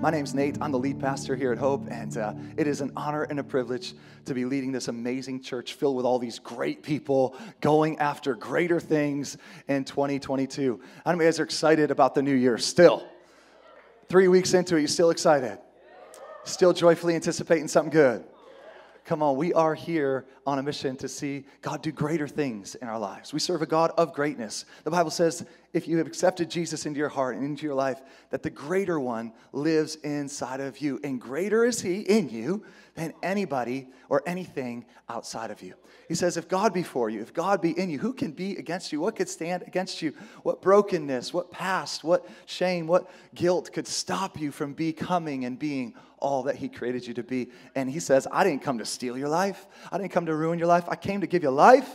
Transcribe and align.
My 0.00 0.08
name's 0.08 0.32
Nate. 0.32 0.56
I'm 0.62 0.72
the 0.72 0.78
lead 0.78 0.98
pastor 0.98 1.36
here 1.36 1.52
at 1.52 1.58
Hope, 1.58 1.86
and 1.90 2.16
uh, 2.16 2.32
it 2.56 2.66
is 2.66 2.80
an 2.80 2.90
honor 2.96 3.24
and 3.24 3.38
a 3.38 3.44
privilege 3.44 3.92
to 4.24 4.32
be 4.32 4.46
leading 4.46 4.72
this 4.72 4.88
amazing 4.88 5.42
church 5.42 5.74
filled 5.74 5.94
with 5.94 6.06
all 6.06 6.18
these 6.18 6.38
great 6.38 6.82
people 6.82 7.36
going 7.60 7.98
after 7.98 8.34
greater 8.34 8.80
things 8.80 9.36
in 9.68 9.84
2022. 9.84 10.80
I 11.04 11.10
How 11.10 11.14
many 11.14 11.26
guys 11.26 11.38
are 11.38 11.42
excited 11.42 11.90
about 11.90 12.14
the 12.14 12.22
new 12.22 12.34
year 12.34 12.56
still? 12.56 13.06
Three 14.08 14.26
weeks 14.26 14.54
into 14.54 14.76
it, 14.76 14.80
you 14.80 14.86
still 14.86 15.10
excited? 15.10 15.58
Still 16.44 16.72
joyfully 16.72 17.14
anticipating 17.14 17.68
something 17.68 17.92
good? 17.92 18.24
Come 19.04 19.22
on, 19.22 19.36
we 19.36 19.52
are 19.52 19.74
here 19.74 20.24
on 20.50 20.58
a 20.58 20.62
mission 20.62 20.96
to 20.96 21.08
see 21.08 21.44
God 21.62 21.80
do 21.80 21.92
greater 21.92 22.26
things 22.26 22.74
in 22.74 22.88
our 22.88 22.98
lives. 22.98 23.32
We 23.32 23.38
serve 23.38 23.62
a 23.62 23.66
God 23.66 23.92
of 23.96 24.12
greatness. 24.12 24.64
The 24.82 24.90
Bible 24.90 25.12
says 25.12 25.46
if 25.72 25.86
you 25.86 25.98
have 25.98 26.08
accepted 26.08 26.50
Jesus 26.50 26.86
into 26.86 26.98
your 26.98 27.08
heart 27.08 27.36
and 27.36 27.44
into 27.44 27.64
your 27.64 27.76
life, 27.76 28.02
that 28.30 28.42
the 28.42 28.50
greater 28.50 28.98
one 28.98 29.32
lives 29.52 29.94
inside 29.96 30.60
of 30.60 30.78
you. 30.78 30.98
And 31.04 31.20
greater 31.20 31.64
is 31.64 31.80
he 31.80 32.00
in 32.00 32.28
you 32.28 32.64
than 32.94 33.14
anybody 33.22 33.88
or 34.08 34.22
anything 34.26 34.84
outside 35.08 35.50
of 35.52 35.62
you. 35.62 35.74
He 36.08 36.16
says, 36.16 36.36
if 36.36 36.48
God 36.48 36.74
be 36.74 36.82
for 36.82 37.08
you, 37.08 37.20
if 37.20 37.32
God 37.32 37.60
be 37.60 37.70
in 37.78 37.88
you, 37.88 38.00
who 38.00 38.12
can 38.12 38.32
be 38.32 38.56
against 38.56 38.92
you? 38.92 39.00
What 39.00 39.14
could 39.14 39.28
stand 39.28 39.62
against 39.64 40.02
you? 40.02 40.12
What 40.42 40.60
brokenness, 40.60 41.32
what 41.32 41.52
past, 41.52 42.02
what 42.02 42.28
shame, 42.46 42.88
what 42.88 43.08
guilt 43.32 43.72
could 43.72 43.86
stop 43.86 44.40
you 44.40 44.50
from 44.50 44.72
becoming 44.72 45.44
and 45.44 45.56
being 45.56 45.94
all 46.18 46.42
that 46.42 46.56
He 46.56 46.68
created 46.68 47.06
you 47.06 47.14
to 47.14 47.22
be? 47.22 47.50
And 47.76 47.88
He 47.88 48.00
says, 48.00 48.26
I 48.32 48.42
didn't 48.42 48.62
come 48.62 48.78
to 48.78 48.84
steal 48.84 49.16
your 49.16 49.28
life, 49.28 49.68
I 49.92 49.98
didn't 49.98 50.10
come 50.10 50.26
to 50.26 50.34
ruin 50.40 50.58
your 50.58 50.68
life. 50.68 50.84
I 50.88 50.96
came 50.96 51.20
to 51.20 51.26
give 51.26 51.42
you 51.42 51.50
life 51.50 51.88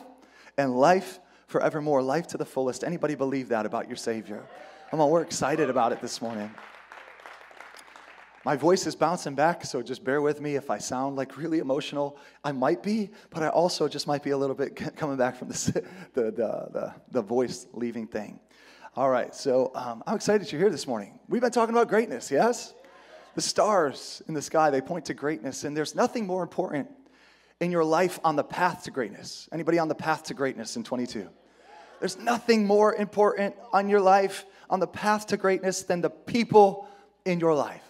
and 0.58 0.78
life 0.78 1.20
forevermore, 1.48 2.02
life 2.02 2.28
to 2.28 2.38
the 2.38 2.46
fullest. 2.46 2.84
Anybody 2.84 3.16
believe 3.16 3.50
that 3.50 3.66
about 3.66 3.88
your 3.88 3.98
Savior? 3.98 4.46
Come 4.92 5.02
on, 5.02 5.10
we're 5.10 5.24
excited 5.24 5.70
about 5.70 5.92
it 5.92 6.02
this 6.02 6.22
morning. 6.22 6.52
My 8.46 8.56
voice 8.56 8.86
is 8.86 8.96
bouncing 8.96 9.34
back, 9.34 9.66
so 9.66 9.82
just 9.82 10.04
bear 10.04 10.22
with 10.22 10.40
me 10.40 10.56
if 10.56 10.70
I 10.70 10.78
sound 10.78 11.16
like 11.16 11.36
really 11.36 11.58
emotional. 11.58 12.18
I 12.44 12.52
might 12.52 12.84
be, 12.84 13.10
but 13.32 13.42
I 13.42 13.48
also 13.48 13.88
just 13.88 14.06
might 14.06 14.22
be 14.22 14.30
a 14.30 14.38
little 14.38 14.56
bit 14.56 14.76
coming 14.96 15.18
back 15.18 15.36
from 15.36 15.48
the, 15.48 15.84
the, 16.14 16.22
the, 16.22 16.32
the, 16.32 16.96
the 17.10 17.22
voice 17.24 17.66
leaving 17.74 18.06
thing. 18.06 18.40
All 18.96 19.10
right, 19.10 19.34
so 19.34 19.72
um, 19.74 20.04
I'm 20.06 20.16
excited 20.16 20.50
you're 20.52 20.62
here 20.62 20.70
this 20.70 20.86
morning. 20.86 21.20
We've 21.28 21.42
been 21.42 21.52
talking 21.52 21.74
about 21.74 21.90
greatness, 21.90 22.30
yes? 22.30 22.76
The 23.34 23.42
stars 23.42 24.22
in 24.28 24.36
the 24.36 24.42
sky, 24.42 24.70
they 24.70 24.80
point 24.80 25.06
to 25.06 25.16
greatness, 25.16 25.64
and 25.64 25.76
there's 25.76 25.96
nothing 25.96 26.28
more 26.28 26.44
important 26.44 26.88
in 27.60 27.72
your 27.72 27.84
life 27.84 28.20
on 28.24 28.36
the 28.36 28.44
path 28.44 28.84
to 28.84 28.92
greatness. 28.92 29.48
Anybody 29.52 29.80
on 29.80 29.88
the 29.88 29.96
path 29.96 30.24
to 30.24 30.34
greatness 30.34 30.76
in 30.76 30.84
22? 30.84 31.30
There's 32.00 32.18
nothing 32.20 32.68
more 32.68 32.94
important 32.94 33.56
on 33.72 33.90
your 33.90 34.02
life 34.02 34.46
on 34.70 34.80
the 34.80 34.88
path 34.88 35.28
to 35.28 35.38
greatness 35.38 35.84
than 35.84 36.02
the 36.02 36.10
people 36.10 36.88
in 37.26 37.40
your 37.40 37.56
life 37.56 37.82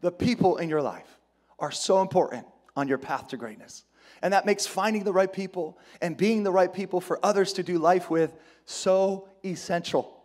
the 0.00 0.12
people 0.12 0.56
in 0.56 0.68
your 0.68 0.82
life 0.82 1.18
are 1.58 1.72
so 1.72 2.00
important 2.00 2.46
on 2.76 2.88
your 2.88 2.98
path 2.98 3.28
to 3.28 3.36
greatness. 3.36 3.84
And 4.22 4.32
that 4.32 4.46
makes 4.46 4.66
finding 4.66 5.04
the 5.04 5.12
right 5.12 5.32
people 5.32 5.78
and 6.00 6.16
being 6.16 6.42
the 6.42 6.50
right 6.50 6.72
people 6.72 7.00
for 7.00 7.24
others 7.24 7.52
to 7.54 7.62
do 7.62 7.78
life 7.78 8.10
with 8.10 8.34
so 8.64 9.28
essential. 9.44 10.22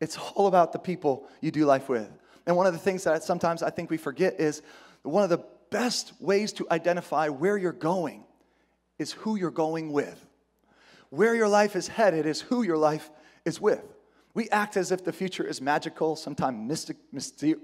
It's 0.00 0.18
all 0.34 0.46
about 0.46 0.72
the 0.72 0.78
people 0.78 1.28
you 1.40 1.50
do 1.50 1.64
life 1.64 1.88
with. 1.88 2.10
And 2.46 2.56
one 2.56 2.66
of 2.66 2.72
the 2.72 2.78
things 2.78 3.04
that 3.04 3.22
sometimes 3.22 3.62
I 3.62 3.70
think 3.70 3.90
we 3.90 3.96
forget 3.96 4.40
is 4.40 4.62
one 5.02 5.22
of 5.22 5.30
the 5.30 5.44
best 5.72 6.12
ways 6.20 6.52
to 6.54 6.66
identify 6.70 7.28
where 7.28 7.56
you're 7.56 7.72
going 7.72 8.24
is 8.98 9.12
who 9.12 9.36
you're 9.36 9.50
going 9.50 9.90
with. 9.90 10.26
Where 11.10 11.34
your 11.34 11.48
life 11.48 11.74
is 11.74 11.88
headed 11.88 12.26
is 12.26 12.40
who 12.40 12.62
your 12.62 12.78
life 12.78 13.10
is 13.44 13.60
with. 13.60 13.82
We 14.34 14.48
act 14.48 14.78
as 14.78 14.92
if 14.92 15.04
the 15.04 15.12
future 15.12 15.44
is 15.44 15.60
magical, 15.60 16.16
sometimes 16.16 16.56
mystic, 16.66 16.96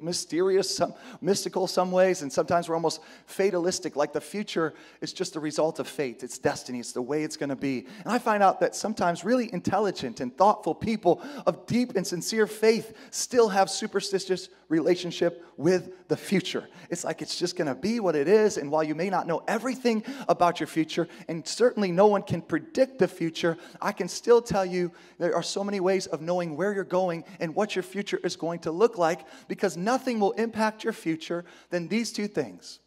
mysterious, 0.03 0.77
some, 0.77 0.93
mystical 1.23 1.67
some 1.67 1.91
ways, 1.91 2.21
and 2.21 2.31
sometimes 2.31 2.69
we're 2.69 2.75
almost 2.75 3.01
fatalistic, 3.25 3.97
like 3.97 4.13
the 4.13 4.21
future 4.21 4.75
is 5.01 5.15
just 5.15 5.33
the 5.33 5.41
result 5.41 5.79
of 5.79 5.89
fate, 5.89 6.23
it's 6.23 6.37
destiny, 6.37 6.79
it's 6.79 6.93
the 6.93 7.01
way 7.01 7.23
it's 7.25 7.39
going 7.39 7.49
to 7.49 7.57
be. 7.57 7.87
And 8.05 8.13
I 8.13 8.19
find 8.19 8.43
out 8.43 8.61
that 8.61 8.77
sometimes 8.77 9.25
really 9.25 9.51
intelligent 9.51 10.21
and 10.21 10.37
thoughtful 10.37 10.75
people 10.75 11.23
of 11.47 11.65
deep 11.65 11.97
and 11.97 12.07
sincere 12.07 12.47
faith 12.47 12.95
still 13.11 13.49
have 13.49 13.71
superstitious 13.71 14.51
relationship 14.69 15.45
with 15.57 16.09
the 16.09 16.17
future. 16.17 16.69
It's 16.91 17.05
like 17.05 17.23
it's 17.23 17.39
just 17.39 17.57
going 17.57 17.69
to 17.69 17.75
be 17.75 18.01
what 18.01 18.15
it 18.15 18.29
is, 18.29 18.57
and 18.57 18.71
while 18.71 18.85
you 18.85 18.95
may 18.95 19.11
not 19.11 19.27
know 19.27 19.43
everything 19.49 20.05
about 20.29 20.61
your 20.61 20.67
future, 20.67 21.09
and 21.29 21.47
certainly 21.47 21.91
no 21.91 22.07
one 22.07 22.23
can 22.23 22.43
predict 22.43 22.99
the 22.99 23.09
future, 23.09 23.57
I 23.81 23.93
can 23.93 24.09
still 24.09 24.43
tell 24.43 24.65
you 24.65 24.93
there 25.19 25.35
are 25.35 25.43
so 25.43 25.65
many 25.65 25.81
ways 25.81 26.07
of 26.07 26.21
knowing 26.21 26.57
where 26.57 26.73
you're 26.73 26.85
going 26.85 27.25
and 27.41 27.55
what 27.55 27.75
your 27.75 27.83
future 27.83 28.21
is 28.23 28.37
going 28.37 28.61
to 28.61 28.71
look 28.71 28.99
like 28.99 29.27
because 29.49 29.77
nothing 29.77 30.21
will 30.21 30.33
impact 30.33 30.85
your 30.85 30.93
future 30.93 31.45
than 31.71 31.89
these 31.89 32.13
two 32.13 32.29
things 32.29 32.81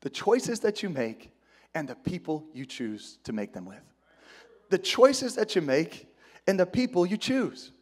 the 0.00 0.10
choices 0.10 0.60
that 0.60 0.82
you 0.82 0.88
make 0.88 1.32
and 1.74 1.88
the 1.88 1.94
people 1.96 2.46
you 2.52 2.64
choose 2.64 3.18
to 3.24 3.32
make 3.32 3.52
them 3.52 3.64
with. 3.64 3.82
The 4.70 4.78
choices 4.78 5.34
that 5.34 5.56
you 5.56 5.62
make 5.62 6.08
and 6.46 6.58
the 6.58 6.66
people 6.66 7.04
you 7.04 7.16
choose. 7.16 7.72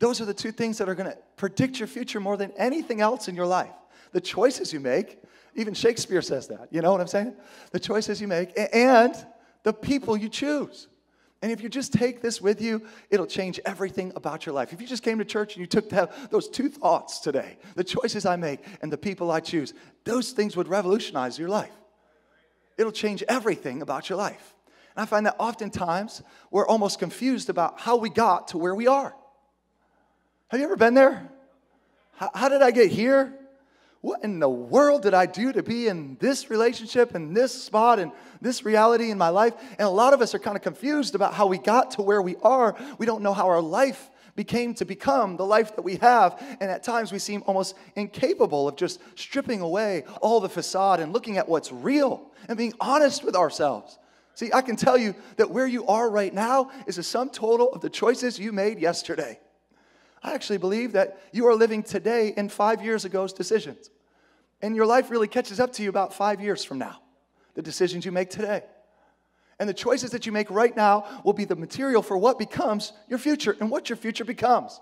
Those 0.00 0.20
are 0.20 0.24
the 0.24 0.34
two 0.34 0.50
things 0.50 0.78
that 0.78 0.88
are 0.88 0.94
going 0.96 1.10
to 1.10 1.16
predict 1.36 1.78
your 1.78 1.86
future 1.86 2.18
more 2.18 2.36
than 2.36 2.52
anything 2.56 3.00
else 3.00 3.28
in 3.28 3.36
your 3.36 3.46
life. 3.46 3.70
The 4.12 4.20
choices 4.20 4.72
you 4.72 4.80
make, 4.80 5.22
even 5.54 5.74
Shakespeare 5.74 6.22
says 6.22 6.48
that, 6.48 6.68
you 6.72 6.80
know 6.80 6.90
what 6.90 7.00
I'm 7.00 7.06
saying? 7.06 7.34
The 7.70 7.78
choices 7.78 8.20
you 8.20 8.26
make 8.26 8.52
and 8.72 9.14
the 9.62 9.72
people 9.72 10.16
you 10.16 10.28
choose. 10.28 10.88
And 11.42 11.52
if 11.52 11.62
you 11.62 11.68
just 11.68 11.92
take 11.92 12.20
this 12.20 12.40
with 12.40 12.60
you, 12.60 12.82
it'll 13.08 13.26
change 13.26 13.60
everything 13.64 14.12
about 14.14 14.44
your 14.44 14.54
life. 14.54 14.72
If 14.72 14.80
you 14.80 14.86
just 14.86 15.02
came 15.02 15.18
to 15.18 15.24
church 15.24 15.54
and 15.54 15.60
you 15.60 15.66
took 15.66 15.88
those 16.30 16.48
two 16.48 16.68
thoughts 16.68 17.20
today, 17.20 17.56
the 17.76 17.84
choices 17.84 18.26
I 18.26 18.36
make 18.36 18.60
and 18.82 18.92
the 18.92 18.98
people 18.98 19.30
I 19.30 19.40
choose, 19.40 19.72
those 20.04 20.32
things 20.32 20.56
would 20.56 20.68
revolutionize 20.68 21.38
your 21.38 21.48
life. 21.48 21.72
It'll 22.76 22.92
change 22.92 23.22
everything 23.28 23.80
about 23.80 24.08
your 24.08 24.18
life. 24.18 24.54
And 24.96 25.02
I 25.02 25.06
find 25.06 25.24
that 25.26 25.36
oftentimes 25.38 26.22
we're 26.50 26.66
almost 26.66 26.98
confused 26.98 27.48
about 27.48 27.80
how 27.80 27.96
we 27.96 28.10
got 28.10 28.48
to 28.48 28.58
where 28.58 28.74
we 28.74 28.86
are. 28.86 29.14
Have 30.50 30.60
you 30.60 30.66
ever 30.66 30.76
been 30.76 30.94
there? 30.94 31.28
How, 32.12 32.30
how 32.34 32.48
did 32.48 32.62
I 32.62 32.70
get 32.70 32.90
here? 32.90 33.40
what 34.02 34.24
in 34.24 34.38
the 34.38 34.48
world 34.48 35.02
did 35.02 35.12
I 35.12 35.26
do 35.26 35.52
to 35.52 35.62
be 35.62 35.86
in 35.86 36.16
this 36.20 36.48
relationship 36.48 37.14
and 37.14 37.36
this 37.36 37.64
spot 37.64 37.98
and 37.98 38.12
this 38.40 38.64
reality 38.64 39.10
in 39.10 39.18
my 39.18 39.28
life? 39.28 39.54
And 39.78 39.86
a 39.86 39.90
lot 39.90 40.14
of 40.14 40.22
us 40.22 40.34
are 40.34 40.38
kind 40.38 40.56
of 40.56 40.62
confused 40.62 41.14
about 41.14 41.34
how 41.34 41.46
we 41.46 41.58
got 41.58 41.92
to 41.92 42.02
where 42.02 42.22
we 42.22 42.36
are. 42.42 42.74
We 42.98 43.04
don't 43.04 43.22
know 43.22 43.34
how 43.34 43.48
our 43.48 43.60
life 43.60 44.10
became 44.36 44.72
to 44.74 44.86
become 44.86 45.36
the 45.36 45.44
life 45.44 45.76
that 45.76 45.82
we 45.82 45.96
have. 45.96 46.42
And 46.60 46.70
at 46.70 46.82
times 46.82 47.12
we 47.12 47.18
seem 47.18 47.42
almost 47.46 47.76
incapable 47.94 48.68
of 48.68 48.76
just 48.76 49.00
stripping 49.18 49.60
away 49.60 50.04
all 50.22 50.40
the 50.40 50.48
facade 50.48 51.00
and 51.00 51.12
looking 51.12 51.36
at 51.36 51.46
what's 51.46 51.70
real 51.70 52.22
and 52.48 52.56
being 52.56 52.72
honest 52.80 53.22
with 53.22 53.36
ourselves. 53.36 53.98
See, 54.34 54.50
I 54.54 54.62
can 54.62 54.76
tell 54.76 54.96
you 54.96 55.14
that 55.36 55.50
where 55.50 55.66
you 55.66 55.86
are 55.86 56.08
right 56.08 56.32
now 56.32 56.70
is 56.86 56.96
a 56.96 57.02
sum 57.02 57.28
total 57.28 57.70
of 57.72 57.82
the 57.82 57.90
choices 57.90 58.38
you 58.38 58.50
made 58.50 58.78
yesterday. 58.78 59.38
I 60.22 60.34
actually 60.34 60.58
believe 60.58 60.92
that 60.92 61.20
you 61.32 61.46
are 61.46 61.54
living 61.54 61.82
today 61.82 62.34
in 62.36 62.48
five 62.48 62.84
years 62.84 63.04
ago's 63.04 63.32
decisions. 63.32 63.90
And 64.62 64.76
your 64.76 64.86
life 64.86 65.10
really 65.10 65.28
catches 65.28 65.58
up 65.58 65.72
to 65.74 65.82
you 65.82 65.88
about 65.88 66.12
five 66.12 66.40
years 66.40 66.64
from 66.64 66.78
now, 66.78 67.00
the 67.54 67.62
decisions 67.62 68.04
you 68.04 68.12
make 68.12 68.28
today. 68.28 68.62
And 69.58 69.68
the 69.68 69.74
choices 69.74 70.10
that 70.10 70.26
you 70.26 70.32
make 70.32 70.50
right 70.50 70.74
now 70.74 71.06
will 71.24 71.32
be 71.32 71.44
the 71.44 71.56
material 71.56 72.02
for 72.02 72.16
what 72.16 72.38
becomes 72.38 72.92
your 73.08 73.18
future 73.18 73.56
and 73.60 73.70
what 73.70 73.88
your 73.88 73.96
future 73.96 74.24
becomes. 74.24 74.80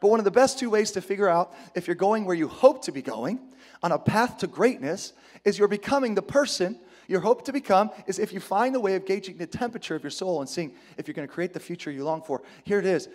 But 0.00 0.08
one 0.08 0.18
of 0.18 0.24
the 0.24 0.30
best 0.30 0.58
two 0.58 0.70
ways 0.70 0.90
to 0.92 1.00
figure 1.00 1.28
out 1.28 1.54
if 1.74 1.86
you're 1.86 1.94
going 1.94 2.24
where 2.24 2.34
you 2.34 2.48
hope 2.48 2.82
to 2.84 2.92
be 2.92 3.02
going 3.02 3.40
on 3.82 3.92
a 3.92 3.98
path 3.98 4.38
to 4.38 4.46
greatness 4.46 5.12
is 5.44 5.58
you're 5.58 5.68
becoming 5.68 6.14
the 6.14 6.22
person 6.22 6.78
you 7.06 7.20
hope 7.20 7.44
to 7.44 7.52
become 7.52 7.90
is 8.06 8.18
if 8.18 8.32
you 8.32 8.40
find 8.40 8.74
a 8.76 8.80
way 8.80 8.94
of 8.94 9.04
gauging 9.04 9.36
the 9.36 9.46
temperature 9.46 9.94
of 9.94 10.02
your 10.02 10.10
soul 10.10 10.40
and 10.40 10.48
seeing 10.48 10.74
if 10.96 11.06
you're 11.06 11.14
going 11.14 11.28
to 11.28 11.32
create 11.32 11.52
the 11.52 11.60
future 11.60 11.90
you 11.90 12.04
long 12.04 12.22
for. 12.22 12.42
Here 12.64 12.78
it 12.78 12.86
is 12.86 13.08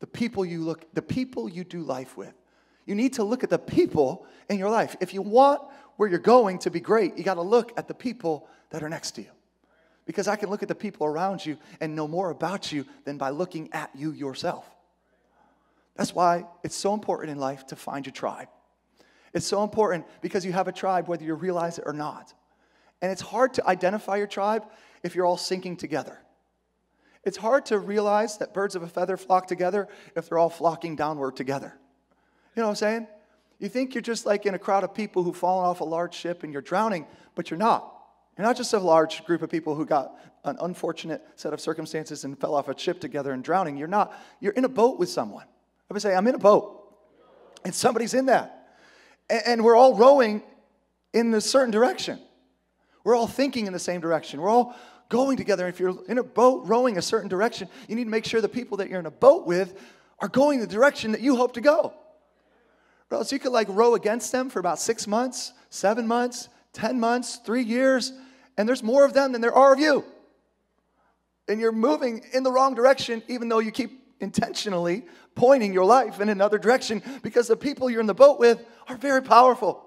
the 0.00 0.06
people 0.06 0.44
you 0.44 0.62
look, 0.62 0.92
the 0.94 1.02
people 1.02 1.48
you 1.48 1.64
do 1.64 1.80
life 1.82 2.16
with. 2.16 2.34
You 2.86 2.94
need 2.94 3.14
to 3.14 3.24
look 3.24 3.44
at 3.44 3.50
the 3.50 3.58
people 3.58 4.26
in 4.48 4.58
your 4.58 4.70
life. 4.70 4.96
If 5.00 5.12
you 5.12 5.22
want 5.22 5.60
where 5.96 6.08
you're 6.08 6.18
going 6.18 6.58
to 6.60 6.70
be 6.70 6.80
great, 6.80 7.18
you 7.18 7.24
got 7.24 7.34
to 7.34 7.42
look 7.42 7.72
at 7.76 7.88
the 7.88 7.94
people 7.94 8.48
that 8.70 8.82
are 8.82 8.88
next 8.88 9.12
to 9.12 9.22
you. 9.22 9.30
Because 10.06 10.26
I 10.26 10.36
can 10.36 10.48
look 10.48 10.62
at 10.62 10.68
the 10.68 10.74
people 10.74 11.06
around 11.06 11.44
you 11.44 11.58
and 11.80 11.94
know 11.94 12.08
more 12.08 12.30
about 12.30 12.72
you 12.72 12.86
than 13.04 13.18
by 13.18 13.30
looking 13.30 13.70
at 13.72 13.90
you 13.94 14.12
yourself. 14.12 14.64
That's 15.96 16.14
why 16.14 16.46
it's 16.62 16.76
so 16.76 16.94
important 16.94 17.30
in 17.30 17.38
life 17.38 17.66
to 17.66 17.76
find 17.76 18.06
your 18.06 18.12
tribe. 18.12 18.48
It's 19.34 19.46
so 19.46 19.62
important 19.62 20.06
because 20.22 20.44
you 20.44 20.52
have 20.52 20.68
a 20.68 20.72
tribe 20.72 21.08
whether 21.08 21.24
you 21.24 21.34
realize 21.34 21.78
it 21.78 21.84
or 21.86 21.92
not. 21.92 22.32
And 23.02 23.12
it's 23.12 23.20
hard 23.20 23.52
to 23.54 23.68
identify 23.68 24.16
your 24.16 24.26
tribe 24.26 24.64
if 25.02 25.14
you're 25.14 25.26
all 25.26 25.36
sinking 25.36 25.76
together. 25.76 26.18
It's 27.28 27.36
hard 27.36 27.66
to 27.66 27.78
realize 27.78 28.38
that 28.38 28.54
birds 28.54 28.74
of 28.74 28.82
a 28.82 28.88
feather 28.88 29.18
flock 29.18 29.48
together 29.48 29.86
if 30.16 30.30
they're 30.30 30.38
all 30.38 30.48
flocking 30.48 30.96
downward 30.96 31.36
together. 31.36 31.74
You 32.56 32.62
know 32.62 32.68
what 32.68 32.70
I'm 32.70 32.76
saying? 32.76 33.06
You 33.58 33.68
think 33.68 33.94
you're 33.94 34.00
just 34.00 34.24
like 34.24 34.46
in 34.46 34.54
a 34.54 34.58
crowd 34.58 34.82
of 34.82 34.94
people 34.94 35.22
who've 35.22 35.36
fallen 35.36 35.66
off 35.66 35.82
a 35.82 35.84
large 35.84 36.14
ship 36.14 36.42
and 36.42 36.54
you're 36.54 36.62
drowning, 36.62 37.06
but 37.34 37.50
you're 37.50 37.58
not. 37.58 37.94
You're 38.38 38.46
not 38.46 38.56
just 38.56 38.72
a 38.72 38.78
large 38.78 39.26
group 39.26 39.42
of 39.42 39.50
people 39.50 39.74
who 39.74 39.84
got 39.84 40.18
an 40.44 40.56
unfortunate 40.62 41.22
set 41.36 41.52
of 41.52 41.60
circumstances 41.60 42.24
and 42.24 42.40
fell 42.40 42.54
off 42.54 42.66
a 42.68 42.78
ship 42.78 42.98
together 42.98 43.32
and 43.32 43.44
drowning. 43.44 43.76
You're 43.76 43.88
not. 43.88 44.18
You're 44.40 44.54
in 44.54 44.64
a 44.64 44.70
boat 44.70 44.98
with 44.98 45.10
someone. 45.10 45.44
I 45.44 45.92
would 45.92 46.00
say, 46.00 46.14
I'm 46.14 46.26
in 46.28 46.34
a 46.34 46.38
boat, 46.38 46.94
and 47.62 47.74
somebody's 47.74 48.14
in 48.14 48.24
that. 48.26 48.70
and 49.28 49.62
we're 49.62 49.76
all 49.76 49.94
rowing 49.94 50.42
in 51.12 51.34
a 51.34 51.42
certain 51.42 51.72
direction. 51.72 52.20
We're 53.04 53.16
all 53.16 53.26
thinking 53.26 53.66
in 53.66 53.74
the 53.74 53.78
same 53.78 54.00
direction. 54.00 54.40
We're 54.40 54.48
all 54.48 54.74
going 55.08 55.36
together. 55.36 55.68
If 55.68 55.80
you're 55.80 55.96
in 56.08 56.18
a 56.18 56.22
boat 56.22 56.66
rowing 56.66 56.98
a 56.98 57.02
certain 57.02 57.28
direction, 57.28 57.68
you 57.88 57.96
need 57.96 58.04
to 58.04 58.10
make 58.10 58.24
sure 58.24 58.40
the 58.40 58.48
people 58.48 58.78
that 58.78 58.88
you're 58.88 59.00
in 59.00 59.06
a 59.06 59.10
boat 59.10 59.46
with 59.46 59.78
are 60.18 60.28
going 60.28 60.60
the 60.60 60.66
direction 60.66 61.12
that 61.12 61.20
you 61.20 61.36
hope 61.36 61.54
to 61.54 61.60
go. 61.60 61.94
Or 63.10 63.18
else 63.18 63.32
you 63.32 63.38
could 63.38 63.52
like 63.52 63.68
row 63.70 63.94
against 63.94 64.32
them 64.32 64.50
for 64.50 64.58
about 64.58 64.78
six 64.78 65.06
months, 65.06 65.52
seven 65.70 66.06
months, 66.06 66.48
10 66.74 67.00
months, 67.00 67.36
three 67.36 67.62
years, 67.62 68.12
and 68.56 68.68
there's 68.68 68.82
more 68.82 69.04
of 69.04 69.14
them 69.14 69.32
than 69.32 69.40
there 69.40 69.54
are 69.54 69.72
of 69.72 69.78
you. 69.78 70.04
And 71.48 71.60
you're 71.60 71.72
moving 71.72 72.22
in 72.34 72.42
the 72.42 72.52
wrong 72.52 72.74
direction, 72.74 73.22
even 73.28 73.48
though 73.48 73.60
you 73.60 73.70
keep 73.70 74.02
intentionally 74.20 75.06
pointing 75.34 75.72
your 75.72 75.84
life 75.84 76.20
in 76.20 76.28
another 76.28 76.58
direction 76.58 77.02
because 77.22 77.46
the 77.46 77.56
people 77.56 77.88
you're 77.88 78.00
in 78.00 78.06
the 78.06 78.14
boat 78.14 78.38
with 78.38 78.62
are 78.88 78.96
very 78.96 79.22
powerful 79.22 79.82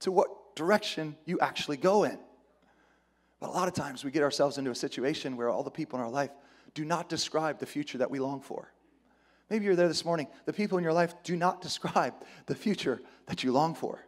to 0.00 0.10
what 0.10 0.56
direction 0.56 1.14
you 1.26 1.38
actually 1.40 1.76
go 1.76 2.04
in. 2.04 2.18
But 3.42 3.50
a 3.50 3.54
lot 3.54 3.66
of 3.66 3.74
times 3.74 4.04
we 4.04 4.12
get 4.12 4.22
ourselves 4.22 4.56
into 4.56 4.70
a 4.70 4.74
situation 4.74 5.36
where 5.36 5.48
all 5.48 5.64
the 5.64 5.70
people 5.70 5.98
in 5.98 6.04
our 6.04 6.10
life 6.10 6.30
do 6.74 6.84
not 6.84 7.08
describe 7.08 7.58
the 7.58 7.66
future 7.66 7.98
that 7.98 8.08
we 8.08 8.20
long 8.20 8.40
for. 8.40 8.72
Maybe 9.50 9.64
you're 9.64 9.74
there 9.74 9.88
this 9.88 10.04
morning. 10.04 10.28
The 10.44 10.52
people 10.52 10.78
in 10.78 10.84
your 10.84 10.92
life 10.92 11.12
do 11.24 11.34
not 11.34 11.60
describe 11.60 12.14
the 12.46 12.54
future 12.54 13.02
that 13.26 13.42
you 13.42 13.50
long 13.50 13.74
for. 13.74 13.98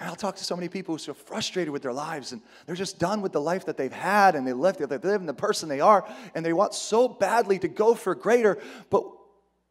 And 0.00 0.08
I'll 0.08 0.16
talk 0.16 0.34
to 0.34 0.44
so 0.44 0.56
many 0.56 0.68
people 0.68 0.94
who 0.94 0.96
are 0.96 0.98
so 0.98 1.14
frustrated 1.14 1.72
with 1.72 1.82
their 1.82 1.92
lives 1.92 2.32
and 2.32 2.42
they're 2.66 2.74
just 2.74 2.98
done 2.98 3.20
with 3.22 3.30
the 3.30 3.40
life 3.40 3.66
that 3.66 3.76
they've 3.76 3.92
had 3.92 4.34
and 4.34 4.44
they 4.44 4.52
live, 4.52 4.78
they 4.78 4.86
live 4.86 5.20
in 5.20 5.26
the 5.26 5.32
person 5.32 5.68
they 5.68 5.80
are 5.80 6.04
and 6.34 6.44
they 6.44 6.52
want 6.52 6.74
so 6.74 7.06
badly 7.06 7.60
to 7.60 7.68
go 7.68 7.94
for 7.94 8.16
greater. 8.16 8.58
But 8.90 9.04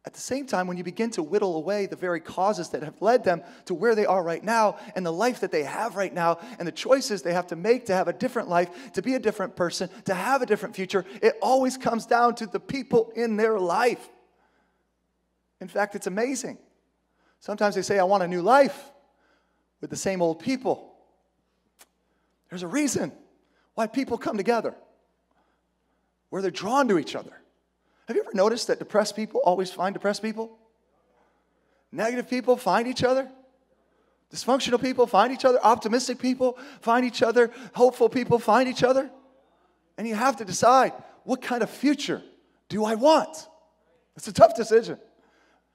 at 0.08 0.14
the 0.14 0.20
same 0.20 0.46
time, 0.46 0.66
when 0.66 0.78
you 0.78 0.84
begin 0.84 1.10
to 1.10 1.22
whittle 1.22 1.56
away 1.56 1.84
the 1.84 1.94
very 1.94 2.18
causes 2.18 2.70
that 2.70 2.82
have 2.82 3.02
led 3.02 3.24
them 3.24 3.42
to 3.66 3.74
where 3.74 3.94
they 3.94 4.06
are 4.06 4.22
right 4.22 4.42
now 4.42 4.78
and 4.96 5.04
the 5.04 5.12
life 5.12 5.40
that 5.40 5.52
they 5.52 5.64
have 5.64 5.96
right 5.96 6.14
now 6.14 6.38
and 6.58 6.66
the 6.66 6.72
choices 6.72 7.20
they 7.20 7.34
have 7.34 7.48
to 7.48 7.56
make 7.56 7.84
to 7.84 7.94
have 7.94 8.08
a 8.08 8.14
different 8.14 8.48
life, 8.48 8.70
to 8.94 9.02
be 9.02 9.16
a 9.16 9.18
different 9.18 9.54
person, 9.54 9.90
to 10.06 10.14
have 10.14 10.40
a 10.40 10.46
different 10.46 10.74
future, 10.74 11.04
it 11.20 11.34
always 11.42 11.76
comes 11.76 12.06
down 12.06 12.34
to 12.36 12.46
the 12.46 12.58
people 12.58 13.12
in 13.16 13.36
their 13.36 13.58
life. 13.58 14.08
In 15.60 15.68
fact, 15.68 15.94
it's 15.94 16.06
amazing. 16.06 16.56
Sometimes 17.40 17.74
they 17.74 17.82
say, 17.82 17.98
I 17.98 18.04
want 18.04 18.22
a 18.22 18.28
new 18.28 18.40
life 18.40 18.90
with 19.82 19.90
the 19.90 19.96
same 19.96 20.22
old 20.22 20.38
people. 20.38 20.90
There's 22.48 22.62
a 22.62 22.66
reason 22.66 23.12
why 23.74 23.88
people 23.88 24.16
come 24.16 24.38
together, 24.38 24.74
where 26.30 26.40
they're 26.40 26.50
drawn 26.50 26.88
to 26.88 26.98
each 26.98 27.14
other. 27.14 27.42
Have 28.08 28.16
you 28.16 28.22
ever 28.22 28.32
noticed 28.32 28.68
that 28.68 28.78
depressed 28.78 29.14
people 29.16 29.42
always 29.44 29.70
find 29.70 29.92
depressed 29.92 30.22
people? 30.22 30.58
Negative 31.92 32.28
people 32.28 32.56
find 32.56 32.88
each 32.88 33.04
other. 33.04 33.28
Dysfunctional 34.32 34.80
people 34.80 35.06
find 35.06 35.30
each 35.30 35.44
other. 35.44 35.58
Optimistic 35.62 36.18
people 36.18 36.58
find 36.80 37.04
each 37.04 37.22
other. 37.22 37.50
Hopeful 37.74 38.08
people 38.08 38.38
find 38.38 38.66
each 38.66 38.82
other. 38.82 39.10
And 39.98 40.08
you 40.08 40.14
have 40.14 40.38
to 40.38 40.46
decide 40.46 40.94
what 41.24 41.42
kind 41.42 41.62
of 41.62 41.68
future 41.68 42.22
do 42.70 42.82
I 42.82 42.94
want? 42.94 43.46
It's 44.16 44.26
a 44.26 44.32
tough 44.32 44.56
decision. 44.56 44.98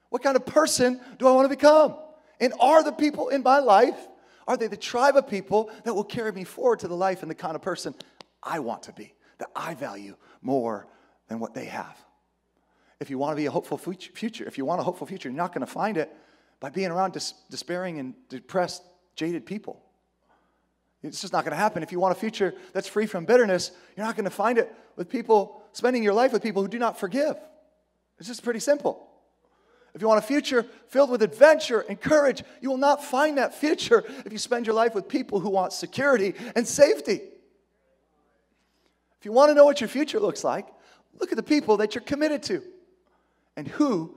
What 0.08 0.24
kind 0.24 0.34
of 0.34 0.44
person 0.44 1.00
do 1.20 1.28
I 1.28 1.32
want 1.32 1.44
to 1.44 1.56
become? 1.56 1.96
And 2.40 2.52
are 2.58 2.82
the 2.82 2.92
people 2.92 3.28
in 3.28 3.44
my 3.44 3.60
life, 3.60 4.08
are 4.48 4.56
they 4.56 4.66
the 4.66 4.76
tribe 4.76 5.16
of 5.16 5.28
people 5.28 5.70
that 5.84 5.94
will 5.94 6.04
carry 6.04 6.32
me 6.32 6.42
forward 6.42 6.80
to 6.80 6.88
the 6.88 6.96
life 6.96 7.22
and 7.22 7.30
the 7.30 7.36
kind 7.36 7.54
of 7.54 7.62
person 7.62 7.94
I 8.42 8.58
want 8.58 8.82
to 8.84 8.92
be, 8.92 9.14
that 9.38 9.50
I 9.54 9.74
value 9.74 10.16
more 10.42 10.88
than 11.28 11.38
what 11.38 11.54
they 11.54 11.66
have? 11.66 11.96
If 13.04 13.10
you 13.10 13.18
want 13.18 13.32
to 13.32 13.36
be 13.36 13.44
a 13.44 13.50
hopeful 13.50 13.76
future, 13.76 14.46
if 14.46 14.56
you 14.56 14.64
want 14.64 14.80
a 14.80 14.82
hopeful 14.82 15.06
future, 15.06 15.28
you're 15.28 15.36
not 15.36 15.52
going 15.52 15.60
to 15.60 15.70
find 15.70 15.98
it 15.98 16.10
by 16.58 16.70
being 16.70 16.90
around 16.90 17.12
dis- 17.12 17.34
despairing 17.50 17.98
and 17.98 18.14
depressed, 18.30 18.82
jaded 19.14 19.44
people. 19.44 19.82
It's 21.02 21.20
just 21.20 21.34
not 21.34 21.44
going 21.44 21.50
to 21.50 21.58
happen. 21.58 21.82
If 21.82 21.92
you 21.92 22.00
want 22.00 22.16
a 22.16 22.18
future 22.18 22.54
that's 22.72 22.88
free 22.88 23.04
from 23.04 23.26
bitterness, 23.26 23.72
you're 23.94 24.06
not 24.06 24.16
going 24.16 24.24
to 24.24 24.30
find 24.30 24.56
it 24.56 24.74
with 24.96 25.10
people 25.10 25.62
spending 25.72 26.02
your 26.02 26.14
life 26.14 26.32
with 26.32 26.42
people 26.42 26.62
who 26.62 26.68
do 26.68 26.78
not 26.78 26.98
forgive. 26.98 27.36
It's 28.18 28.26
just 28.26 28.42
pretty 28.42 28.60
simple. 28.60 29.06
If 29.94 30.00
you 30.00 30.08
want 30.08 30.24
a 30.24 30.26
future 30.26 30.64
filled 30.88 31.10
with 31.10 31.20
adventure 31.20 31.80
and 31.80 32.00
courage, 32.00 32.42
you 32.62 32.70
will 32.70 32.78
not 32.78 33.04
find 33.04 33.36
that 33.36 33.54
future 33.54 34.02
if 34.24 34.32
you 34.32 34.38
spend 34.38 34.66
your 34.66 34.74
life 34.74 34.94
with 34.94 35.08
people 35.08 35.40
who 35.40 35.50
want 35.50 35.74
security 35.74 36.32
and 36.56 36.66
safety. 36.66 37.20
If 39.18 39.26
you 39.26 39.32
want 39.32 39.50
to 39.50 39.54
know 39.54 39.66
what 39.66 39.82
your 39.82 39.88
future 39.88 40.20
looks 40.20 40.42
like, 40.42 40.66
look 41.20 41.32
at 41.32 41.36
the 41.36 41.42
people 41.42 41.76
that 41.76 41.94
you're 41.94 42.02
committed 42.02 42.42
to 42.44 42.62
and 43.56 43.68
who 43.68 44.16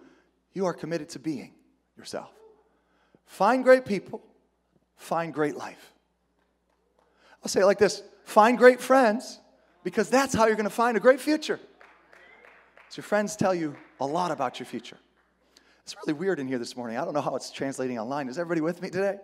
you 0.54 0.66
are 0.66 0.74
committed 0.74 1.10
to 1.10 1.20
being 1.20 1.54
yourself. 1.98 2.32
Find 3.26 3.64
great 3.64 3.86
people, 3.86 4.24
find 4.96 5.34
great 5.34 5.56
life. 5.56 5.94
I'll 7.44 7.50
say 7.50 7.62
it 7.62 7.66
like 7.66 7.80
this 7.80 8.04
find 8.24 8.58
great 8.58 8.82
friends 8.82 9.40
because 9.84 10.10
that's 10.10 10.34
how 10.34 10.48
you're 10.48 10.56
going 10.56 10.66
to 10.66 10.70
find 10.70 10.98
a 10.98 11.00
great 11.00 11.22
future. 11.22 11.60
So 12.90 12.98
your 12.98 13.04
friends 13.04 13.36
tell 13.36 13.54
you 13.54 13.76
a 14.00 14.06
lot 14.06 14.32
about 14.32 14.60
your 14.60 14.66
future. 14.66 14.98
It's 15.84 15.96
really 16.06 16.20
weird 16.20 16.40
in 16.40 16.48
here 16.48 16.60
this 16.60 16.76
morning. 16.76 16.98
I 16.98 17.06
don't 17.06 17.14
know 17.14 17.22
how 17.22 17.36
it's 17.36 17.52
translating 17.52 17.98
online. 17.98 18.28
Is 18.28 18.38
everybody 18.38 18.62
with 18.62 18.82
me 18.82 18.90
today? 18.90 19.18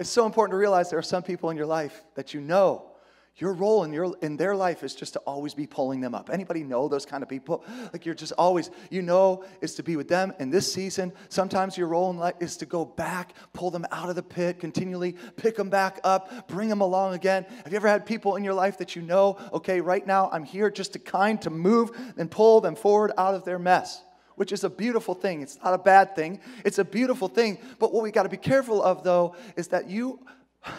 It's 0.00 0.10
so 0.10 0.26
important 0.26 0.54
to 0.54 0.56
realize 0.56 0.90
there 0.90 0.98
are 0.98 1.02
some 1.02 1.22
people 1.22 1.50
in 1.50 1.56
your 1.56 1.66
life 1.66 2.02
that 2.14 2.34
you 2.34 2.40
know 2.40 2.89
your 3.36 3.52
role 3.54 3.84
in, 3.84 3.92
your, 3.92 4.14
in 4.20 4.36
their 4.36 4.54
life 4.54 4.82
is 4.82 4.94
just 4.94 5.14
to 5.14 5.18
always 5.20 5.54
be 5.54 5.66
pulling 5.66 6.00
them 6.00 6.14
up. 6.14 6.30
Anybody 6.30 6.62
know 6.62 6.88
those 6.88 7.06
kind 7.06 7.22
of 7.22 7.28
people? 7.28 7.64
Like 7.92 8.04
you're 8.04 8.14
just 8.14 8.32
always, 8.36 8.70
you 8.90 9.02
know, 9.02 9.44
is 9.60 9.74
to 9.76 9.82
be 9.82 9.96
with 9.96 10.08
them. 10.08 10.32
In 10.38 10.50
this 10.50 10.70
season, 10.70 11.12
sometimes 11.28 11.78
your 11.78 11.88
role 11.88 12.10
in 12.10 12.18
life 12.18 12.34
is 12.40 12.56
to 12.58 12.66
go 12.66 12.84
back, 12.84 13.34
pull 13.52 13.70
them 13.70 13.86
out 13.90 14.10
of 14.10 14.16
the 14.16 14.22
pit, 14.22 14.60
continually 14.60 15.16
pick 15.36 15.56
them 15.56 15.70
back 15.70 16.00
up, 16.04 16.48
bring 16.48 16.68
them 16.68 16.80
along 16.80 17.14
again. 17.14 17.46
Have 17.64 17.72
you 17.72 17.76
ever 17.76 17.88
had 17.88 18.04
people 18.04 18.36
in 18.36 18.44
your 18.44 18.54
life 18.54 18.78
that 18.78 18.94
you 18.94 19.02
know, 19.02 19.38
okay, 19.52 19.80
right 19.80 20.06
now 20.06 20.28
I'm 20.30 20.44
here 20.44 20.70
just 20.70 20.92
to 20.92 20.98
kind 20.98 21.40
to 21.42 21.50
move 21.50 21.90
and 22.18 22.30
pull 22.30 22.60
them 22.60 22.74
forward 22.74 23.12
out 23.16 23.34
of 23.34 23.44
their 23.44 23.58
mess? 23.58 24.02
which 24.36 24.52
is 24.52 24.64
a 24.64 24.70
beautiful 24.70 25.14
thing. 25.14 25.42
It's 25.42 25.58
not 25.62 25.74
a 25.74 25.78
bad 25.78 26.16
thing, 26.16 26.40
it's 26.64 26.78
a 26.78 26.84
beautiful 26.84 27.28
thing. 27.28 27.58
But 27.78 27.92
what 27.92 28.02
we 28.02 28.10
got 28.10 28.22
to 28.22 28.30
be 28.30 28.38
careful 28.38 28.82
of, 28.82 29.04
though, 29.04 29.36
is 29.54 29.68
that 29.68 29.90
you, 29.90 30.18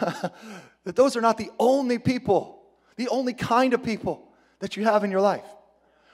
that 0.84 0.96
those 0.96 1.16
are 1.16 1.20
not 1.20 1.38
the 1.38 1.50
only 1.58 1.98
people, 1.98 2.62
the 2.96 3.08
only 3.08 3.34
kind 3.34 3.74
of 3.74 3.82
people 3.82 4.28
that 4.58 4.76
you 4.76 4.84
have 4.84 5.04
in 5.04 5.10
your 5.10 5.20
life. 5.20 5.44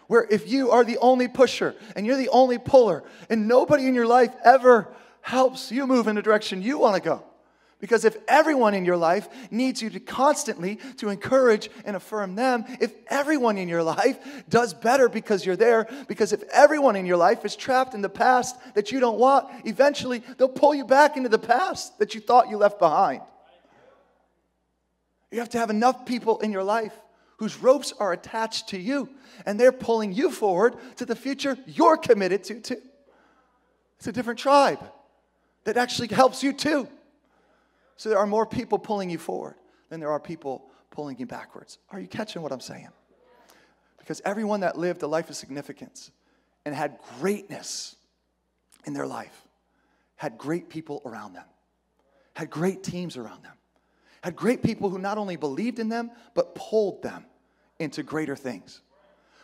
Where 0.07 0.27
if 0.31 0.51
you 0.51 0.71
are 0.71 0.85
the 0.85 0.99
only 0.99 1.29
pusher 1.29 1.75
and 1.95 2.07
you're 2.07 2.17
the 2.17 2.31
only 2.31 2.59
puller, 2.59 3.05
and 3.29 3.47
nobody 3.47 3.87
in 3.87 3.95
your 3.95 4.07
life 4.07 4.33
ever 4.45 4.89
helps 5.21 5.71
you 5.71 5.87
move 5.87 6.09
in 6.09 6.17
the 6.17 6.23
direction 6.23 6.63
you 6.63 6.79
want 6.79 6.97
to 6.97 7.03
go, 7.03 7.23
because 7.81 8.05
if 8.05 8.17
everyone 8.27 8.75
in 8.75 8.85
your 8.85 8.97
life 8.97 9.29
needs 9.51 9.81
you 9.83 9.91
to 9.91 10.01
constantly 10.01 10.77
to 10.97 11.11
encourage 11.11 11.71
and 11.85 11.95
affirm 11.95 12.35
them, 12.35 12.65
if 12.81 12.93
everyone 13.09 13.59
in 13.59 13.69
your 13.69 13.83
life 13.83 14.19
does 14.49 14.75
better 14.75 15.09
because 15.09 15.45
you're 15.45 15.57
there, 15.57 15.87
because 16.09 16.33
if 16.33 16.43
everyone 16.53 16.97
in 16.97 17.07
your 17.07 17.19
life 17.19 17.45
is 17.45 17.55
trapped 17.55 17.95
in 17.95 18.01
the 18.01 18.09
past 18.09 18.57
that 18.75 18.91
you 18.91 19.01
don't 19.01 19.19
want, 19.19 19.47
eventually 19.65 20.23
they'll 20.39 20.49
pull 20.49 20.75
you 20.75 20.85
back 20.85 21.17
into 21.17 21.29
the 21.29 21.39
past 21.39 21.99
that 21.99 22.15
you 22.15 22.21
thought 22.21 22.49
you 22.49 22.57
left 22.57 22.79
behind. 22.79 23.21
You 25.31 25.41
have 25.41 25.51
to 25.51 25.59
have 25.59 25.71
enough 25.71 26.07
people 26.07 26.39
in 26.39 26.53
your 26.53 26.65
life 26.65 26.95
whose 27.39 27.57
ropes 27.59 27.93
are 27.99 28.13
attached 28.13 28.69
to 28.69 28.79
you 28.79 29.09
and 29.47 29.59
they're 29.59 29.73
pulling 29.73 30.13
you 30.13 30.31
forward 30.31 30.77
to 30.97 31.05
the 31.05 31.15
future 31.17 31.57
you're 31.67 31.97
committed 31.97 32.45
to 32.45 32.61
too. 32.61 32.83
It's 33.99 34.07
a 34.07 34.13
different 34.13 34.39
tribe 34.39 34.81
that 35.65 35.77
actually 35.77 36.09
helps 36.09 36.43
you 36.43 36.53
too. 36.53 36.89
So 37.97 38.09
there 38.09 38.19
are 38.19 38.27
more 38.27 38.47
people 38.47 38.79
pulling 38.79 39.11
you 39.11 39.19
forward 39.19 39.57
than 39.89 40.01
there 40.01 40.11
are 40.11 40.21
people 40.21 40.65
pulling 40.91 41.19
you 41.19 41.27
backwards. 41.27 41.79
Are 41.91 42.01
you 42.01 42.07
catching 42.07 42.43
what 42.43 42.53
I'm 42.53 42.61
saying? 42.61 42.89
Because 43.99 44.23
everyone 44.25 44.61
that 44.61 44.79
lived 44.79 45.03
a 45.03 45.07
life 45.07 45.29
of 45.29 45.37
significance 45.37 46.11
and 46.65 46.75
had 46.75 46.99
greatness 47.21 47.97
in 48.87 48.95
their 48.95 49.07
life 49.07 49.45
had 50.17 50.39
great 50.39 50.69
people 50.69 51.03
around 51.05 51.35
them, 51.35 51.45
had 52.35 52.51
great 52.51 52.83
teams 52.83 53.17
around 53.17 53.45
them, 53.45 53.58
had 54.23 54.37
great 54.37 54.63
people 54.63 54.91
who 54.91 54.99
not 54.99 55.19
only 55.19 55.37
believed 55.37 55.79
in 55.79 55.89
them, 55.89 56.11
but 56.35 56.55
pulled 56.55 57.03
them 57.03 57.25
into 57.79 58.03
greater 58.03 58.37
things. 58.37 58.81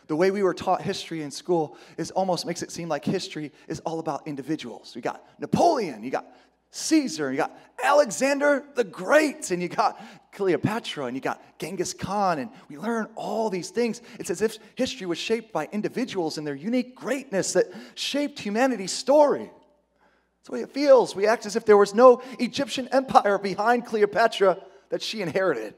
The 0.07 0.15
way 0.15 0.29
we 0.31 0.43
were 0.43 0.53
taught 0.53 0.81
history 0.81 1.23
in 1.23 1.31
school 1.31 1.77
is 1.97 2.11
almost 2.11 2.45
makes 2.45 2.61
it 2.61 2.71
seem 2.71 2.89
like 2.89 3.03
history 3.03 3.51
is 3.67 3.79
all 3.81 3.99
about 3.99 4.27
individuals. 4.27 4.95
You 4.95 5.01
got 5.01 5.23
Napoleon, 5.39 6.03
you 6.03 6.11
got 6.11 6.27
Caesar, 6.71 7.31
you 7.31 7.37
got 7.37 7.57
Alexander 7.81 8.65
the 8.75 8.83
Great, 8.83 9.49
and 9.49 9.61
you 9.61 9.69
got 9.69 9.99
Cleopatra, 10.33 11.05
and 11.05 11.15
you 11.15 11.21
got 11.21 11.41
Genghis 11.57 11.93
Khan, 11.93 12.37
and 12.39 12.49
we 12.69 12.77
learn 12.77 13.07
all 13.15 13.49
these 13.49 13.69
things. 13.69 14.01
It's 14.19 14.29
as 14.29 14.41
if 14.41 14.57
history 14.75 15.07
was 15.07 15.17
shaped 15.17 15.53
by 15.53 15.69
individuals 15.71 16.37
and 16.37 16.45
their 16.45 16.55
unique 16.55 16.93
greatness 16.93 17.53
that 17.53 17.67
shaped 17.95 18.39
humanity's 18.39 18.91
story. 18.91 19.49
That's 20.45 20.51
the 20.51 20.57
way 20.57 20.61
it 20.61 20.73
feels. 20.73 21.15
We 21.15 21.25
act 21.25 21.47
as 21.47 21.55
if 21.55 21.65
there 21.65 21.75
was 21.75 21.95
no 21.95 22.21
Egyptian 22.37 22.87
empire 22.91 23.39
behind 23.39 23.87
Cleopatra 23.87 24.59
that 24.89 25.01
she 25.01 25.23
inherited. 25.23 25.73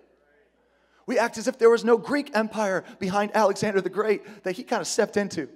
We 1.05 1.17
act 1.17 1.37
as 1.37 1.47
if 1.47 1.57
there 1.57 1.69
was 1.69 1.85
no 1.85 1.97
Greek 1.97 2.35
empire 2.35 2.83
behind 2.99 3.33
Alexander 3.33 3.79
the 3.79 3.89
Great 3.89 4.43
that 4.43 4.57
he 4.57 4.63
kind 4.63 4.81
of 4.81 4.87
stepped 4.87 5.15
into. 5.15 5.47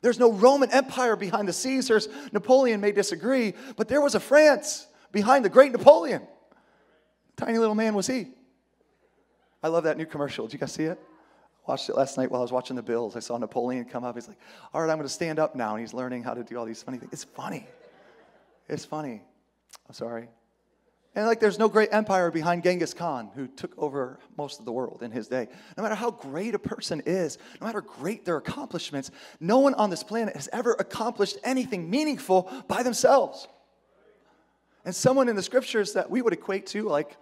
There's 0.00 0.18
no 0.18 0.32
Roman 0.32 0.70
Empire 0.70 1.16
behind 1.16 1.48
the 1.48 1.52
Caesars. 1.52 2.08
Napoleon 2.32 2.80
may 2.80 2.92
disagree, 2.92 3.52
but 3.76 3.88
there 3.88 4.00
was 4.00 4.14
a 4.14 4.20
France 4.20 4.86
behind 5.12 5.44
the 5.44 5.50
great 5.50 5.72
Napoleon. 5.72 6.22
Tiny 7.36 7.58
little 7.58 7.74
man 7.74 7.92
was 7.92 8.06
he. 8.06 8.28
I 9.62 9.68
love 9.68 9.84
that 9.84 9.98
new 9.98 10.06
commercial. 10.06 10.46
Did 10.46 10.54
you 10.54 10.58
guys 10.60 10.72
see 10.72 10.84
it? 10.84 10.98
Watched 11.66 11.90
it 11.90 11.94
last 11.94 12.16
night 12.16 12.30
while 12.30 12.40
I 12.40 12.42
was 12.42 12.52
watching 12.52 12.76
the 12.76 12.82
Bills. 12.82 13.16
I 13.16 13.20
saw 13.20 13.36
Napoleon 13.36 13.84
come 13.84 14.02
up. 14.02 14.14
He's 14.14 14.28
like, 14.28 14.38
All 14.72 14.80
right, 14.80 14.90
I'm 14.90 14.96
going 14.96 15.06
to 15.06 15.12
stand 15.12 15.38
up 15.38 15.54
now. 15.54 15.72
And 15.72 15.80
he's 15.80 15.92
learning 15.92 16.22
how 16.22 16.32
to 16.32 16.42
do 16.42 16.56
all 16.56 16.64
these 16.64 16.82
funny 16.82 16.96
things. 16.96 17.12
It's 17.12 17.24
funny. 17.24 17.66
It's 18.68 18.84
funny. 18.84 19.22
I'm 19.88 19.94
sorry. 19.94 20.28
And 21.14 21.26
like, 21.26 21.40
there's 21.40 21.58
no 21.58 21.70
great 21.70 21.88
empire 21.92 22.30
behind 22.30 22.62
Genghis 22.62 22.92
Khan, 22.92 23.30
who 23.34 23.46
took 23.46 23.72
over 23.78 24.18
most 24.36 24.58
of 24.58 24.66
the 24.66 24.72
world 24.72 25.02
in 25.02 25.10
his 25.10 25.28
day. 25.28 25.48
No 25.76 25.82
matter 25.82 25.94
how 25.94 26.10
great 26.10 26.54
a 26.54 26.58
person 26.58 27.02
is, 27.06 27.38
no 27.58 27.66
matter 27.66 27.80
great 27.80 28.26
their 28.26 28.36
accomplishments, 28.36 29.10
no 29.40 29.60
one 29.60 29.72
on 29.74 29.88
this 29.88 30.02
planet 30.02 30.36
has 30.36 30.48
ever 30.52 30.76
accomplished 30.78 31.38
anything 31.42 31.88
meaningful 31.88 32.52
by 32.68 32.82
themselves. 32.82 33.48
And 34.84 34.94
someone 34.94 35.30
in 35.30 35.36
the 35.36 35.42
scriptures 35.42 35.94
that 35.94 36.10
we 36.10 36.20
would 36.20 36.34
equate 36.34 36.66
to, 36.66 36.82
like 36.82 37.16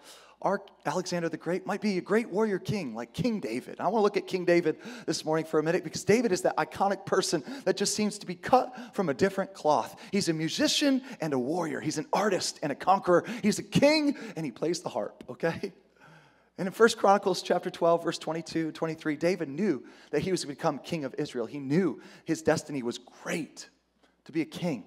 our 0.45 0.63
Alexander 0.85 1.29
the 1.29 1.37
Great, 1.37 1.67
might 1.67 1.81
be 1.81 1.99
a 1.99 2.03
great 2.03 2.29
warrior 2.29 2.59
king, 2.59 2.95
like 2.95 3.13
King 3.13 3.41
David. 3.41 3.81
I 3.81 3.85
want 3.85 3.97
to 3.97 4.01
look 4.01 4.17
at 4.17 4.27
King 4.27 4.45
David 4.45 4.77
this 5.07 5.25
morning 5.25 5.47
for 5.47 5.59
a 5.59 5.63
minute 5.63 5.83
because 5.83 6.05
David 6.05 6.31
is 6.31 6.43
that 6.43 6.57
iconic 6.59 7.07
person 7.07 7.43
that 7.65 7.77
just 7.77 7.95
seems 7.95 8.19
to 8.19 8.27
be 8.27 8.35
cut 8.35 8.77
from 8.95 9.09
a 9.09 9.15
different 9.15 9.55
cloth. 9.55 9.99
He's 10.13 10.29
a 10.29 10.35
musician 10.35 11.03
and 11.21 11.33
a 11.33 11.39
warrior, 11.39 11.81
he's 11.81 11.99
an 11.99 12.07
artist 12.13 12.61
and 12.63 12.71
a 12.71 12.75
conqueror, 12.75 13.25
he's 13.43 13.59
a 13.59 13.63
king 13.63 14.17
and 14.37 14.45
he 14.45 14.53
plays 14.53 14.81
the 14.81 14.91
harp, 14.91 15.25
okay? 15.31 15.73
And 16.59 16.69
in 16.69 16.73
1 16.73 16.89
Chronicles 16.91 17.43
chapter 17.43 17.71
12, 17.71 18.05
verse 18.05 18.19
22, 18.19 18.71
23, 18.73 19.17
David 19.17 19.49
knew 19.49 19.83
that 20.13 20.21
he 20.21 20.31
was 20.31 20.43
to 20.43 20.47
become 20.47 20.79
king 20.79 21.05
of 21.05 21.15
Israel. 21.19 21.47
He 21.47 21.59
knew 21.59 22.01
his 22.25 22.43
destiny 22.43 22.83
was 22.83 22.99
great 22.99 23.69
to 24.27 24.33
be 24.33 24.41
a 24.41 24.47
king. 24.47 24.85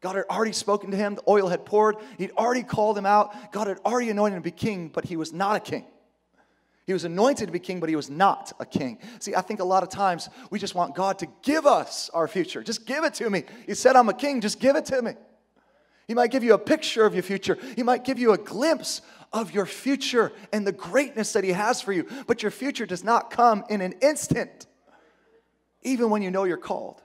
God 0.00 0.16
had 0.16 0.24
already 0.30 0.52
spoken 0.52 0.90
to 0.92 0.96
him, 0.96 1.16
the 1.16 1.22
oil 1.28 1.48
had 1.48 1.66
poured, 1.66 1.96
he'd 2.16 2.32
already 2.32 2.62
called 2.62 2.96
him 2.96 3.04
out. 3.04 3.52
God 3.52 3.66
had 3.66 3.78
already 3.84 4.08
anointed 4.10 4.36
him 4.36 4.42
to 4.42 4.46
be 4.46 4.50
king, 4.50 4.88
but 4.88 5.04
he 5.04 5.16
was 5.16 5.32
not 5.32 5.56
a 5.56 5.60
king. 5.60 5.84
He 6.86 6.92
was 6.92 7.04
anointed 7.04 7.46
to 7.46 7.52
be 7.52 7.58
king, 7.58 7.78
but 7.78 7.88
he 7.88 7.96
was 7.96 8.10
not 8.10 8.52
a 8.58 8.66
king. 8.66 8.98
See, 9.20 9.34
I 9.34 9.42
think 9.42 9.60
a 9.60 9.64
lot 9.64 9.82
of 9.82 9.90
times 9.90 10.28
we 10.50 10.58
just 10.58 10.74
want 10.74 10.94
God 10.94 11.18
to 11.20 11.28
give 11.42 11.66
us 11.66 12.10
our 12.14 12.26
future. 12.26 12.62
Just 12.62 12.86
give 12.86 13.04
it 13.04 13.14
to 13.14 13.28
me. 13.28 13.44
He 13.66 13.74
said, 13.74 13.94
I'm 13.94 14.08
a 14.08 14.14
king, 14.14 14.40
just 14.40 14.58
give 14.58 14.74
it 14.74 14.86
to 14.86 15.02
me. 15.02 15.12
He 16.08 16.14
might 16.14 16.32
give 16.32 16.42
you 16.42 16.54
a 16.54 16.58
picture 16.58 17.04
of 17.04 17.14
your 17.14 17.22
future, 17.22 17.56
He 17.76 17.82
might 17.82 18.04
give 18.04 18.18
you 18.18 18.32
a 18.32 18.38
glimpse 18.38 19.02
of 19.32 19.52
your 19.52 19.66
future 19.66 20.32
and 20.52 20.66
the 20.66 20.72
greatness 20.72 21.34
that 21.34 21.44
He 21.44 21.52
has 21.52 21.80
for 21.80 21.92
you. 21.92 22.08
But 22.26 22.42
your 22.42 22.50
future 22.50 22.86
does 22.86 23.04
not 23.04 23.30
come 23.30 23.62
in 23.68 23.80
an 23.80 23.92
instant, 24.00 24.66
even 25.82 26.10
when 26.10 26.22
you 26.22 26.32
know 26.32 26.44
you're 26.44 26.56
called. 26.56 27.00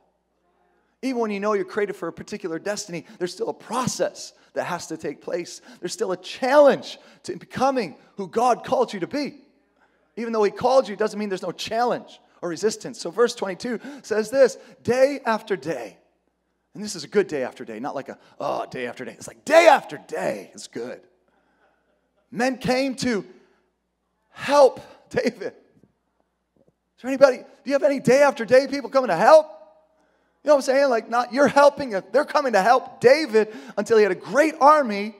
Even 1.01 1.21
when 1.21 1.31
you 1.31 1.39
know 1.39 1.53
you're 1.53 1.65
created 1.65 1.95
for 1.95 2.07
a 2.07 2.13
particular 2.13 2.57
destiny, 2.57 3.05
there's 3.19 3.33
still 3.33 3.49
a 3.49 3.53
process 3.53 4.33
that 4.53 4.63
has 4.63 4.87
to 4.87 4.97
take 4.97 5.21
place. 5.21 5.61
There's 5.79 5.93
still 5.93 6.11
a 6.11 6.17
challenge 6.17 6.97
to 7.23 7.35
becoming 7.35 7.95
who 8.17 8.27
God 8.27 8.63
called 8.63 8.93
you 8.93 8.99
to 9.01 9.07
be. 9.07 9.41
Even 10.15 10.33
though 10.33 10.43
He 10.43 10.51
called 10.51 10.87
you, 10.87 10.93
it 10.93 10.99
doesn't 10.99 11.19
mean 11.19 11.29
there's 11.29 11.41
no 11.41 11.51
challenge 11.51 12.19
or 12.41 12.49
resistance. 12.49 12.99
So, 12.99 13.11
verse 13.11 13.35
22 13.35 13.79
says 14.01 14.29
this 14.29 14.57
day 14.83 15.19
after 15.25 15.55
day. 15.55 15.97
And 16.73 16.83
this 16.83 16.95
is 16.95 17.03
a 17.03 17.07
good 17.07 17.27
day 17.27 17.43
after 17.43 17.63
day, 17.63 17.79
not 17.79 17.95
like 17.95 18.09
a, 18.09 18.17
oh, 18.39 18.65
day 18.65 18.87
after 18.87 19.05
day. 19.05 19.13
It's 19.13 19.27
like 19.27 19.45
day 19.45 19.67
after 19.67 19.97
day. 19.97 20.51
It's 20.53 20.67
good. 20.67 21.01
Men 22.31 22.57
came 22.57 22.95
to 22.95 23.25
help 24.29 24.81
David. 25.09 25.53
Is 25.53 27.01
there 27.01 27.09
anybody, 27.09 27.37
do 27.37 27.43
you 27.63 27.73
have 27.73 27.83
any 27.83 27.99
day 27.99 28.21
after 28.21 28.43
day 28.43 28.67
people 28.67 28.89
coming 28.89 29.07
to 29.07 29.15
help? 29.15 29.47
You 30.45 30.49
know 30.49 30.57
what 30.57 30.69
I'm 30.69 30.75
saying? 30.75 30.89
Like, 30.91 31.09
not 31.09 31.33
you're 31.33 31.47
helping, 31.47 31.89
they're 32.11 32.23
coming 32.23 32.53
to 32.53 32.61
help 32.61 33.01
David 33.01 33.51
until 33.79 33.97
he 33.97 34.03
had 34.03 34.11
a 34.11 34.15
great 34.15 34.53
army. 34.61 35.15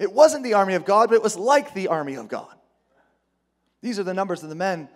It 0.00 0.12
wasn't 0.12 0.42
the 0.42 0.54
army 0.54 0.74
of 0.74 0.84
God, 0.84 1.10
but 1.10 1.14
it 1.14 1.22
was 1.22 1.36
like 1.36 1.74
the 1.74 1.86
army 1.86 2.14
of 2.16 2.26
God. 2.26 2.52
These 3.82 4.00
are 4.00 4.02
the 4.02 4.14
numbers 4.14 4.42
of 4.42 4.48
the 4.48 4.56
men 4.56 4.88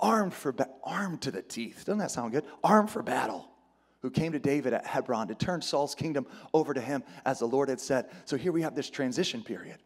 armed 0.00 0.32
for 0.32 0.52
ba- 0.52 0.70
armed 0.82 1.20
to 1.20 1.30
the 1.30 1.42
teeth. 1.42 1.84
Doesn't 1.84 1.98
that 1.98 2.10
sound 2.10 2.32
good? 2.32 2.46
Armed 2.64 2.88
for 2.88 3.02
battle. 3.02 3.46
Who 4.00 4.10
came 4.10 4.32
to 4.32 4.38
David 4.38 4.72
at 4.72 4.86
Hebron 4.86 5.28
to 5.28 5.34
turn 5.34 5.60
Saul's 5.60 5.94
kingdom 5.94 6.26
over 6.54 6.72
to 6.72 6.80
him 6.80 7.02
as 7.26 7.40
the 7.40 7.46
Lord 7.46 7.68
had 7.68 7.78
said. 7.78 8.08
So 8.24 8.38
here 8.38 8.52
we 8.52 8.62
have 8.62 8.74
this 8.74 8.88
transition 8.88 9.42
period 9.42 9.76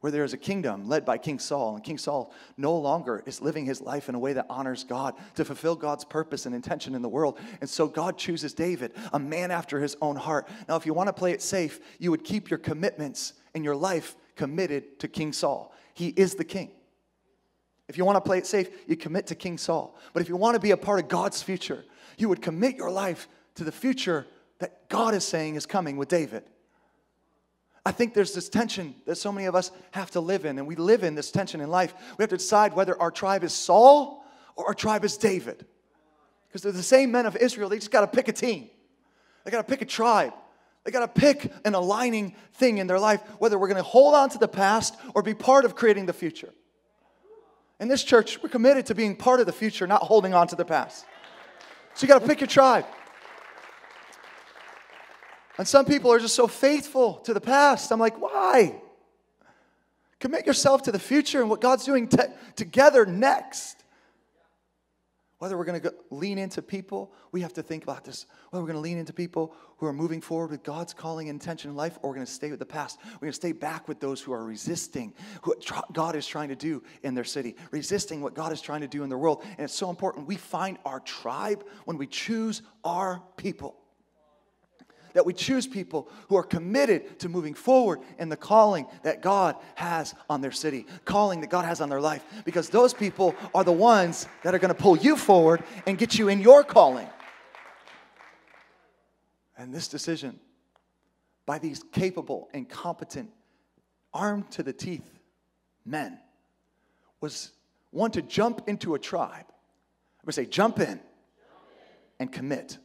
where 0.00 0.10
there 0.10 0.24
is 0.24 0.32
a 0.32 0.38
kingdom 0.38 0.88
led 0.88 1.04
by 1.04 1.18
King 1.18 1.38
Saul, 1.38 1.74
and 1.74 1.84
King 1.84 1.98
Saul 1.98 2.32
no 2.56 2.76
longer 2.76 3.22
is 3.26 3.42
living 3.42 3.66
his 3.66 3.80
life 3.80 4.08
in 4.08 4.14
a 4.14 4.18
way 4.18 4.32
that 4.32 4.46
honors 4.48 4.82
God 4.84 5.14
to 5.34 5.44
fulfill 5.44 5.76
God's 5.76 6.04
purpose 6.04 6.46
and 6.46 6.54
intention 6.54 6.94
in 6.94 7.02
the 7.02 7.08
world. 7.08 7.38
And 7.60 7.68
so 7.68 7.86
God 7.86 8.16
chooses 8.16 8.54
David, 8.54 8.92
a 9.12 9.18
man 9.18 9.50
after 9.50 9.78
his 9.78 9.96
own 10.00 10.16
heart. 10.16 10.48
Now, 10.68 10.76
if 10.76 10.86
you 10.86 10.94
want 10.94 11.08
to 11.08 11.12
play 11.12 11.32
it 11.32 11.42
safe, 11.42 11.80
you 11.98 12.10
would 12.10 12.24
keep 12.24 12.50
your 12.50 12.58
commitments 12.58 13.34
and 13.54 13.64
your 13.64 13.76
life 13.76 14.16
committed 14.36 14.98
to 15.00 15.08
King 15.08 15.32
Saul. 15.32 15.74
He 15.92 16.08
is 16.08 16.34
the 16.34 16.44
king. 16.44 16.70
If 17.88 17.98
you 17.98 18.04
want 18.04 18.16
to 18.16 18.20
play 18.20 18.38
it 18.38 18.46
safe, 18.46 18.70
you 18.86 18.96
commit 18.96 19.26
to 19.26 19.34
King 19.34 19.58
Saul. 19.58 19.98
But 20.12 20.22
if 20.22 20.28
you 20.28 20.36
want 20.36 20.54
to 20.54 20.60
be 20.60 20.70
a 20.70 20.76
part 20.76 21.00
of 21.00 21.08
God's 21.08 21.42
future, 21.42 21.84
you 22.16 22.28
would 22.28 22.40
commit 22.40 22.76
your 22.76 22.90
life 22.90 23.28
to 23.56 23.64
the 23.64 23.72
future 23.72 24.26
that 24.60 24.88
God 24.88 25.12
is 25.14 25.24
saying 25.26 25.56
is 25.56 25.66
coming 25.66 25.96
with 25.96 26.08
David. 26.08 26.44
I 27.84 27.92
think 27.92 28.14
there's 28.14 28.34
this 28.34 28.48
tension 28.48 28.94
that 29.06 29.16
so 29.16 29.32
many 29.32 29.46
of 29.46 29.54
us 29.54 29.70
have 29.92 30.10
to 30.12 30.20
live 30.20 30.44
in, 30.44 30.58
and 30.58 30.66
we 30.66 30.76
live 30.76 31.02
in 31.02 31.14
this 31.14 31.30
tension 31.30 31.60
in 31.60 31.70
life. 31.70 31.94
We 32.18 32.22
have 32.22 32.30
to 32.30 32.36
decide 32.36 32.74
whether 32.74 33.00
our 33.00 33.10
tribe 33.10 33.42
is 33.42 33.54
Saul 33.54 34.24
or 34.54 34.66
our 34.66 34.74
tribe 34.74 35.04
is 35.04 35.16
David. 35.16 35.64
Because 36.48 36.62
they're 36.62 36.72
the 36.72 36.82
same 36.82 37.10
men 37.10 37.26
of 37.26 37.36
Israel, 37.36 37.68
they 37.68 37.78
just 37.78 37.90
got 37.90 38.02
to 38.02 38.06
pick 38.06 38.28
a 38.28 38.32
team, 38.32 38.68
they 39.44 39.50
got 39.50 39.66
to 39.66 39.70
pick 39.70 39.82
a 39.82 39.86
tribe. 39.86 40.34
They 40.84 40.90
got 40.90 41.14
to 41.14 41.20
pick 41.20 41.52
an 41.66 41.74
aligning 41.74 42.34
thing 42.54 42.78
in 42.78 42.86
their 42.86 42.98
life, 42.98 43.20
whether 43.38 43.58
we're 43.58 43.68
going 43.68 43.76
to 43.76 43.82
hold 43.82 44.14
on 44.14 44.30
to 44.30 44.38
the 44.38 44.48
past 44.48 44.96
or 45.14 45.22
be 45.22 45.34
part 45.34 45.66
of 45.66 45.74
creating 45.74 46.06
the 46.06 46.14
future. 46.14 46.54
In 47.78 47.88
this 47.88 48.02
church, 48.02 48.42
we're 48.42 48.48
committed 48.48 48.86
to 48.86 48.94
being 48.94 49.14
part 49.14 49.40
of 49.40 49.46
the 49.46 49.52
future, 49.52 49.86
not 49.86 50.02
holding 50.02 50.32
on 50.32 50.48
to 50.48 50.56
the 50.56 50.64
past. 50.64 51.04
So 51.94 52.06
you 52.06 52.08
got 52.08 52.20
to 52.20 52.26
pick 52.26 52.40
your 52.40 52.48
tribe. 52.48 52.86
And 55.60 55.68
some 55.68 55.84
people 55.84 56.10
are 56.10 56.18
just 56.18 56.34
so 56.34 56.46
faithful 56.46 57.16
to 57.24 57.34
the 57.34 57.40
past. 57.40 57.92
I'm 57.92 58.00
like, 58.00 58.18
why? 58.18 58.80
Commit 60.18 60.46
yourself 60.46 60.84
to 60.84 60.90
the 60.90 60.98
future 60.98 61.42
and 61.42 61.50
what 61.50 61.60
God's 61.60 61.84
doing 61.84 62.08
together 62.56 63.04
next. 63.04 63.84
Whether 65.36 65.58
we're 65.58 65.66
going 65.66 65.82
to 65.82 65.94
lean 66.08 66.38
into 66.38 66.62
people, 66.62 67.12
we 67.30 67.42
have 67.42 67.52
to 67.52 67.62
think 67.62 67.82
about 67.82 68.06
this. 68.06 68.24
Whether 68.48 68.62
we're 68.62 68.72
going 68.72 68.82
to 68.82 68.88
lean 68.88 68.96
into 68.96 69.12
people 69.12 69.54
who 69.76 69.84
are 69.84 69.92
moving 69.92 70.22
forward 70.22 70.50
with 70.50 70.62
God's 70.62 70.94
calling 70.94 71.28
and 71.28 71.38
intention 71.38 71.70
in 71.70 71.76
life, 71.76 71.98
or 72.00 72.08
we're 72.08 72.16
going 72.16 72.26
to 72.26 72.32
stay 72.32 72.48
with 72.48 72.58
the 72.58 72.64
past. 72.64 72.98
We're 73.04 73.26
going 73.26 73.32
to 73.32 73.36
stay 73.36 73.52
back 73.52 73.86
with 73.86 74.00
those 74.00 74.22
who 74.22 74.32
are 74.32 74.42
resisting 74.42 75.12
what 75.44 75.62
God 75.92 76.16
is 76.16 76.26
trying 76.26 76.48
to 76.48 76.56
do 76.56 76.82
in 77.02 77.14
their 77.14 77.24
city, 77.24 77.54
resisting 77.70 78.22
what 78.22 78.32
God 78.32 78.50
is 78.50 78.62
trying 78.62 78.80
to 78.80 78.88
do 78.88 79.02
in 79.02 79.10
the 79.10 79.18
world. 79.18 79.42
And 79.44 79.60
it's 79.60 79.74
so 79.74 79.90
important 79.90 80.26
we 80.26 80.36
find 80.36 80.78
our 80.86 81.00
tribe 81.00 81.66
when 81.84 81.98
we 81.98 82.06
choose 82.06 82.62
our 82.82 83.22
people 83.36 83.76
that 85.14 85.26
we 85.26 85.32
choose 85.32 85.66
people 85.66 86.08
who 86.28 86.36
are 86.36 86.42
committed 86.42 87.18
to 87.20 87.28
moving 87.28 87.54
forward 87.54 88.00
in 88.18 88.28
the 88.28 88.36
calling 88.36 88.86
that 89.02 89.22
God 89.22 89.56
has 89.74 90.14
on 90.28 90.40
their 90.40 90.52
city, 90.52 90.86
calling 91.04 91.40
that 91.40 91.50
God 91.50 91.64
has 91.64 91.80
on 91.80 91.88
their 91.88 92.00
life, 92.00 92.24
because 92.44 92.68
those 92.68 92.94
people 92.94 93.34
are 93.54 93.64
the 93.64 93.72
ones 93.72 94.26
that 94.42 94.54
are 94.54 94.58
going 94.58 94.74
to 94.74 94.80
pull 94.80 94.96
you 94.96 95.16
forward 95.16 95.62
and 95.86 95.98
get 95.98 96.18
you 96.18 96.28
in 96.28 96.40
your 96.40 96.64
calling. 96.64 97.08
And 99.56 99.74
this 99.74 99.88
decision 99.88 100.40
by 101.50 101.58
these 101.58 101.82
capable 101.92 102.48
and 102.54 102.68
competent, 102.68 103.28
armed 104.14 104.48
to 104.52 104.62
the 104.62 104.72
teeth 104.72 105.18
men 105.84 106.16
was 107.20 107.50
one 107.90 108.12
to 108.12 108.22
jump 108.22 108.68
into 108.68 108.94
a 108.94 108.98
tribe. 109.00 109.46
I 109.48 110.22
would 110.24 110.34
say, 110.34 110.46
jump 110.46 110.78
in 110.78 111.00
and 112.20 112.30
commit 112.30 112.78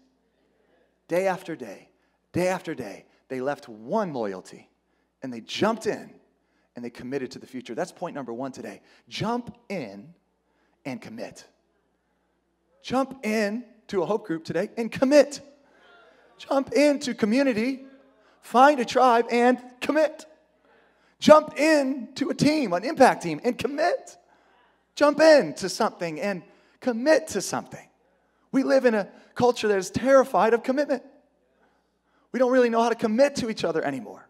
day 1.08 1.28
after 1.28 1.56
day 1.56 1.90
Day 2.36 2.50
after 2.50 2.76
day, 2.76 3.06
they 3.30 3.40
left 3.40 3.70
one 3.70 4.12
loyalty 4.12 4.68
and 5.24 5.32
they 5.32 5.40
jumped 5.40 5.88
in 5.88 6.14
and 6.76 6.84
they 6.84 6.90
committed 6.90 7.32
to 7.32 7.40
the 7.40 7.48
future. 7.48 7.74
That's 7.74 7.94
point 7.94 8.14
number 8.14 8.34
one 8.34 8.52
today. 8.52 8.82
Jump 9.08 9.56
in 9.70 10.14
and 10.84 11.02
commit. 11.02 11.46
Jump 12.84 13.26
in 13.26 13.64
to 13.88 14.04
a 14.04 14.06
hope 14.06 14.28
group 14.28 14.44
today 14.44 14.70
and 14.76 14.92
commit. 14.92 15.40
Jump 16.38 16.74
into 16.74 17.14
community, 17.14 17.86
find 18.42 18.82
a 18.82 18.86
tribe 18.86 19.28
and 19.32 19.58
commit. 19.80 20.26
Jump 21.20 21.58
in 21.58 22.10
to 22.16 22.32
a 22.32 22.34
team, 22.34 22.74
an 22.74 22.84
impact 22.84 23.24
team, 23.24 23.40
and 23.46 23.58
commit. 23.58 24.18
Jump 24.96 25.22
in 25.22 25.54
to 25.54 25.70
something 25.70 26.20
and 26.20 26.44
commit 26.82 27.30
to 27.30 27.40
something. 27.40 27.88
We 28.52 28.64
live 28.64 28.84
in 28.84 28.94
a 28.94 29.08
culture 29.36 29.70
that 29.70 29.78
is 29.78 29.90
terrified 29.90 30.54
of 30.54 30.64
commitment. 30.64 31.02
We 32.36 32.40
don't 32.40 32.52
really 32.52 32.70
know 32.70 32.84
how 32.84 32.90
to 32.90 32.96
commit 32.96 33.38
to 33.38 33.50
each 33.50 33.64
other 33.64 33.82
anymore. 33.82 34.28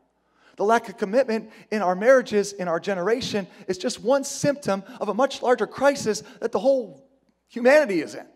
The 0.58 0.64
lack 0.64 0.90
of 0.90 0.96
commitment 0.96 1.50
in 1.72 1.82
our 1.82 1.96
marriages, 1.96 2.54
in 2.54 2.68
our 2.68 2.80
generation, 2.80 3.48
is 3.68 3.80
just 3.80 4.00
one 4.00 4.24
symptom 4.24 4.84
of 5.02 5.10
a 5.10 5.14
much 5.16 5.42
larger 5.42 5.66
crisis 5.66 6.22
that 6.40 6.52
the 6.52 6.60
whole 6.60 7.04
humanity 7.48 8.02
is 8.02 8.14
in. 8.14 8.28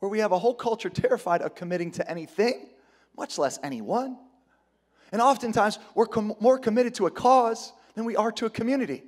Where 0.00 0.08
we 0.08 0.18
have 0.18 0.32
a 0.32 0.38
whole 0.40 0.52
culture 0.52 0.90
terrified 0.90 1.42
of 1.42 1.54
committing 1.54 1.92
to 1.92 2.10
anything, 2.10 2.70
much 3.16 3.38
less 3.38 3.56
anyone. 3.62 4.18
And 5.12 5.22
oftentimes, 5.22 5.78
we're 5.94 6.06
com- 6.06 6.34
more 6.40 6.58
committed 6.58 6.96
to 6.96 7.06
a 7.06 7.10
cause 7.12 7.72
than 7.94 8.04
we 8.04 8.16
are 8.16 8.32
to 8.32 8.46
a 8.46 8.50
community. 8.50 9.04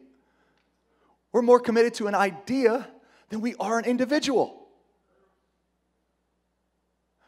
We're 1.32 1.42
more 1.42 1.58
committed 1.58 1.94
to 1.94 2.06
an 2.06 2.14
idea 2.14 2.86
than 3.30 3.40
we 3.40 3.56
are 3.56 3.76
an 3.76 3.86
individual. 3.86 4.68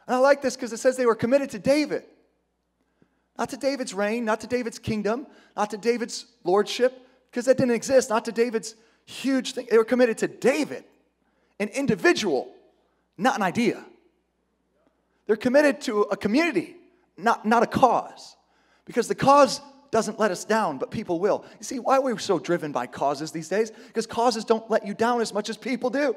And 0.07 0.15
I 0.15 0.19
like 0.19 0.41
this 0.41 0.55
because 0.55 0.71
it 0.71 0.77
says 0.77 0.95
they 0.95 1.05
were 1.05 1.13
committed 1.13 1.49
to 1.49 1.59
David. 1.59 2.05
Not 3.41 3.49
to 3.49 3.57
David's 3.57 3.95
reign, 3.95 4.23
not 4.23 4.41
to 4.41 4.47
David's 4.47 4.77
kingdom, 4.77 5.25
not 5.57 5.71
to 5.71 5.77
David's 5.77 6.27
lordship, 6.43 6.93
because 7.31 7.45
that 7.45 7.57
didn't 7.57 7.73
exist, 7.73 8.07
not 8.07 8.23
to 8.25 8.31
David's 8.31 8.75
huge 9.05 9.53
thing. 9.53 9.65
They 9.67 9.79
were 9.79 9.83
committed 9.83 10.19
to 10.19 10.27
David, 10.27 10.83
an 11.59 11.69
individual, 11.69 12.53
not 13.17 13.37
an 13.37 13.41
idea. 13.41 13.83
They're 15.25 15.35
committed 15.35 15.81
to 15.81 16.01
a 16.01 16.15
community, 16.15 16.75
not, 17.17 17.43
not 17.43 17.63
a 17.63 17.65
cause. 17.65 18.35
Because 18.85 19.07
the 19.07 19.15
cause 19.15 19.59
doesn't 19.89 20.19
let 20.19 20.29
us 20.29 20.45
down, 20.45 20.77
but 20.77 20.91
people 20.91 21.19
will. 21.19 21.43
You 21.57 21.63
see, 21.63 21.79
why 21.79 21.97
we're 21.97 22.13
we 22.13 22.21
so 22.21 22.37
driven 22.37 22.71
by 22.71 22.85
causes 22.85 23.31
these 23.31 23.49
days? 23.49 23.71
Because 23.71 24.05
causes 24.05 24.45
don't 24.45 24.69
let 24.69 24.85
you 24.85 24.93
down 24.93 25.19
as 25.19 25.33
much 25.33 25.49
as 25.49 25.57
people 25.57 25.89
do. 25.89 26.15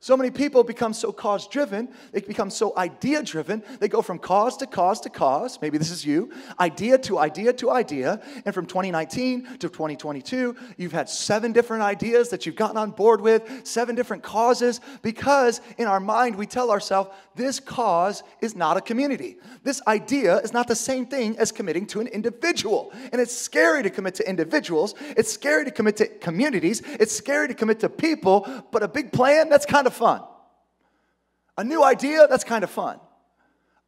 So 0.00 0.16
many 0.16 0.30
people 0.30 0.62
become 0.62 0.92
so 0.92 1.10
cause 1.10 1.48
driven, 1.48 1.88
they 2.12 2.20
become 2.20 2.50
so 2.50 2.72
idea 2.76 3.20
driven, 3.20 3.64
they 3.80 3.88
go 3.88 4.00
from 4.00 4.20
cause 4.20 4.56
to 4.58 4.66
cause 4.66 5.00
to 5.00 5.10
cause. 5.10 5.58
Maybe 5.60 5.76
this 5.76 5.90
is 5.90 6.06
you, 6.06 6.30
idea 6.60 6.98
to 6.98 7.18
idea 7.18 7.52
to 7.54 7.72
idea. 7.72 8.22
And 8.44 8.54
from 8.54 8.66
2019 8.66 9.58
to 9.58 9.68
2022, 9.68 10.54
you've 10.76 10.92
had 10.92 11.08
seven 11.08 11.50
different 11.50 11.82
ideas 11.82 12.28
that 12.28 12.46
you've 12.46 12.54
gotten 12.54 12.76
on 12.76 12.92
board 12.92 13.20
with, 13.20 13.66
seven 13.66 13.96
different 13.96 14.22
causes, 14.22 14.80
because 15.02 15.60
in 15.78 15.88
our 15.88 15.98
mind 15.98 16.36
we 16.36 16.46
tell 16.46 16.70
ourselves 16.70 17.10
this 17.34 17.58
cause 17.58 18.22
is 18.40 18.54
not 18.54 18.76
a 18.76 18.80
community. 18.80 19.38
This 19.64 19.82
idea 19.88 20.38
is 20.38 20.52
not 20.52 20.68
the 20.68 20.76
same 20.76 21.06
thing 21.06 21.36
as 21.38 21.50
committing 21.50 21.86
to 21.88 21.98
an 21.98 22.06
individual. 22.06 22.92
And 23.10 23.20
it's 23.20 23.36
scary 23.36 23.82
to 23.82 23.90
commit 23.90 24.14
to 24.16 24.28
individuals, 24.28 24.94
it's 25.16 25.32
scary 25.32 25.64
to 25.64 25.72
commit 25.72 25.96
to 25.96 26.06
communities, 26.06 26.82
it's 27.00 27.12
scary 27.12 27.48
to 27.48 27.54
commit 27.54 27.80
to 27.80 27.88
people, 27.88 28.48
but 28.70 28.84
a 28.84 28.88
big 28.88 29.10
plan, 29.10 29.48
that's 29.48 29.66
kind 29.66 29.87
of 29.87 29.87
of 29.88 29.94
fun. 29.94 30.22
A 31.56 31.64
new 31.64 31.82
idea, 31.82 32.28
that's 32.28 32.44
kind 32.44 32.62
of 32.62 32.70
fun. 32.70 33.00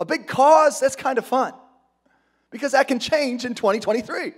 A 0.00 0.04
big 0.04 0.26
cause, 0.26 0.80
that's 0.80 0.96
kind 0.96 1.18
of 1.18 1.24
fun. 1.24 1.54
Because 2.50 2.72
that 2.72 2.88
can 2.88 2.98
change 2.98 3.44
in 3.44 3.54
2023. 3.54 4.32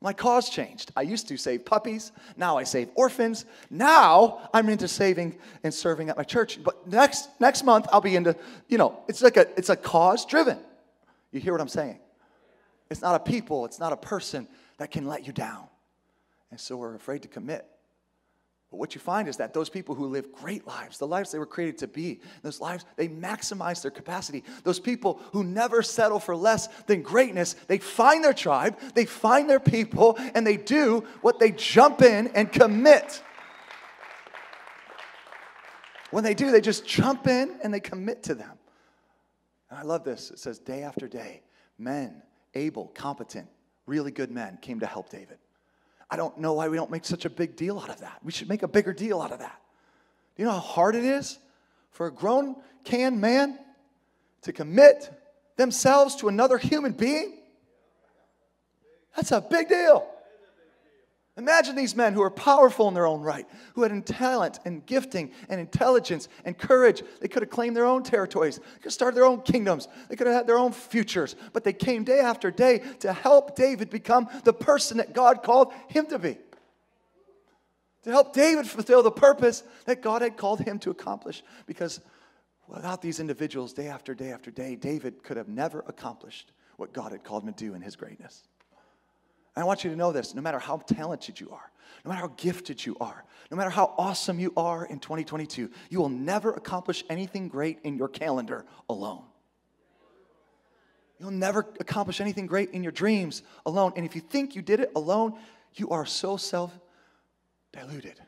My 0.00 0.12
cause 0.12 0.50
changed. 0.50 0.90
I 0.96 1.02
used 1.02 1.28
to 1.28 1.36
save 1.36 1.64
puppies. 1.64 2.10
Now 2.36 2.58
I 2.58 2.64
save 2.64 2.88
orphans. 2.96 3.44
Now 3.70 4.50
I'm 4.52 4.68
into 4.68 4.88
saving 4.88 5.38
and 5.62 5.72
serving 5.72 6.08
at 6.08 6.16
my 6.16 6.24
church. 6.24 6.58
But 6.60 6.88
next 6.88 7.28
next 7.38 7.62
month 7.62 7.86
I'll 7.92 8.00
be 8.00 8.16
into, 8.16 8.34
you 8.66 8.78
know, 8.78 8.98
it's 9.06 9.22
like 9.22 9.36
a 9.36 9.46
it's 9.56 9.68
a 9.68 9.76
cause 9.76 10.26
driven. 10.26 10.58
You 11.30 11.38
hear 11.38 11.52
what 11.52 11.60
I'm 11.60 11.68
saying? 11.68 12.00
It's 12.90 13.00
not 13.00 13.14
a 13.14 13.20
people, 13.20 13.64
it's 13.64 13.78
not 13.78 13.92
a 13.92 13.96
person 13.96 14.48
that 14.78 14.90
can 14.90 15.06
let 15.06 15.24
you 15.24 15.32
down. 15.32 15.68
And 16.50 16.58
so 16.58 16.76
we're 16.76 16.96
afraid 16.96 17.22
to 17.22 17.28
commit. 17.28 17.64
But 18.72 18.78
what 18.78 18.94
you 18.94 19.02
find 19.02 19.28
is 19.28 19.36
that 19.36 19.52
those 19.52 19.68
people 19.68 19.94
who 19.94 20.06
live 20.06 20.32
great 20.32 20.66
lives, 20.66 20.96
the 20.96 21.06
lives 21.06 21.30
they 21.30 21.38
were 21.38 21.44
created 21.44 21.76
to 21.78 21.86
be, 21.86 22.20
those 22.40 22.58
lives, 22.58 22.86
they 22.96 23.06
maximize 23.06 23.82
their 23.82 23.90
capacity. 23.90 24.42
Those 24.64 24.80
people 24.80 25.20
who 25.32 25.44
never 25.44 25.82
settle 25.82 26.18
for 26.18 26.34
less 26.34 26.68
than 26.86 27.02
greatness, 27.02 27.52
they 27.66 27.76
find 27.76 28.24
their 28.24 28.32
tribe, 28.32 28.78
they 28.94 29.04
find 29.04 29.48
their 29.48 29.60
people, 29.60 30.16
and 30.34 30.46
they 30.46 30.56
do 30.56 31.04
what 31.20 31.38
they 31.38 31.52
jump 31.52 32.00
in 32.00 32.28
and 32.28 32.50
commit. 32.50 33.22
When 36.10 36.24
they 36.24 36.32
do, 36.32 36.50
they 36.50 36.62
just 36.62 36.86
jump 36.86 37.26
in 37.26 37.58
and 37.62 37.74
they 37.74 37.80
commit 37.80 38.22
to 38.22 38.34
them. 38.34 38.56
And 39.68 39.78
I 39.78 39.82
love 39.82 40.02
this. 40.02 40.30
It 40.30 40.38
says, 40.38 40.58
day 40.58 40.82
after 40.82 41.08
day, 41.08 41.42
men, 41.76 42.22
able, 42.54 42.86
competent, 42.94 43.48
really 43.84 44.12
good 44.12 44.30
men 44.30 44.56
came 44.62 44.80
to 44.80 44.86
help 44.86 45.10
David. 45.10 45.36
I 46.12 46.16
don't 46.16 46.36
know 46.36 46.52
why 46.52 46.68
we 46.68 46.76
don't 46.76 46.90
make 46.90 47.06
such 47.06 47.24
a 47.24 47.30
big 47.30 47.56
deal 47.56 47.78
out 47.78 47.88
of 47.88 48.00
that. 48.00 48.18
We 48.22 48.32
should 48.32 48.46
make 48.46 48.62
a 48.62 48.68
bigger 48.68 48.92
deal 48.92 49.22
out 49.22 49.32
of 49.32 49.38
that. 49.38 49.58
Do 50.36 50.42
you 50.42 50.44
know 50.44 50.52
how 50.52 50.58
hard 50.58 50.94
it 50.94 51.04
is 51.04 51.38
for 51.90 52.06
a 52.06 52.12
grown 52.12 52.56
can 52.84 53.18
man 53.18 53.58
to 54.42 54.52
commit 54.52 55.10
themselves 55.56 56.16
to 56.16 56.28
another 56.28 56.58
human 56.58 56.92
being? 56.92 57.38
That's 59.16 59.32
a 59.32 59.40
big 59.40 59.70
deal. 59.70 60.06
Imagine 61.38 61.74
these 61.74 61.96
men 61.96 62.12
who 62.12 62.20
are 62.20 62.30
powerful 62.30 62.88
in 62.88 62.94
their 62.94 63.06
own 63.06 63.22
right, 63.22 63.46
who 63.74 63.82
had 63.82 64.06
talent 64.06 64.60
and 64.66 64.84
gifting 64.84 65.32
and 65.48 65.58
intelligence 65.58 66.28
and 66.44 66.58
courage. 66.58 67.02
They 67.20 67.28
could 67.28 67.42
have 67.42 67.48
claimed 67.48 67.74
their 67.74 67.86
own 67.86 68.02
territories, 68.02 68.58
they 68.58 68.76
could 68.76 68.84
have 68.84 68.92
started 68.92 69.16
their 69.16 69.24
own 69.24 69.40
kingdoms, 69.40 69.88
they 70.10 70.16
could 70.16 70.26
have 70.26 70.36
had 70.36 70.46
their 70.46 70.58
own 70.58 70.72
futures, 70.72 71.34
but 71.54 71.64
they 71.64 71.72
came 71.72 72.04
day 72.04 72.20
after 72.20 72.50
day 72.50 72.82
to 73.00 73.14
help 73.14 73.56
David 73.56 73.88
become 73.88 74.28
the 74.44 74.52
person 74.52 74.98
that 74.98 75.14
God 75.14 75.42
called 75.42 75.72
him 75.88 76.04
to 76.06 76.18
be. 76.18 76.36
To 78.02 78.10
help 78.10 78.34
David 78.34 78.66
fulfill 78.66 79.02
the 79.02 79.10
purpose 79.10 79.62
that 79.86 80.02
God 80.02 80.22
had 80.22 80.36
called 80.36 80.60
him 80.60 80.78
to 80.80 80.90
accomplish. 80.90 81.42
Because 81.66 82.00
without 82.66 83.00
these 83.00 83.20
individuals, 83.20 83.72
day 83.72 83.86
after 83.86 84.14
day 84.14 84.32
after 84.32 84.50
day, 84.50 84.74
David 84.74 85.22
could 85.22 85.36
have 85.36 85.48
never 85.48 85.84
accomplished 85.86 86.52
what 86.76 86.92
God 86.92 87.12
had 87.12 87.22
called 87.22 87.44
him 87.44 87.52
to 87.52 87.64
do 87.64 87.74
in 87.74 87.80
his 87.80 87.94
greatness. 87.94 88.42
And 89.54 89.62
I 89.62 89.66
want 89.66 89.84
you 89.84 89.90
to 89.90 89.96
know 89.96 90.12
this 90.12 90.34
no 90.34 90.42
matter 90.42 90.58
how 90.58 90.78
talented 90.78 91.38
you 91.40 91.50
are, 91.50 91.70
no 92.04 92.10
matter 92.10 92.22
how 92.22 92.32
gifted 92.36 92.84
you 92.84 92.96
are, 93.00 93.24
no 93.50 93.56
matter 93.56 93.70
how 93.70 93.94
awesome 93.98 94.40
you 94.40 94.52
are 94.56 94.86
in 94.86 94.98
2022, 94.98 95.70
you 95.90 95.98
will 95.98 96.08
never 96.08 96.52
accomplish 96.52 97.04
anything 97.10 97.48
great 97.48 97.78
in 97.84 97.96
your 97.96 98.08
calendar 98.08 98.64
alone. 98.88 99.24
You'll 101.18 101.30
never 101.30 101.60
accomplish 101.78 102.20
anything 102.20 102.46
great 102.46 102.70
in 102.70 102.82
your 102.82 102.90
dreams 102.90 103.42
alone. 103.64 103.92
And 103.94 104.04
if 104.04 104.16
you 104.16 104.20
think 104.20 104.56
you 104.56 104.62
did 104.62 104.80
it 104.80 104.90
alone, 104.96 105.38
you 105.74 105.90
are 105.90 106.04
so 106.04 106.36
self 106.36 106.76
diluted. 107.72 108.20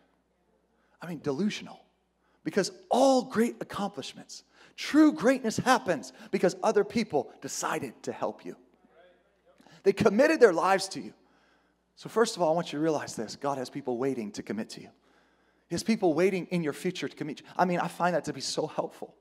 I 1.03 1.09
mean, 1.09 1.21
delusional. 1.21 1.81
Because 2.45 2.71
all 2.91 3.23
great 3.23 3.57
accomplishments, 3.61 4.45
true 4.77 5.13
greatness 5.13 5.57
happens 5.57 6.13
because 6.31 6.55
other 6.63 6.85
people 6.85 7.33
decided 7.41 8.01
to 8.03 8.13
help 8.13 8.45
you. 8.45 8.57
They 9.85 9.92
committed 9.92 10.40
their 10.40 10.53
lives 10.53 10.88
to 10.88 11.01
you. 11.01 11.14
So, 11.97 12.09
first 12.09 12.37
of 12.37 12.42
all, 12.42 12.53
I 12.53 12.55
want 12.55 12.73
you 12.73 12.79
to 12.79 12.83
realize 12.83 13.14
this 13.14 13.37
God 13.37 13.59
has 13.59 13.70
people 13.70 13.97
waiting 13.99 14.33
to 14.33 14.42
commit 14.42 14.70
to 14.70 14.81
you. 14.81 14.88
He 15.68 15.75
has 15.75 15.83
people 15.83 16.12
waiting 16.14 16.47
in 16.51 16.62
your 16.62 16.73
future 16.73 17.09
to 17.09 17.16
commit 17.16 17.40
you. 17.40 17.47
I 17.57 17.64
mean, 17.64 17.79
I 17.79 17.88
find 17.88 18.14
that 18.14 18.25
to 18.25 18.33
be 18.33 18.40
so 18.40 18.66
helpful. 18.66 19.14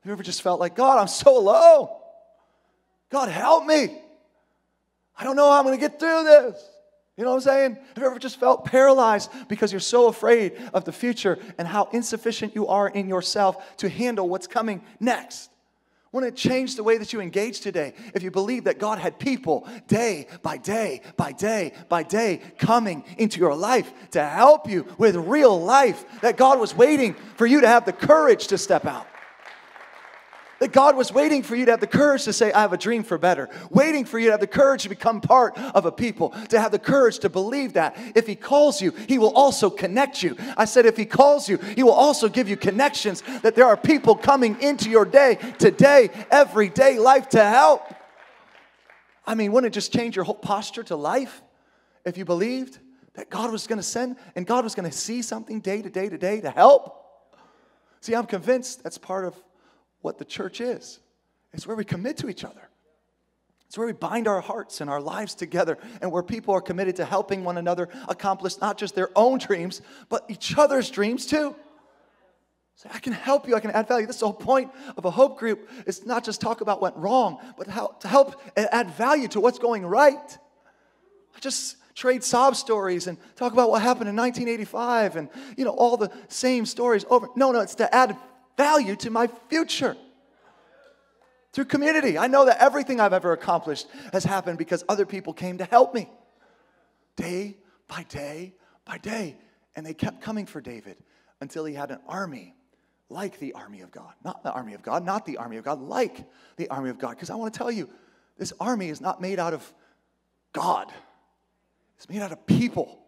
Have 0.00 0.08
you 0.08 0.12
ever 0.12 0.22
just 0.22 0.42
felt 0.42 0.58
like, 0.58 0.74
God, 0.74 0.98
I'm 0.98 1.08
so 1.08 1.38
low? 1.38 2.02
God, 3.10 3.28
help 3.28 3.64
me. 3.64 3.96
I 5.16 5.24
don't 5.24 5.36
know 5.36 5.50
how 5.50 5.58
I'm 5.58 5.64
going 5.64 5.78
to 5.78 5.80
get 5.80 6.00
through 6.00 6.24
this. 6.24 6.68
You 7.16 7.24
know 7.24 7.30
what 7.30 7.36
I'm 7.36 7.42
saying? 7.42 7.74
Have 7.74 7.98
you 7.98 8.06
ever 8.06 8.18
just 8.18 8.40
felt 8.40 8.64
paralyzed 8.64 9.30
because 9.48 9.70
you're 9.70 9.80
so 9.80 10.08
afraid 10.08 10.54
of 10.72 10.84
the 10.84 10.92
future 10.92 11.38
and 11.58 11.68
how 11.68 11.88
insufficient 11.92 12.54
you 12.54 12.66
are 12.68 12.88
in 12.88 13.08
yourself 13.08 13.76
to 13.76 13.88
handle 13.88 14.28
what's 14.28 14.46
coming 14.46 14.82
next? 14.98 15.50
Wouldn't 16.12 16.34
it 16.34 16.36
change 16.36 16.76
the 16.76 16.82
way 16.82 16.98
that 16.98 17.14
you 17.14 17.22
engage 17.22 17.60
today 17.60 17.94
if 18.14 18.22
you 18.22 18.30
believe 18.30 18.64
that 18.64 18.78
God 18.78 18.98
had 18.98 19.18
people 19.18 19.66
day 19.88 20.26
by 20.42 20.58
day 20.58 21.00
by 21.16 21.32
day 21.32 21.72
by 21.88 22.02
day 22.02 22.42
coming 22.58 23.02
into 23.16 23.40
your 23.40 23.54
life 23.54 23.90
to 24.10 24.22
help 24.22 24.68
you 24.68 24.86
with 24.98 25.16
real 25.16 25.58
life? 25.58 26.04
That 26.20 26.36
God 26.36 26.60
was 26.60 26.76
waiting 26.76 27.14
for 27.36 27.46
you 27.46 27.62
to 27.62 27.68
have 27.68 27.86
the 27.86 27.94
courage 27.94 28.48
to 28.48 28.58
step 28.58 28.84
out. 28.84 29.06
That 30.62 30.70
God 30.70 30.96
was 30.96 31.12
waiting 31.12 31.42
for 31.42 31.56
you 31.56 31.64
to 31.64 31.72
have 31.72 31.80
the 31.80 31.88
courage 31.88 32.22
to 32.22 32.32
say, 32.32 32.52
I 32.52 32.60
have 32.60 32.72
a 32.72 32.78
dream 32.78 33.02
for 33.02 33.18
better. 33.18 33.50
Waiting 33.70 34.04
for 34.04 34.20
you 34.20 34.26
to 34.26 34.30
have 34.30 34.40
the 34.40 34.46
courage 34.46 34.84
to 34.84 34.88
become 34.88 35.20
part 35.20 35.58
of 35.58 35.86
a 35.86 35.90
people, 35.90 36.30
to 36.50 36.60
have 36.60 36.70
the 36.70 36.78
courage 36.78 37.18
to 37.18 37.28
believe 37.28 37.72
that 37.72 37.96
if 38.14 38.28
He 38.28 38.36
calls 38.36 38.80
you, 38.80 38.92
He 39.08 39.18
will 39.18 39.34
also 39.34 39.70
connect 39.70 40.22
you. 40.22 40.36
I 40.56 40.66
said, 40.66 40.86
if 40.86 40.96
He 40.96 41.04
calls 41.04 41.48
you, 41.48 41.56
He 41.56 41.82
will 41.82 41.90
also 41.90 42.28
give 42.28 42.48
you 42.48 42.56
connections, 42.56 43.24
that 43.42 43.56
there 43.56 43.66
are 43.66 43.76
people 43.76 44.14
coming 44.14 44.56
into 44.60 44.88
your 44.88 45.04
day, 45.04 45.36
today, 45.58 46.10
everyday 46.30 46.96
life 46.96 47.30
to 47.30 47.44
help. 47.44 47.92
I 49.26 49.34
mean, 49.34 49.50
wouldn't 49.50 49.72
it 49.72 49.74
just 49.74 49.92
change 49.92 50.14
your 50.14 50.24
whole 50.24 50.32
posture 50.32 50.84
to 50.84 50.94
life 50.94 51.42
if 52.04 52.16
you 52.16 52.24
believed 52.24 52.78
that 53.14 53.30
God 53.30 53.50
was 53.50 53.66
going 53.66 53.80
to 53.80 53.82
send 53.82 54.14
and 54.36 54.46
God 54.46 54.62
was 54.62 54.76
going 54.76 54.88
to 54.88 54.96
see 54.96 55.22
something 55.22 55.58
day 55.58 55.82
to 55.82 55.90
day 55.90 56.08
to 56.08 56.16
day 56.16 56.40
to 56.40 56.50
help? 56.50 57.04
See, 58.00 58.14
I'm 58.14 58.26
convinced 58.26 58.84
that's 58.84 58.96
part 58.96 59.24
of 59.24 59.34
what 60.02 60.18
the 60.18 60.24
church 60.24 60.60
is. 60.60 61.00
It's 61.52 61.66
where 61.66 61.76
we 61.76 61.84
commit 61.84 62.18
to 62.18 62.28
each 62.28 62.44
other. 62.44 62.68
It's 63.66 63.78
where 63.78 63.86
we 63.86 63.94
bind 63.94 64.28
our 64.28 64.42
hearts 64.42 64.82
and 64.82 64.90
our 64.90 65.00
lives 65.00 65.34
together 65.34 65.78
and 66.02 66.12
where 66.12 66.22
people 66.22 66.52
are 66.54 66.60
committed 66.60 66.96
to 66.96 67.06
helping 67.06 67.42
one 67.42 67.56
another 67.56 67.88
accomplish 68.06 68.60
not 68.60 68.76
just 68.76 68.94
their 68.94 69.08
own 69.16 69.38
dreams, 69.38 69.80
but 70.10 70.26
each 70.28 70.58
other's 70.58 70.90
dreams 70.90 71.24
too. 71.24 71.56
Say, 72.74 72.90
I 72.92 72.98
can 72.98 73.14
help 73.14 73.48
you, 73.48 73.54
I 73.54 73.60
can 73.60 73.70
add 73.70 73.88
value. 73.88 74.06
This 74.06 74.16
is 74.16 74.20
the 74.20 74.26
whole 74.26 74.34
point 74.34 74.70
of 74.96 75.04
a 75.04 75.10
hope 75.10 75.38
group. 75.38 75.70
It's 75.86 76.04
not 76.04 76.22
just 76.22 76.40
talk 76.40 76.60
about 76.60 76.82
what 76.82 76.94
went 76.94 77.02
wrong, 77.02 77.38
but 77.56 77.66
how, 77.66 77.96
to 78.00 78.08
help 78.08 78.42
add 78.56 78.90
value 78.90 79.28
to 79.28 79.40
what's 79.40 79.58
going 79.58 79.86
right. 79.86 80.38
I 81.34 81.40
just 81.40 81.76
trade 81.94 82.24
sob 82.24 82.56
stories 82.56 83.06
and 83.06 83.18
talk 83.36 83.52
about 83.52 83.70
what 83.70 83.82
happened 83.82 84.08
in 84.08 84.16
1985 84.16 85.16
and 85.16 85.28
you 85.56 85.64
know 85.64 85.72
all 85.72 85.96
the 85.96 86.10
same 86.28 86.66
stories 86.66 87.04
over. 87.08 87.28
No, 87.36 87.52
no, 87.52 87.60
it's 87.60 87.74
to 87.76 87.94
add 87.94 88.16
value 88.56 88.96
to 88.96 89.10
my 89.10 89.28
future. 89.48 89.96
Through 91.52 91.66
community. 91.66 92.16
I 92.16 92.28
know 92.28 92.46
that 92.46 92.58
everything 92.60 92.98
I've 92.98 93.12
ever 93.12 93.32
accomplished 93.32 93.86
has 94.12 94.24
happened 94.24 94.56
because 94.56 94.84
other 94.88 95.04
people 95.04 95.34
came 95.34 95.58
to 95.58 95.64
help 95.64 95.94
me. 95.94 96.08
Day 97.16 97.58
by 97.88 98.04
day 98.04 98.54
by 98.86 98.98
day. 98.98 99.36
And 99.76 99.84
they 99.84 99.94
kept 99.94 100.22
coming 100.22 100.46
for 100.46 100.60
David 100.60 100.96
until 101.40 101.64
he 101.64 101.74
had 101.74 101.90
an 101.90 101.98
army 102.06 102.54
like 103.10 103.38
the 103.38 103.52
army 103.52 103.82
of 103.82 103.90
God. 103.90 104.12
Not 104.24 104.42
the 104.42 104.52
army 104.52 104.74
of 104.74 104.82
God, 104.82 105.04
not 105.04 105.26
the 105.26 105.36
army 105.36 105.58
of 105.58 105.64
God, 105.64 105.80
like 105.80 106.24
the 106.56 106.68
army 106.68 106.90
of 106.90 106.98
God. 106.98 107.10
Because 107.10 107.30
I 107.30 107.34
want 107.34 107.52
to 107.52 107.58
tell 107.58 107.70
you, 107.70 107.88
this 108.38 108.52
army 108.58 108.88
is 108.88 109.00
not 109.00 109.20
made 109.20 109.38
out 109.38 109.52
of 109.52 109.74
God, 110.52 110.92
it's 111.96 112.08
made 112.08 112.20
out 112.20 112.32
of 112.32 112.46
people 112.46 112.98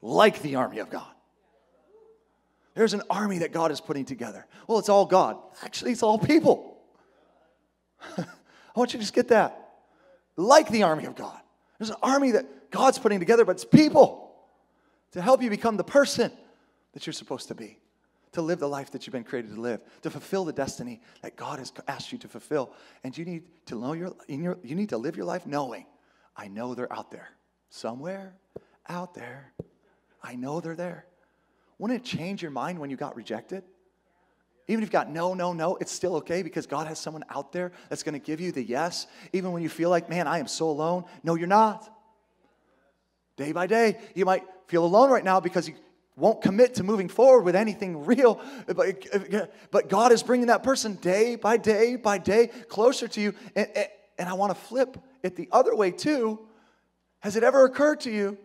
like 0.00 0.42
the 0.42 0.56
army 0.56 0.78
of 0.78 0.90
God. 0.90 1.10
There's 2.74 2.94
an 2.94 3.02
army 3.10 3.38
that 3.38 3.52
God 3.52 3.70
is 3.70 3.80
putting 3.80 4.04
together. 4.04 4.46
Well, 4.66 4.78
it's 4.78 4.88
all 4.88 5.04
God. 5.04 5.36
Actually, 5.62 5.92
it's 5.92 6.02
all 6.02 6.18
people. 6.18 6.78
I 8.18 8.24
want 8.74 8.92
you 8.92 8.98
to 8.98 9.02
just 9.02 9.14
get 9.14 9.28
that. 9.28 9.58
Like 10.36 10.70
the 10.70 10.82
army 10.82 11.04
of 11.04 11.14
God. 11.14 11.38
There's 11.78 11.90
an 11.90 11.96
army 12.02 12.32
that 12.32 12.70
God's 12.70 12.98
putting 12.98 13.18
together, 13.18 13.44
but 13.44 13.52
it's 13.52 13.64
people 13.64 14.34
to 15.12 15.20
help 15.20 15.42
you 15.42 15.50
become 15.50 15.76
the 15.76 15.84
person 15.84 16.32
that 16.92 17.06
you're 17.06 17.12
supposed 17.12 17.48
to 17.48 17.54
be, 17.54 17.78
to 18.32 18.40
live 18.40 18.58
the 18.58 18.68
life 18.68 18.90
that 18.92 19.06
you've 19.06 19.12
been 19.12 19.24
created 19.24 19.54
to 19.54 19.60
live, 19.60 19.80
to 20.02 20.10
fulfill 20.10 20.44
the 20.44 20.52
destiny 20.52 21.00
that 21.20 21.36
God 21.36 21.58
has 21.58 21.72
asked 21.86 22.12
you 22.12 22.18
to 22.18 22.28
fulfill. 22.28 22.72
And 23.04 23.16
you 23.16 23.24
need 23.24 23.42
to 23.66 23.74
know 23.74 23.92
your, 23.92 24.14
your 24.28 24.58
you 24.62 24.74
need 24.74 24.88
to 24.90 24.98
live 24.98 25.16
your 25.16 25.26
life 25.26 25.46
knowing, 25.46 25.84
I 26.34 26.48
know 26.48 26.74
they're 26.74 26.92
out 26.92 27.10
there. 27.10 27.28
Somewhere 27.68 28.34
out 28.88 29.14
there. 29.14 29.52
I 30.22 30.34
know 30.34 30.60
they're 30.60 30.76
there. 30.76 31.06
Wouldn't 31.78 32.00
it 32.00 32.04
change 32.04 32.42
your 32.42 32.50
mind 32.50 32.78
when 32.78 32.90
you 32.90 32.96
got 32.96 33.16
rejected? 33.16 33.64
Even 34.68 34.82
if 34.82 34.88
you 34.88 34.92
got 34.92 35.10
no, 35.10 35.34
no, 35.34 35.52
no, 35.52 35.76
it's 35.76 35.90
still 35.90 36.16
okay 36.16 36.42
because 36.42 36.66
God 36.66 36.86
has 36.86 36.98
someone 36.98 37.24
out 37.28 37.52
there 37.52 37.72
that's 37.88 38.02
going 38.02 38.14
to 38.14 38.24
give 38.24 38.40
you 38.40 38.52
the 38.52 38.62
yes. 38.62 39.06
Even 39.32 39.52
when 39.52 39.62
you 39.62 39.68
feel 39.68 39.90
like, 39.90 40.08
man, 40.08 40.28
I 40.28 40.38
am 40.38 40.46
so 40.46 40.70
alone. 40.70 41.04
No, 41.24 41.34
you're 41.34 41.48
not. 41.48 41.88
Day 43.36 43.52
by 43.52 43.66
day, 43.66 43.98
you 44.14 44.24
might 44.24 44.44
feel 44.68 44.84
alone 44.84 45.10
right 45.10 45.24
now 45.24 45.40
because 45.40 45.68
you 45.68 45.74
won't 46.16 46.42
commit 46.42 46.74
to 46.74 46.84
moving 46.84 47.08
forward 47.08 47.42
with 47.44 47.56
anything 47.56 48.04
real. 48.04 48.40
But, 48.66 49.06
but 49.70 49.88
God 49.88 50.12
is 50.12 50.22
bringing 50.22 50.46
that 50.46 50.62
person 50.62 50.94
day 50.96 51.36
by 51.36 51.56
day 51.56 51.96
by 51.96 52.18
day 52.18 52.48
closer 52.68 53.08
to 53.08 53.20
you. 53.20 53.34
And, 53.56 53.68
and 54.18 54.28
I 54.28 54.34
want 54.34 54.54
to 54.54 54.60
flip 54.60 54.96
it 55.22 55.34
the 55.34 55.48
other 55.50 55.74
way 55.74 55.90
too. 55.90 56.38
Has 57.20 57.36
it 57.36 57.42
ever 57.42 57.64
occurred 57.64 58.00
to 58.00 58.10
you 58.10 58.38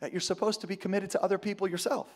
that 0.00 0.12
you're 0.12 0.20
supposed 0.20 0.60
to 0.62 0.66
be 0.66 0.76
committed 0.76 1.10
to 1.10 1.22
other 1.22 1.38
people 1.38 1.68
yourself? 1.68 2.08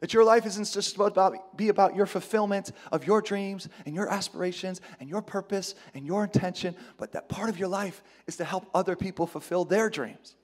That 0.00 0.14
your 0.14 0.22
life 0.22 0.46
isn't 0.46 0.70
just 0.70 0.96
about 0.96 1.56
be 1.56 1.70
about 1.70 1.96
your 1.96 2.06
fulfillment 2.06 2.70
of 2.92 3.04
your 3.04 3.20
dreams 3.20 3.68
and 3.84 3.96
your 3.96 4.08
aspirations 4.08 4.80
and 5.00 5.08
your 5.08 5.22
purpose 5.22 5.74
and 5.92 6.06
your 6.06 6.22
intention, 6.22 6.76
but 6.98 7.12
that 7.12 7.28
part 7.28 7.48
of 7.48 7.58
your 7.58 7.68
life 7.68 8.02
is 8.28 8.36
to 8.36 8.44
help 8.44 8.68
other 8.74 8.94
people 8.94 9.26
fulfill 9.26 9.64
their 9.64 9.90
dreams. 9.90 10.36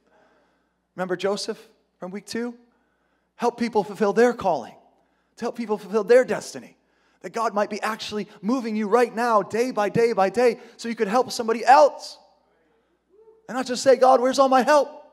Remember 0.97 1.17
Joseph 1.17 1.59
from 2.01 2.11
week 2.11 2.27
two? 2.27 2.55
Help 3.37 3.59
people 3.59 3.85
fulfill 3.85 4.13
their 4.13 4.33
calling, 4.33 4.75
to 5.37 5.45
help 5.45 5.57
people 5.57 5.79
fulfill 5.79 6.05
their 6.05 6.25
destiny. 6.25 6.77
That 7.23 7.33
God 7.33 7.55
might 7.55 7.71
be 7.71 7.81
actually 7.81 8.29
moving 8.43 8.77
you 8.77 8.87
right 8.89 9.15
now, 9.15 9.43
day 9.43 9.71
by 9.71 9.89
day 9.89 10.13
by 10.13 10.31
day, 10.31 10.59
so 10.77 10.89
you 10.89 10.95
could 10.95 11.09
help 11.09 11.33
somebody 11.33 11.65
else. 11.65 12.19
And 13.49 13.57
not 13.57 13.67
just 13.67 13.83
say, 13.83 13.97
God, 13.97 14.21
where's 14.21 14.39
all 14.39 14.49
my 14.49 14.63
help? 14.63 15.04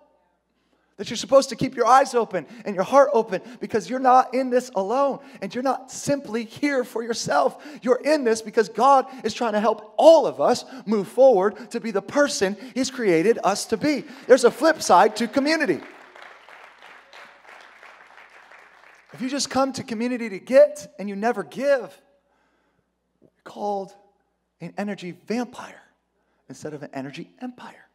That 0.97 1.09
you're 1.09 1.17
supposed 1.17 1.49
to 1.49 1.55
keep 1.55 1.75
your 1.75 1.87
eyes 1.87 2.13
open 2.13 2.45
and 2.63 2.75
your 2.75 2.83
heart 2.83 3.09
open 3.13 3.41
because 3.59 3.89
you're 3.89 3.99
not 3.99 4.35
in 4.35 4.49
this 4.49 4.69
alone 4.75 5.19
and 5.41 5.53
you're 5.53 5.63
not 5.63 5.91
simply 5.91 6.45
here 6.45 6.83
for 6.83 7.01
yourself. 7.01 7.63
You're 7.81 8.01
in 8.03 8.23
this 8.23 8.41
because 8.41 8.69
God 8.69 9.07
is 9.23 9.33
trying 9.33 9.53
to 9.53 9.59
help 9.59 9.95
all 9.97 10.27
of 10.27 10.39
us 10.39 10.63
move 10.85 11.07
forward 11.07 11.71
to 11.71 11.79
be 11.79 11.91
the 11.91 12.01
person 12.01 12.55
He's 12.75 12.91
created 12.91 13.39
us 13.43 13.65
to 13.67 13.77
be. 13.77 14.03
There's 14.27 14.43
a 14.43 14.51
flip 14.51 14.81
side 14.81 15.15
to 15.15 15.27
community. 15.27 15.81
If 19.13 19.21
you 19.21 19.29
just 19.29 19.49
come 19.49 19.73
to 19.73 19.83
community 19.83 20.29
to 20.29 20.39
get 20.39 20.93
and 20.97 21.09
you 21.09 21.15
never 21.15 21.43
give, 21.43 21.99
you're 23.21 23.29
called 23.43 23.93
an 24.61 24.73
energy 24.77 25.11
vampire 25.27 25.81
instead 26.47 26.73
of 26.73 26.83
an 26.83 26.89
energy 26.93 27.29
empire. 27.41 27.87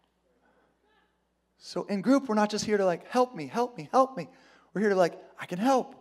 So 1.67 1.83
in 1.83 2.01
group, 2.01 2.29
we're 2.29 2.37
not 2.37 2.49
just 2.49 2.65
here 2.65 2.77
to 2.77 2.87
like, 2.87 3.09
help 3.09 3.35
me, 3.35 3.49
help 3.49 3.77
me, 3.77 3.89
help 3.91 4.17
me. 4.17 4.29
We're 4.73 4.83
here 4.83 4.91
to 4.91 4.95
like, 4.95 5.21
I 5.37 5.47
can 5.47 5.59
help. 5.59 5.97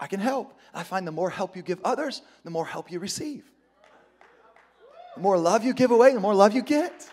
I 0.00 0.06
can 0.06 0.20
help. 0.20 0.58
I 0.72 0.84
find 0.84 1.06
the 1.06 1.12
more 1.12 1.28
help 1.28 1.54
you 1.54 1.60
give 1.60 1.78
others, 1.84 2.22
the 2.44 2.50
more 2.50 2.64
help 2.64 2.90
you 2.90 2.98
receive. 2.98 3.44
The 5.14 5.20
more 5.20 5.36
love 5.36 5.64
you 5.64 5.74
give 5.74 5.90
away, 5.90 6.14
the 6.14 6.20
more 6.20 6.34
love 6.34 6.54
you 6.54 6.62
get. 6.62 6.98
The 7.00 7.08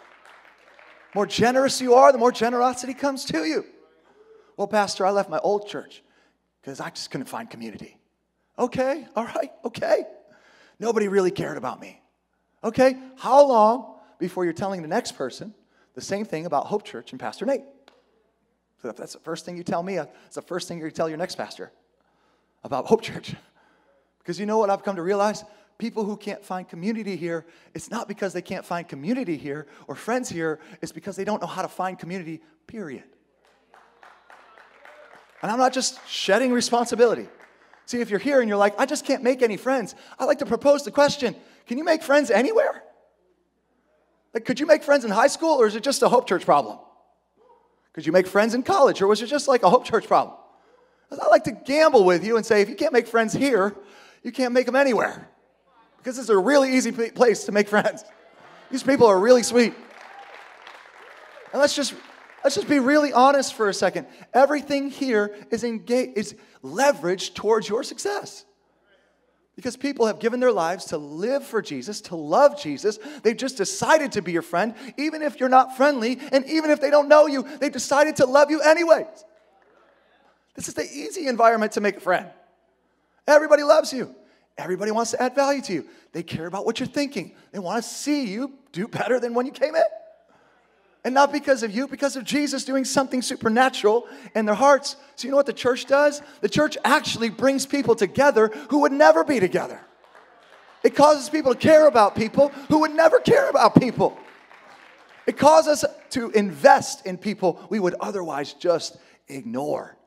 more 1.13 1.25
generous 1.25 1.81
you 1.81 1.95
are, 1.95 2.13
the 2.13 2.17
more 2.17 2.31
generosity 2.31 2.93
comes 2.93 3.25
to 3.25 3.43
you. 3.43 3.65
Well, 4.55 4.67
Pastor, 4.67 5.05
I 5.05 5.09
left 5.09 5.29
my 5.29 5.39
old 5.39 5.67
church 5.67 6.01
because 6.61 6.79
I 6.79 6.91
just 6.91 7.11
couldn't 7.11 7.27
find 7.27 7.49
community. 7.49 7.97
Okay, 8.57 9.05
all 9.13 9.25
right, 9.25 9.51
okay. 9.65 10.05
Nobody 10.79 11.09
really 11.09 11.31
cared 11.31 11.57
about 11.57 11.81
me. 11.81 12.01
Okay, 12.63 12.95
how 13.17 13.45
long 13.45 13.97
before 14.19 14.45
you're 14.45 14.53
telling 14.53 14.83
the 14.83 14.87
next 14.87 15.17
person 15.17 15.53
the 15.95 16.01
same 16.01 16.23
thing 16.23 16.45
about 16.45 16.67
Hope 16.67 16.85
Church 16.85 17.11
and 17.11 17.19
Pastor 17.19 17.45
Nate? 17.45 17.63
So 18.81 18.89
if 18.89 18.95
that's 18.95 19.13
the 19.13 19.19
first 19.19 19.45
thing 19.45 19.57
you 19.57 19.63
tell 19.63 19.83
me, 19.83 19.97
uh, 19.97 20.05
it's 20.25 20.35
the 20.35 20.41
first 20.41 20.67
thing 20.67 20.79
you 20.79 20.89
tell 20.91 21.09
your 21.09 21.17
next 21.17 21.35
pastor 21.35 21.71
about 22.63 22.85
Hope 22.85 23.01
Church. 23.01 23.35
Because 24.19 24.39
you 24.39 24.45
know 24.45 24.59
what 24.59 24.69
I've 24.69 24.83
come 24.83 24.97
to 24.97 25.01
realize? 25.01 25.43
People 25.79 26.03
who 26.03 26.15
can't 26.15 26.45
find 26.45 26.67
community 26.67 27.15
here, 27.15 27.47
it's 27.73 27.89
not 27.89 28.07
because 28.07 28.31
they 28.31 28.43
can't 28.43 28.63
find 28.63 28.87
community 28.87 29.37
here 29.37 29.65
or 29.87 29.95
friends 29.95 30.29
here, 30.29 30.59
it's 30.83 30.91
because 30.91 31.15
they 31.15 31.23
don't 31.23 31.41
know 31.41 31.47
how 31.47 31.63
to 31.63 31.67
find 31.67 31.97
community, 31.97 32.41
period. 32.67 33.05
And 35.41 35.51
I'm 35.51 35.57
not 35.57 35.73
just 35.73 36.05
shedding 36.07 36.51
responsibility. 36.51 37.27
See, 37.87 38.01
if 38.01 38.11
you're 38.11 38.19
here 38.19 38.41
and 38.41 38.47
you're 38.47 38.57
like, 38.57 38.79
I 38.79 38.85
just 38.85 39.03
can't 39.03 39.23
make 39.23 39.41
any 39.41 39.57
friends, 39.57 39.95
I 40.19 40.25
like 40.25 40.39
to 40.39 40.45
propose 40.45 40.83
the 40.83 40.91
question 40.91 41.35
can 41.65 41.79
you 41.79 41.83
make 41.83 42.03
friends 42.03 42.29
anywhere? 42.29 42.83
Like, 44.33 44.45
could 44.45 44.59
you 44.59 44.67
make 44.67 44.83
friends 44.83 45.05
in 45.05 45.11
high 45.11 45.27
school 45.27 45.59
or 45.59 45.65
is 45.65 45.75
it 45.75 45.81
just 45.81 46.03
a 46.03 46.09
Hope 46.09 46.27
Church 46.27 46.45
problem? 46.45 46.77
Could 47.99 48.05
you 48.05 48.13
make 48.13 48.27
friends 48.27 48.53
in 48.53 48.63
college, 48.63 49.01
or 49.01 49.07
was 49.07 49.21
it 49.21 49.25
just 49.25 49.49
like 49.49 49.61
a 49.63 49.69
Hope 49.69 49.83
Church 49.83 50.07
problem? 50.07 50.33
I 51.11 51.27
like 51.27 51.43
to 51.43 51.51
gamble 51.51 52.05
with 52.05 52.23
you 52.23 52.37
and 52.37 52.45
say, 52.45 52.61
if 52.61 52.69
you 52.69 52.75
can't 52.75 52.93
make 52.93 53.07
friends 53.07 53.33
here, 53.33 53.75
you 54.23 54.31
can't 54.31 54.53
make 54.53 54.67
them 54.67 54.77
anywhere. 54.77 55.27
Because 55.97 56.17
it's 56.17 56.29
a 56.29 56.37
really 56.37 56.77
easy 56.77 56.93
place 56.93 57.43
to 57.43 57.51
make 57.51 57.67
friends. 57.67 58.05
These 58.71 58.83
people 58.83 59.05
are 59.05 59.19
really 59.19 59.43
sweet. 59.43 59.73
And 61.51 61.59
let's 61.59 61.75
just 61.75 61.93
let's 62.41 62.55
just 62.55 62.69
be 62.69 62.79
really 62.79 63.11
honest 63.11 63.53
for 63.53 63.67
a 63.67 63.73
second. 63.73 64.07
Everything 64.33 64.89
here 64.89 65.35
is 65.51 65.65
engaged, 65.65 66.17
is 66.17 66.35
leveraged 66.63 67.33
towards 67.33 67.67
your 67.67 67.83
success. 67.83 68.45
Because 69.59 69.75
people 69.75 70.05
have 70.05 70.19
given 70.19 70.39
their 70.39 70.53
lives 70.53 70.85
to 70.85 70.97
live 70.97 71.43
for 71.43 71.61
Jesus, 71.61 71.99
to 72.03 72.15
love 72.15 72.57
Jesus. 72.57 72.97
They've 73.23 73.35
just 73.35 73.57
decided 73.57 74.13
to 74.13 74.21
be 74.21 74.31
your 74.31 74.41
friend, 74.41 74.73
even 74.95 75.21
if 75.21 75.37
you're 75.37 75.49
not 75.49 75.75
friendly, 75.75 76.17
and 76.31 76.45
even 76.45 76.71
if 76.71 76.79
they 76.79 76.89
don't 76.89 77.09
know 77.09 77.27
you, 77.27 77.45
they've 77.59 77.69
decided 77.69 78.15
to 78.15 78.25
love 78.25 78.49
you 78.49 78.61
anyways. 78.61 79.25
This 80.55 80.69
is 80.69 80.75
the 80.75 80.85
easy 80.85 81.27
environment 81.27 81.73
to 81.73 81.81
make 81.81 81.97
a 81.97 81.99
friend. 81.99 82.27
Everybody 83.27 83.63
loves 83.63 83.91
you. 83.91 84.15
Everybody 84.57 84.91
wants 84.91 85.11
to 85.11 85.21
add 85.21 85.35
value 85.35 85.61
to 85.63 85.73
you. 85.73 85.87
They 86.13 86.23
care 86.23 86.45
about 86.45 86.65
what 86.65 86.79
you're 86.79 86.87
thinking. 86.87 87.35
They 87.51 87.59
want 87.59 87.83
to 87.83 87.89
see 87.89 88.27
you 88.27 88.53
do 88.71 88.87
better 88.87 89.19
than 89.19 89.33
when 89.33 89.45
you 89.45 89.51
came 89.51 89.75
in. 89.75 89.83
And 91.05 91.13
not 91.13 91.31
because 91.31 91.63
of 91.63 91.71
you, 91.71 91.87
because 91.87 92.17
of 92.17 92.25
Jesus 92.25 92.65
doing 92.65 92.83
something 92.83 93.21
supernatural 93.21 94.07
in 94.35 94.45
their 94.45 94.55
hearts. 94.55 94.97
So, 95.15 95.27
you 95.27 95.31
know 95.31 95.37
what 95.37 95.45
the 95.45 95.53
church 95.53 95.85
does? 95.85 96.21
The 96.41 96.49
church 96.49 96.77
actually 96.83 97.29
brings 97.29 97.65
people 97.65 97.95
together 97.95 98.49
who 98.69 98.79
would 98.79 98.91
never 98.91 99.23
be 99.23 99.39
together. 99.39 99.79
It 100.83 100.95
causes 100.95 101.29
people 101.29 101.53
to 101.53 101.59
care 101.59 101.87
about 101.87 102.15
people 102.15 102.49
who 102.67 102.79
would 102.79 102.91
never 102.91 103.19
care 103.19 103.49
about 103.49 103.79
people. 103.79 104.17
It 105.25 105.37
causes 105.37 105.83
us 105.83 105.93
to 106.11 106.31
invest 106.31 107.05
in 107.05 107.17
people 107.17 107.65
we 107.69 107.79
would 107.79 107.95
otherwise 107.99 108.53
just 108.53 108.97
ignore. 109.27 109.97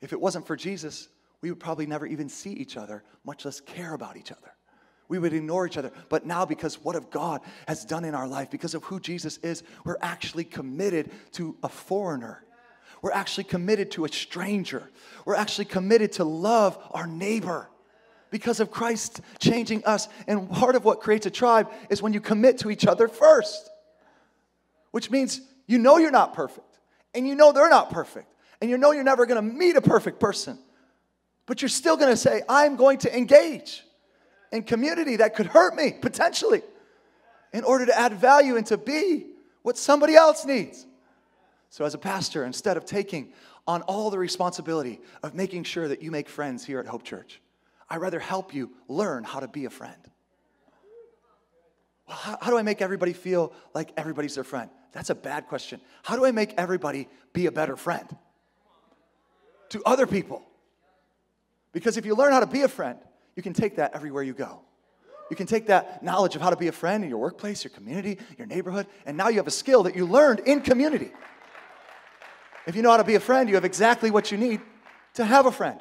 If 0.00 0.12
it 0.12 0.20
wasn't 0.20 0.46
for 0.46 0.56
Jesus, 0.56 1.08
we 1.42 1.50
would 1.50 1.60
probably 1.60 1.86
never 1.86 2.06
even 2.06 2.28
see 2.28 2.52
each 2.52 2.76
other, 2.76 3.02
much 3.24 3.44
less 3.44 3.60
care 3.60 3.94
about 3.94 4.16
each 4.16 4.32
other 4.32 4.52
we 5.08 5.18
would 5.18 5.32
ignore 5.32 5.66
each 5.66 5.78
other. 5.78 5.90
But 6.08 6.26
now, 6.26 6.44
because 6.44 6.82
what 6.84 6.94
of 6.94 7.10
God 7.10 7.40
has 7.66 7.84
done 7.84 8.04
in 8.04 8.14
our 8.14 8.28
life, 8.28 8.50
because 8.50 8.74
of 8.74 8.84
who 8.84 9.00
Jesus 9.00 9.38
is, 9.38 9.62
we're 9.84 9.96
actually 10.02 10.44
committed 10.44 11.10
to 11.32 11.56
a 11.62 11.68
foreigner. 11.68 12.44
We're 13.00 13.12
actually 13.12 13.44
committed 13.44 13.90
to 13.92 14.04
a 14.04 14.08
stranger. 14.08 14.90
We're 15.24 15.36
actually 15.36 15.66
committed 15.66 16.12
to 16.12 16.24
love 16.24 16.78
our 16.90 17.06
neighbor 17.06 17.70
because 18.30 18.60
of 18.60 18.70
Christ 18.70 19.20
changing 19.38 19.84
us. 19.84 20.08
And 20.26 20.50
part 20.50 20.74
of 20.74 20.84
what 20.84 21.00
creates 21.00 21.24
a 21.24 21.30
tribe 21.30 21.70
is 21.88 22.02
when 22.02 22.12
you 22.12 22.20
commit 22.20 22.58
to 22.58 22.70
each 22.70 22.86
other 22.86 23.08
first, 23.08 23.70
which 24.90 25.10
means 25.10 25.40
you 25.66 25.78
know 25.78 25.98
you're 25.98 26.10
not 26.10 26.34
perfect, 26.34 26.78
and 27.14 27.26
you 27.26 27.34
know 27.34 27.52
they're 27.52 27.70
not 27.70 27.90
perfect, 27.90 28.32
and 28.60 28.68
you 28.68 28.76
know 28.76 28.92
you're 28.92 29.04
never 29.04 29.26
gonna 29.26 29.42
meet 29.42 29.76
a 29.76 29.80
perfect 29.80 30.20
person, 30.20 30.58
but 31.46 31.62
you're 31.62 31.68
still 31.68 31.96
gonna 31.96 32.16
say, 32.16 32.42
I'm 32.48 32.76
going 32.76 32.98
to 32.98 33.16
engage 33.16 33.84
in 34.52 34.62
community 34.62 35.16
that 35.16 35.34
could 35.34 35.46
hurt 35.46 35.74
me 35.74 35.92
potentially 35.92 36.62
in 37.52 37.64
order 37.64 37.86
to 37.86 37.98
add 37.98 38.14
value 38.14 38.56
and 38.56 38.66
to 38.66 38.76
be 38.76 39.26
what 39.62 39.76
somebody 39.76 40.14
else 40.14 40.44
needs. 40.44 40.86
So, 41.70 41.84
as 41.84 41.94
a 41.94 41.98
pastor, 41.98 42.44
instead 42.44 42.76
of 42.76 42.84
taking 42.86 43.32
on 43.66 43.82
all 43.82 44.10
the 44.10 44.18
responsibility 44.18 45.00
of 45.22 45.34
making 45.34 45.64
sure 45.64 45.88
that 45.88 46.02
you 46.02 46.10
make 46.10 46.28
friends 46.28 46.64
here 46.64 46.80
at 46.80 46.86
Hope 46.86 47.02
Church, 47.02 47.40
I'd 47.90 48.00
rather 48.00 48.18
help 48.18 48.54
you 48.54 48.70
learn 48.88 49.24
how 49.24 49.40
to 49.40 49.48
be 49.48 49.66
a 49.66 49.70
friend. 49.70 49.96
Well, 52.06 52.16
how, 52.16 52.38
how 52.40 52.50
do 52.50 52.58
I 52.58 52.62
make 52.62 52.80
everybody 52.80 53.12
feel 53.12 53.52
like 53.74 53.92
everybody's 53.96 54.34
their 54.34 54.44
friend? 54.44 54.70
That's 54.92 55.10
a 55.10 55.14
bad 55.14 55.46
question. 55.46 55.80
How 56.02 56.16
do 56.16 56.24
I 56.24 56.32
make 56.32 56.54
everybody 56.56 57.08
be 57.34 57.46
a 57.46 57.52
better 57.52 57.76
friend 57.76 58.08
to 59.70 59.82
other 59.84 60.06
people? 60.06 60.42
Because 61.72 61.98
if 61.98 62.06
you 62.06 62.14
learn 62.14 62.32
how 62.32 62.40
to 62.40 62.46
be 62.46 62.62
a 62.62 62.68
friend, 62.68 62.98
you 63.38 63.42
can 63.42 63.52
take 63.52 63.76
that 63.76 63.94
everywhere 63.94 64.24
you 64.24 64.34
go. 64.34 64.62
You 65.30 65.36
can 65.36 65.46
take 65.46 65.68
that 65.68 66.02
knowledge 66.02 66.34
of 66.34 66.42
how 66.42 66.50
to 66.50 66.56
be 66.56 66.66
a 66.66 66.72
friend 66.72 67.04
in 67.04 67.08
your 67.08 67.20
workplace, 67.20 67.62
your 67.62 67.70
community, 67.70 68.18
your 68.36 68.48
neighborhood, 68.48 68.88
and 69.06 69.16
now 69.16 69.28
you 69.28 69.36
have 69.36 69.46
a 69.46 69.52
skill 69.52 69.84
that 69.84 69.94
you 69.94 70.06
learned 70.06 70.40
in 70.40 70.60
community. 70.60 71.12
If 72.66 72.74
you 72.74 72.82
know 72.82 72.90
how 72.90 72.96
to 72.96 73.04
be 73.04 73.14
a 73.14 73.20
friend, 73.20 73.48
you 73.48 73.54
have 73.54 73.64
exactly 73.64 74.10
what 74.10 74.32
you 74.32 74.38
need 74.38 74.60
to 75.14 75.24
have 75.24 75.46
a 75.46 75.52
friend. 75.52 75.80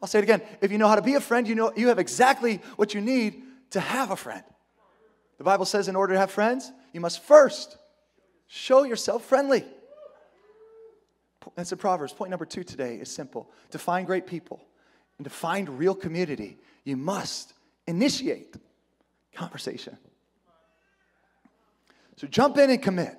I'll 0.00 0.08
say 0.08 0.20
it 0.20 0.22
again. 0.22 0.40
If 0.62 0.72
you 0.72 0.78
know 0.78 0.88
how 0.88 0.94
to 0.94 1.02
be 1.02 1.16
a 1.16 1.20
friend, 1.20 1.46
you 1.46 1.54
know 1.54 1.70
you 1.76 1.88
have 1.88 1.98
exactly 1.98 2.62
what 2.76 2.94
you 2.94 3.02
need 3.02 3.42
to 3.72 3.80
have 3.80 4.10
a 4.10 4.16
friend. 4.16 4.42
The 5.36 5.44
Bible 5.44 5.66
says 5.66 5.88
in 5.88 5.96
order 5.96 6.14
to 6.14 6.18
have 6.18 6.30
friends, 6.30 6.72
you 6.94 7.02
must 7.02 7.22
first 7.22 7.76
show 8.46 8.84
yourself 8.84 9.22
friendly. 9.22 9.66
That's 11.56 11.72
in 11.72 11.76
Proverbs. 11.76 12.14
Point 12.14 12.30
number 12.30 12.46
two 12.46 12.64
today 12.64 12.96
is 12.96 13.10
simple. 13.10 13.50
To 13.72 13.78
find 13.78 14.06
great 14.06 14.26
people 14.26 14.62
and 15.18 15.24
to 15.24 15.30
find 15.30 15.78
real 15.78 15.94
community, 15.94 16.58
you 16.84 16.96
must 16.96 17.54
initiate 17.86 18.54
conversation. 19.34 19.96
So 22.16 22.26
jump 22.26 22.58
in 22.58 22.70
and 22.70 22.82
commit. 22.82 23.16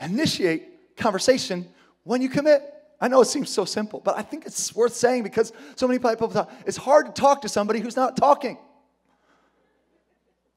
Initiate 0.00 0.96
conversation 0.96 1.68
when 2.04 2.22
you 2.22 2.28
commit. 2.28 2.62
I 3.00 3.08
know 3.08 3.20
it 3.20 3.26
seems 3.26 3.50
so 3.50 3.64
simple, 3.64 4.00
but 4.00 4.16
I 4.16 4.22
think 4.22 4.46
it's 4.46 4.74
worth 4.74 4.94
saying 4.94 5.22
because 5.22 5.52
so 5.74 5.88
many 5.88 5.98
people 5.98 6.28
talk. 6.28 6.50
It's 6.66 6.76
hard 6.76 7.06
to 7.06 7.12
talk 7.12 7.42
to 7.42 7.48
somebody 7.48 7.80
who's 7.80 7.96
not 7.96 8.16
talking. 8.16 8.58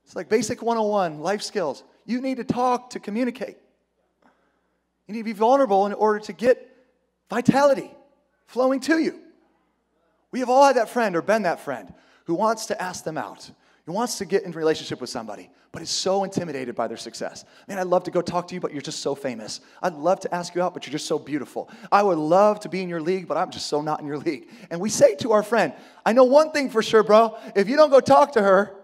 It's 0.05 0.15
like 0.15 0.29
basic 0.29 0.61
101 0.61 1.19
life 1.19 1.41
skills. 1.41 1.83
You 2.05 2.21
need 2.21 2.37
to 2.37 2.43
talk 2.43 2.91
to 2.91 2.99
communicate. 2.99 3.57
You 5.07 5.13
need 5.13 5.21
to 5.21 5.25
be 5.25 5.33
vulnerable 5.33 5.85
in 5.85 5.93
order 5.93 6.19
to 6.19 6.33
get 6.33 6.69
vitality 7.29 7.91
flowing 8.45 8.79
to 8.81 8.99
you. 8.99 9.22
We 10.33 10.39
have 10.39 10.49
all 10.49 10.65
had 10.65 10.77
that 10.77 10.89
friend 10.89 11.15
or 11.15 11.21
been 11.21 11.43
that 11.43 11.59
friend 11.59 11.93
who 12.25 12.33
wants 12.33 12.65
to 12.65 12.81
ask 12.81 13.03
them 13.03 13.19
out, 13.19 13.51
who 13.85 13.93
wants 13.93 14.17
to 14.17 14.25
get 14.25 14.43
in 14.43 14.51
relationship 14.51 14.99
with 14.99 15.11
somebody, 15.11 15.51
but 15.71 15.83
is 15.83 15.91
so 15.91 16.23
intimidated 16.23 16.73
by 16.73 16.87
their 16.87 16.97
success. 16.97 17.45
Man, 17.67 17.77
I'd 17.77 17.85
love 17.85 18.05
to 18.05 18.11
go 18.11 18.19
talk 18.19 18.47
to 18.47 18.55
you, 18.55 18.59
but 18.59 18.71
you're 18.71 18.81
just 18.81 19.01
so 19.01 19.13
famous. 19.13 19.61
I'd 19.83 19.93
love 19.93 20.21
to 20.21 20.33
ask 20.33 20.55
you 20.55 20.63
out, 20.63 20.73
but 20.73 20.87
you're 20.87 20.91
just 20.91 21.05
so 21.05 21.19
beautiful. 21.19 21.69
I 21.91 22.01
would 22.01 22.17
love 22.17 22.61
to 22.61 22.69
be 22.69 22.81
in 22.81 22.89
your 22.89 22.99
league, 22.99 23.27
but 23.27 23.37
I'm 23.37 23.51
just 23.51 23.67
so 23.67 23.81
not 23.81 23.99
in 23.99 24.07
your 24.07 24.17
league. 24.17 24.49
And 24.71 24.81
we 24.81 24.89
say 24.89 25.13
to 25.17 25.33
our 25.33 25.43
friend, 25.43 25.71
I 26.03 26.13
know 26.13 26.23
one 26.23 26.51
thing 26.51 26.71
for 26.71 26.81
sure, 26.81 27.03
bro. 27.03 27.37
If 27.55 27.69
you 27.69 27.75
don't 27.75 27.91
go 27.91 27.99
talk 27.99 28.31
to 28.31 28.41
her, 28.41 28.75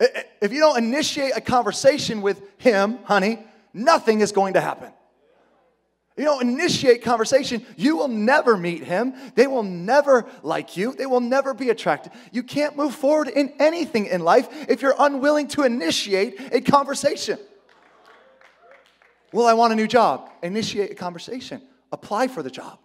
if 0.00 0.54
you 0.54 0.60
don't 0.60 0.78
initiate 0.78 1.36
a 1.36 1.42
conversation 1.42 2.22
with 2.22 2.40
him, 2.56 2.98
honey, 3.04 3.40
nothing 3.74 4.22
is 4.22 4.32
going 4.32 4.54
to 4.54 4.62
happen. 4.62 4.90
You 6.16 6.24
don't 6.24 6.48
initiate 6.48 7.02
conversation, 7.02 7.64
you 7.76 7.96
will 7.96 8.08
never 8.08 8.56
meet 8.56 8.82
him. 8.82 9.14
They 9.34 9.46
will 9.46 9.62
never 9.62 10.26
like 10.42 10.76
you. 10.76 10.94
They 10.94 11.04
will 11.04 11.20
never 11.20 11.52
be 11.52 11.68
attracted. 11.68 12.12
You 12.32 12.42
can't 12.42 12.74
move 12.74 12.94
forward 12.94 13.28
in 13.28 13.52
anything 13.58 14.06
in 14.06 14.22
life 14.22 14.48
if 14.68 14.80
you're 14.80 14.94
unwilling 14.98 15.48
to 15.48 15.62
initiate 15.64 16.40
a 16.52 16.62
conversation. 16.62 17.38
Well, 19.32 19.46
I 19.46 19.52
want 19.52 19.74
a 19.74 19.76
new 19.76 19.86
job. 19.86 20.30
Initiate 20.42 20.90
a 20.90 20.94
conversation. 20.94 21.60
Apply 21.92 22.28
for 22.28 22.42
the 22.42 22.50
job. 22.50 22.78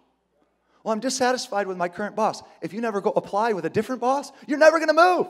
Well, 0.84 0.92
I'm 0.92 1.00
dissatisfied 1.00 1.66
with 1.66 1.78
my 1.78 1.88
current 1.88 2.14
boss. 2.14 2.42
If 2.60 2.74
you 2.74 2.82
never 2.82 3.00
go 3.00 3.12
apply 3.16 3.54
with 3.54 3.64
a 3.64 3.70
different 3.70 4.02
boss, 4.02 4.30
you're 4.46 4.58
never 4.58 4.78
going 4.78 4.88
to 4.88 4.94
move 4.94 5.26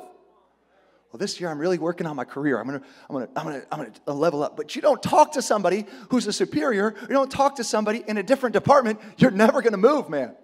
well, 1.13 1.19
this 1.19 1.39
year 1.39 1.51
I'm 1.51 1.59
really 1.59 1.79
working 1.79 2.07
on 2.07 2.17
my 2.17 2.25
career. 2.25 2.59
I'm 2.59 2.65
gonna, 2.65 2.81
I'm 3.11 3.15
gonna, 3.15 3.29
I'm 3.37 3.45
gonna, 3.45 3.63
I'm 3.71 3.79
gonna 3.81 3.93
uh, 4.09 4.15
level 4.15 4.43
up. 4.43 4.57
But 4.57 4.75
you 4.75 4.81
don't 4.81 5.03
talk 5.03 5.33
to 5.33 5.43
somebody 5.43 5.85
who's 6.09 6.27
a 6.27 6.33
superior. 6.33 6.95
You 7.03 7.09
don't 7.09 7.31
talk 7.31 7.57
to 7.57 7.65
somebody 7.65 8.03
in 8.07 8.17
a 8.17 8.23
different 8.23 8.55
department. 8.55 8.99
You're 9.19 9.31
never 9.31 9.61
gonna 9.61 9.77
move, 9.77 10.09
man. 10.09 10.35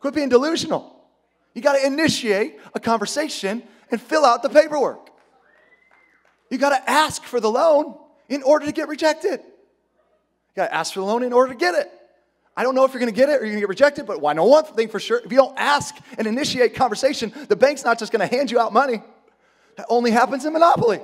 Quit 0.00 0.14
being 0.14 0.28
delusional. 0.28 0.94
You 1.54 1.62
gotta 1.62 1.86
initiate 1.86 2.58
a 2.74 2.80
conversation 2.80 3.62
and 3.90 3.98
fill 3.98 4.26
out 4.26 4.42
the 4.42 4.50
paperwork. 4.50 5.08
You 6.50 6.58
gotta 6.58 6.88
ask 6.88 7.22
for 7.22 7.40
the 7.40 7.50
loan 7.50 7.96
in 8.28 8.42
order 8.42 8.66
to 8.66 8.72
get 8.72 8.88
rejected. 8.88 9.40
You 9.40 10.54
gotta 10.54 10.74
ask 10.74 10.92
for 10.92 11.00
the 11.00 11.06
loan 11.06 11.22
in 11.22 11.32
order 11.32 11.54
to 11.54 11.58
get 11.58 11.74
it. 11.74 11.90
I 12.54 12.62
don't 12.62 12.74
know 12.74 12.84
if 12.84 12.92
you're 12.92 13.00
gonna 13.00 13.10
get 13.10 13.30
it 13.30 13.40
or 13.40 13.44
you're 13.46 13.54
gonna 13.54 13.60
get 13.60 13.68
rejected, 13.70 14.06
but 14.06 14.22
I 14.22 14.34
know 14.34 14.44
one 14.44 14.64
thing 14.64 14.88
for 14.88 15.00
sure. 15.00 15.22
If 15.24 15.32
you 15.32 15.38
don't 15.38 15.58
ask 15.58 15.96
and 16.18 16.26
initiate 16.26 16.74
conversation, 16.74 17.32
the 17.48 17.56
bank's 17.56 17.84
not 17.84 17.98
just 17.98 18.12
gonna 18.12 18.26
hand 18.26 18.50
you 18.50 18.60
out 18.60 18.70
money. 18.70 19.02
That 19.76 19.86
only 19.88 20.10
happens 20.10 20.44
in 20.44 20.52
Monopoly. 20.52 21.00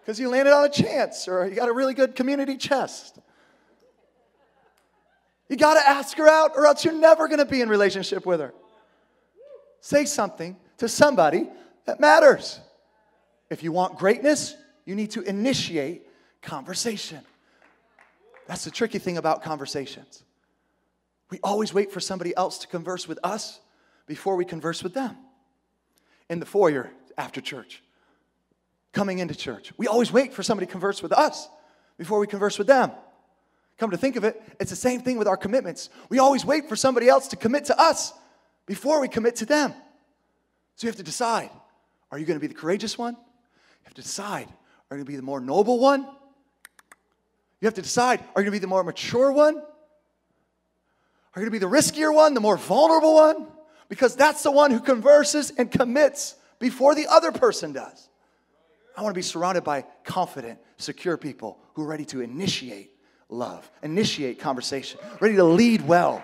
Because 0.00 0.18
you 0.18 0.30
landed 0.30 0.54
on 0.54 0.64
a 0.64 0.70
chance 0.70 1.28
or 1.28 1.46
you 1.46 1.54
got 1.54 1.68
a 1.68 1.72
really 1.72 1.94
good 1.94 2.14
community 2.14 2.56
chest. 2.56 3.18
You 5.48 5.56
got 5.56 5.74
to 5.74 5.88
ask 5.88 6.16
her 6.18 6.28
out 6.28 6.52
or 6.56 6.66
else 6.66 6.84
you're 6.84 6.94
never 6.94 7.26
going 7.26 7.38
to 7.38 7.44
be 7.44 7.60
in 7.60 7.68
relationship 7.68 8.24
with 8.24 8.40
her. 8.40 8.54
Say 9.80 10.04
something 10.04 10.56
to 10.78 10.88
somebody 10.88 11.48
that 11.86 12.00
matters. 12.00 12.60
If 13.50 13.62
you 13.62 13.72
want 13.72 13.98
greatness, 13.98 14.56
you 14.84 14.94
need 14.94 15.10
to 15.12 15.22
initiate 15.22 16.06
conversation. 16.42 17.20
That's 18.46 18.64
the 18.64 18.70
tricky 18.70 18.98
thing 18.98 19.18
about 19.18 19.42
conversations. 19.42 20.24
We 21.30 21.38
always 21.42 21.74
wait 21.74 21.92
for 21.92 22.00
somebody 22.00 22.34
else 22.36 22.58
to 22.58 22.66
converse 22.66 23.06
with 23.06 23.18
us 23.22 23.60
before 24.06 24.36
we 24.36 24.44
converse 24.44 24.82
with 24.82 24.94
them. 24.94 25.16
In 26.30 26.40
the 26.40 26.46
foyer, 26.46 26.90
after 27.18 27.40
church, 27.40 27.82
coming 28.92 29.18
into 29.18 29.34
church. 29.34 29.72
We 29.76 29.88
always 29.88 30.10
wait 30.10 30.32
for 30.32 30.42
somebody 30.42 30.66
to 30.66 30.72
converse 30.72 31.02
with 31.02 31.12
us 31.12 31.48
before 31.98 32.20
we 32.20 32.26
converse 32.26 32.56
with 32.56 32.68
them. 32.68 32.92
Come 33.76 33.90
to 33.90 33.96
think 33.96 34.16
of 34.16 34.24
it, 34.24 34.40
it's 34.58 34.70
the 34.70 34.76
same 34.76 35.02
thing 35.02 35.18
with 35.18 35.28
our 35.28 35.36
commitments. 35.36 35.90
We 36.08 36.18
always 36.18 36.44
wait 36.44 36.68
for 36.68 36.76
somebody 36.76 37.08
else 37.08 37.28
to 37.28 37.36
commit 37.36 37.66
to 37.66 37.78
us 37.78 38.12
before 38.66 39.00
we 39.00 39.08
commit 39.08 39.36
to 39.36 39.46
them. 39.46 39.74
So 40.76 40.86
you 40.86 40.88
have 40.88 40.96
to 40.96 41.02
decide 41.02 41.50
are 42.10 42.18
you 42.18 42.24
going 42.24 42.38
to 42.38 42.40
be 42.40 42.46
the 42.46 42.58
courageous 42.58 42.96
one? 42.96 43.14
You 43.14 43.84
have 43.84 43.94
to 43.94 44.02
decide 44.02 44.48
are 44.90 44.96
you 44.96 45.04
going 45.04 45.06
to 45.06 45.12
be 45.12 45.16
the 45.16 45.22
more 45.22 45.40
noble 45.40 45.78
one? 45.78 46.02
You 47.60 47.66
have 47.66 47.74
to 47.74 47.82
decide 47.82 48.20
are 48.20 48.40
you 48.40 48.44
going 48.44 48.46
to 48.46 48.50
be 48.52 48.58
the 48.58 48.68
more 48.68 48.82
mature 48.84 49.30
one? 49.32 49.56
Are 49.56 51.42
you 51.42 51.42
going 51.42 51.46
to 51.46 51.50
be 51.50 51.58
the 51.58 51.68
riskier 51.68 52.14
one, 52.14 52.34
the 52.34 52.40
more 52.40 52.56
vulnerable 52.56 53.14
one? 53.14 53.48
Because 53.88 54.16
that's 54.16 54.42
the 54.42 54.50
one 54.50 54.70
who 54.70 54.80
converses 54.80 55.52
and 55.56 55.70
commits 55.70 56.34
before 56.58 56.94
the 56.94 57.06
other 57.06 57.32
person 57.32 57.72
does. 57.72 58.08
I 58.96 59.02
want 59.02 59.14
to 59.14 59.18
be 59.18 59.22
surrounded 59.22 59.62
by 59.62 59.84
confident, 60.04 60.58
secure 60.76 61.16
people 61.16 61.58
who 61.74 61.82
are 61.84 61.86
ready 61.86 62.04
to 62.06 62.20
initiate 62.20 62.90
love, 63.28 63.70
initiate 63.82 64.40
conversation, 64.40 64.98
ready 65.20 65.36
to 65.36 65.44
lead 65.44 65.86
well. 65.86 66.22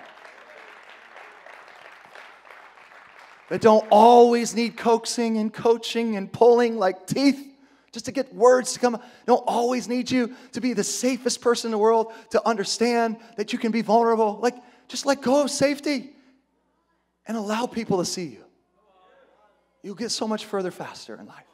That 3.50 3.60
don't 3.60 3.86
always 3.90 4.54
need 4.54 4.76
coaxing 4.76 5.36
and 5.36 5.52
coaching 5.52 6.16
and 6.16 6.32
pulling 6.32 6.76
like 6.76 7.06
teeth 7.06 7.54
just 7.92 8.06
to 8.06 8.12
get 8.12 8.34
words 8.34 8.72
to 8.72 8.80
come. 8.80 9.00
Don't 9.26 9.44
always 9.46 9.86
need 9.86 10.10
you 10.10 10.34
to 10.52 10.60
be 10.60 10.72
the 10.72 10.82
safest 10.82 11.40
person 11.40 11.68
in 11.68 11.70
the 11.70 11.78
world 11.78 12.12
to 12.30 12.44
understand 12.46 13.18
that 13.36 13.52
you 13.52 13.58
can 13.58 13.70
be 13.70 13.82
vulnerable. 13.82 14.40
Like, 14.42 14.56
just 14.88 15.06
let 15.06 15.22
go 15.22 15.42
of 15.42 15.50
safety 15.50 16.10
and 17.26 17.36
allow 17.36 17.66
people 17.66 17.98
to 17.98 18.04
see 18.04 18.24
you 18.24 18.43
you'll 19.84 19.94
get 19.94 20.10
so 20.10 20.26
much 20.26 20.46
further 20.46 20.70
faster 20.70 21.14
in 21.14 21.26
life. 21.26 21.44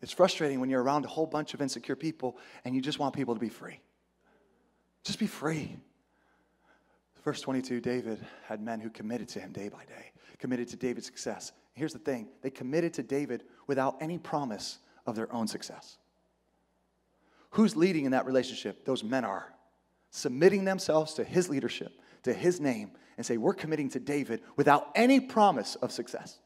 It's 0.00 0.12
frustrating 0.12 0.58
when 0.58 0.70
you're 0.70 0.82
around 0.82 1.04
a 1.04 1.08
whole 1.08 1.26
bunch 1.26 1.54
of 1.54 1.60
insecure 1.60 1.96
people 1.96 2.36
and 2.64 2.74
you 2.74 2.80
just 2.80 2.98
want 2.98 3.14
people 3.14 3.34
to 3.34 3.40
be 3.40 3.48
free. 3.48 3.80
Just 5.04 5.18
be 5.18 5.26
free. 5.26 5.76
Verse 7.24 7.40
22 7.40 7.80
David 7.80 8.24
had 8.46 8.60
men 8.60 8.80
who 8.80 8.88
committed 8.88 9.28
to 9.30 9.40
him 9.40 9.52
day 9.52 9.68
by 9.68 9.84
day, 9.84 10.12
committed 10.38 10.68
to 10.68 10.76
David's 10.76 11.06
success. 11.06 11.52
Here's 11.74 11.92
the 11.92 11.98
thing 11.98 12.28
they 12.42 12.50
committed 12.50 12.94
to 12.94 13.02
David 13.02 13.44
without 13.66 13.96
any 14.00 14.18
promise 14.18 14.78
of 15.06 15.14
their 15.14 15.32
own 15.32 15.46
success. 15.46 15.98
Who's 17.50 17.76
leading 17.76 18.06
in 18.06 18.12
that 18.12 18.26
relationship? 18.26 18.84
Those 18.84 19.04
men 19.04 19.24
are 19.24 19.52
submitting 20.10 20.64
themselves 20.64 21.14
to 21.14 21.24
his 21.24 21.48
leadership, 21.50 21.92
to 22.22 22.32
his 22.32 22.60
name, 22.60 22.92
and 23.16 23.26
say, 23.26 23.36
We're 23.36 23.54
committing 23.54 23.90
to 23.90 24.00
David 24.00 24.42
without 24.56 24.90
any 24.94 25.20
promise 25.20 25.74
of 25.76 25.92
success 25.92 26.38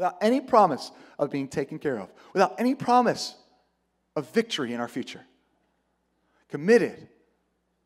without 0.00 0.16
any 0.22 0.40
promise 0.40 0.90
of 1.18 1.30
being 1.30 1.46
taken 1.46 1.78
care 1.78 1.98
of, 2.00 2.10
without 2.32 2.54
any 2.58 2.74
promise 2.74 3.34
of 4.16 4.26
victory 4.30 4.72
in 4.72 4.80
our 4.80 4.88
future. 4.88 5.20
Committed, 6.48 7.06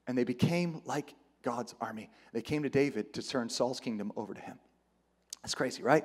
and 0.06 0.16
they 0.16 0.22
became 0.22 0.80
like 0.84 1.12
God's 1.42 1.74
army. 1.80 2.08
They 2.32 2.40
came 2.40 2.62
to 2.62 2.70
David 2.70 3.12
to 3.14 3.22
turn 3.22 3.48
Saul's 3.48 3.80
kingdom 3.80 4.12
over 4.14 4.32
to 4.32 4.40
him. 4.40 4.60
That's 5.42 5.56
crazy, 5.56 5.82
right? 5.82 6.04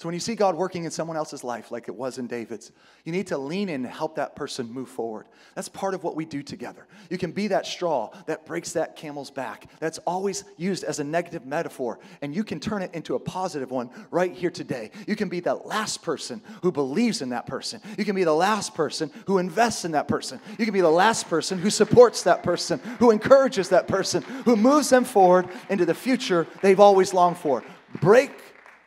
So 0.00 0.08
when 0.08 0.14
you 0.14 0.20
see 0.20 0.34
God 0.34 0.54
working 0.54 0.84
in 0.84 0.90
someone 0.90 1.18
else's 1.18 1.44
life, 1.44 1.70
like 1.70 1.86
it 1.86 1.94
was 1.94 2.16
in 2.16 2.26
David's, 2.26 2.72
you 3.04 3.12
need 3.12 3.26
to 3.26 3.36
lean 3.36 3.68
in 3.68 3.84
and 3.84 3.94
help 3.94 4.14
that 4.14 4.34
person 4.34 4.72
move 4.72 4.88
forward. 4.88 5.26
That's 5.54 5.68
part 5.68 5.92
of 5.92 6.02
what 6.02 6.16
we 6.16 6.24
do 6.24 6.42
together. 6.42 6.86
You 7.10 7.18
can 7.18 7.32
be 7.32 7.48
that 7.48 7.66
straw 7.66 8.08
that 8.24 8.46
breaks 8.46 8.72
that 8.72 8.96
camel's 8.96 9.30
back. 9.30 9.66
That's 9.78 9.98
always 10.06 10.44
used 10.56 10.84
as 10.84 11.00
a 11.00 11.04
negative 11.04 11.44
metaphor, 11.44 11.98
and 12.22 12.34
you 12.34 12.44
can 12.44 12.60
turn 12.60 12.80
it 12.80 12.94
into 12.94 13.14
a 13.14 13.18
positive 13.18 13.70
one 13.70 13.90
right 14.10 14.32
here 14.32 14.50
today. 14.50 14.90
You 15.06 15.16
can 15.16 15.28
be 15.28 15.40
the 15.40 15.56
last 15.56 16.00
person 16.00 16.40
who 16.62 16.72
believes 16.72 17.20
in 17.20 17.28
that 17.28 17.46
person. 17.46 17.82
You 17.98 18.06
can 18.06 18.16
be 18.16 18.24
the 18.24 18.32
last 18.32 18.72
person 18.72 19.10
who 19.26 19.36
invests 19.36 19.84
in 19.84 19.92
that 19.92 20.08
person. 20.08 20.40
You 20.58 20.64
can 20.64 20.72
be 20.72 20.80
the 20.80 20.88
last 20.88 21.28
person 21.28 21.58
who 21.58 21.68
supports 21.68 22.22
that 22.22 22.42
person, 22.42 22.78
who 23.00 23.10
encourages 23.10 23.68
that 23.68 23.86
person, 23.86 24.22
who 24.46 24.56
moves 24.56 24.88
them 24.88 25.04
forward 25.04 25.46
into 25.68 25.84
the 25.84 25.92
future 25.92 26.46
they've 26.62 26.80
always 26.80 27.12
longed 27.12 27.36
for. 27.36 27.62
Break 28.00 28.30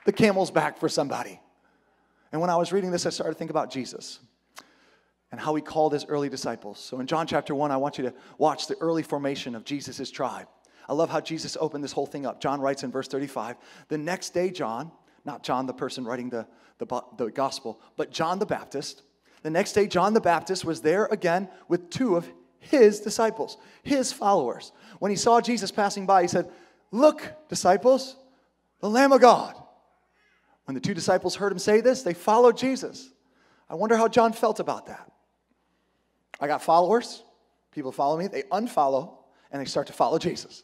the 0.05 0.11
camel's 0.11 0.51
back 0.51 0.77
for 0.77 0.89
somebody. 0.89 1.39
And 2.31 2.41
when 2.41 2.49
I 2.49 2.57
was 2.57 2.71
reading 2.71 2.91
this, 2.91 3.05
I 3.05 3.09
started 3.09 3.33
to 3.33 3.39
think 3.39 3.51
about 3.51 3.71
Jesus 3.71 4.19
and 5.31 5.39
how 5.39 5.55
he 5.55 5.61
called 5.61 5.93
his 5.93 6.05
early 6.05 6.29
disciples. 6.29 6.79
So 6.79 6.99
in 6.99 7.07
John 7.07 7.27
chapter 7.27 7.55
1, 7.55 7.71
I 7.71 7.77
want 7.77 7.97
you 7.97 8.03
to 8.05 8.13
watch 8.37 8.67
the 8.67 8.75
early 8.81 9.03
formation 9.03 9.55
of 9.55 9.65
Jesus' 9.65 10.11
tribe. 10.11 10.47
I 10.87 10.93
love 10.93 11.09
how 11.09 11.21
Jesus 11.21 11.57
opened 11.59 11.83
this 11.83 11.91
whole 11.91 12.05
thing 12.05 12.25
up. 12.25 12.41
John 12.41 12.59
writes 12.59 12.83
in 12.83 12.91
verse 12.91 13.07
35 13.07 13.55
The 13.87 13.97
next 13.97 14.31
day, 14.31 14.49
John, 14.49 14.91
not 15.25 15.43
John, 15.43 15.65
the 15.65 15.73
person 15.73 16.05
writing 16.05 16.29
the, 16.29 16.45
the, 16.79 17.03
the 17.17 17.31
gospel, 17.31 17.79
but 17.97 18.11
John 18.11 18.39
the 18.39 18.45
Baptist, 18.45 19.03
the 19.43 19.49
next 19.49 19.73
day, 19.73 19.87
John 19.87 20.13
the 20.13 20.21
Baptist 20.21 20.65
was 20.65 20.81
there 20.81 21.05
again 21.05 21.49
with 21.67 21.89
two 21.89 22.15
of 22.15 22.29
his 22.59 22.99
disciples, 22.99 23.57
his 23.83 24.11
followers. 24.13 24.71
When 24.99 25.11
he 25.11 25.17
saw 25.17 25.41
Jesus 25.41 25.71
passing 25.71 26.05
by, 26.05 26.21
he 26.21 26.27
said, 26.27 26.49
Look, 26.91 27.23
disciples, 27.49 28.15
the 28.79 28.89
Lamb 28.89 29.11
of 29.11 29.21
God 29.21 29.55
when 30.65 30.76
the 30.76 30.82
two 30.82 30.93
disciples 30.93 31.36
heard 31.36 31.52
him 31.52 31.60
say 31.60 31.82
this, 31.82 32.04
they 32.04 32.13
followed 32.13 32.58
Jesus. 32.58 33.10
I 33.69 33.76
wonder 33.76 33.97
how 33.97 34.08
John 34.08 34.34
felt 34.34 34.60
about 34.60 34.88
that. 34.88 35.12
I 36.39 36.47
got 36.47 36.62
followers, 36.62 37.23
people 37.71 37.91
follow 37.91 38.17
me, 38.17 38.28
they 38.28 38.43
unfollow, 38.43 39.17
and 39.52 39.62
they 39.62 39.65
start 39.65 39.88
to 39.88 39.93
follow 39.93 40.17
Jesus. 40.17 40.63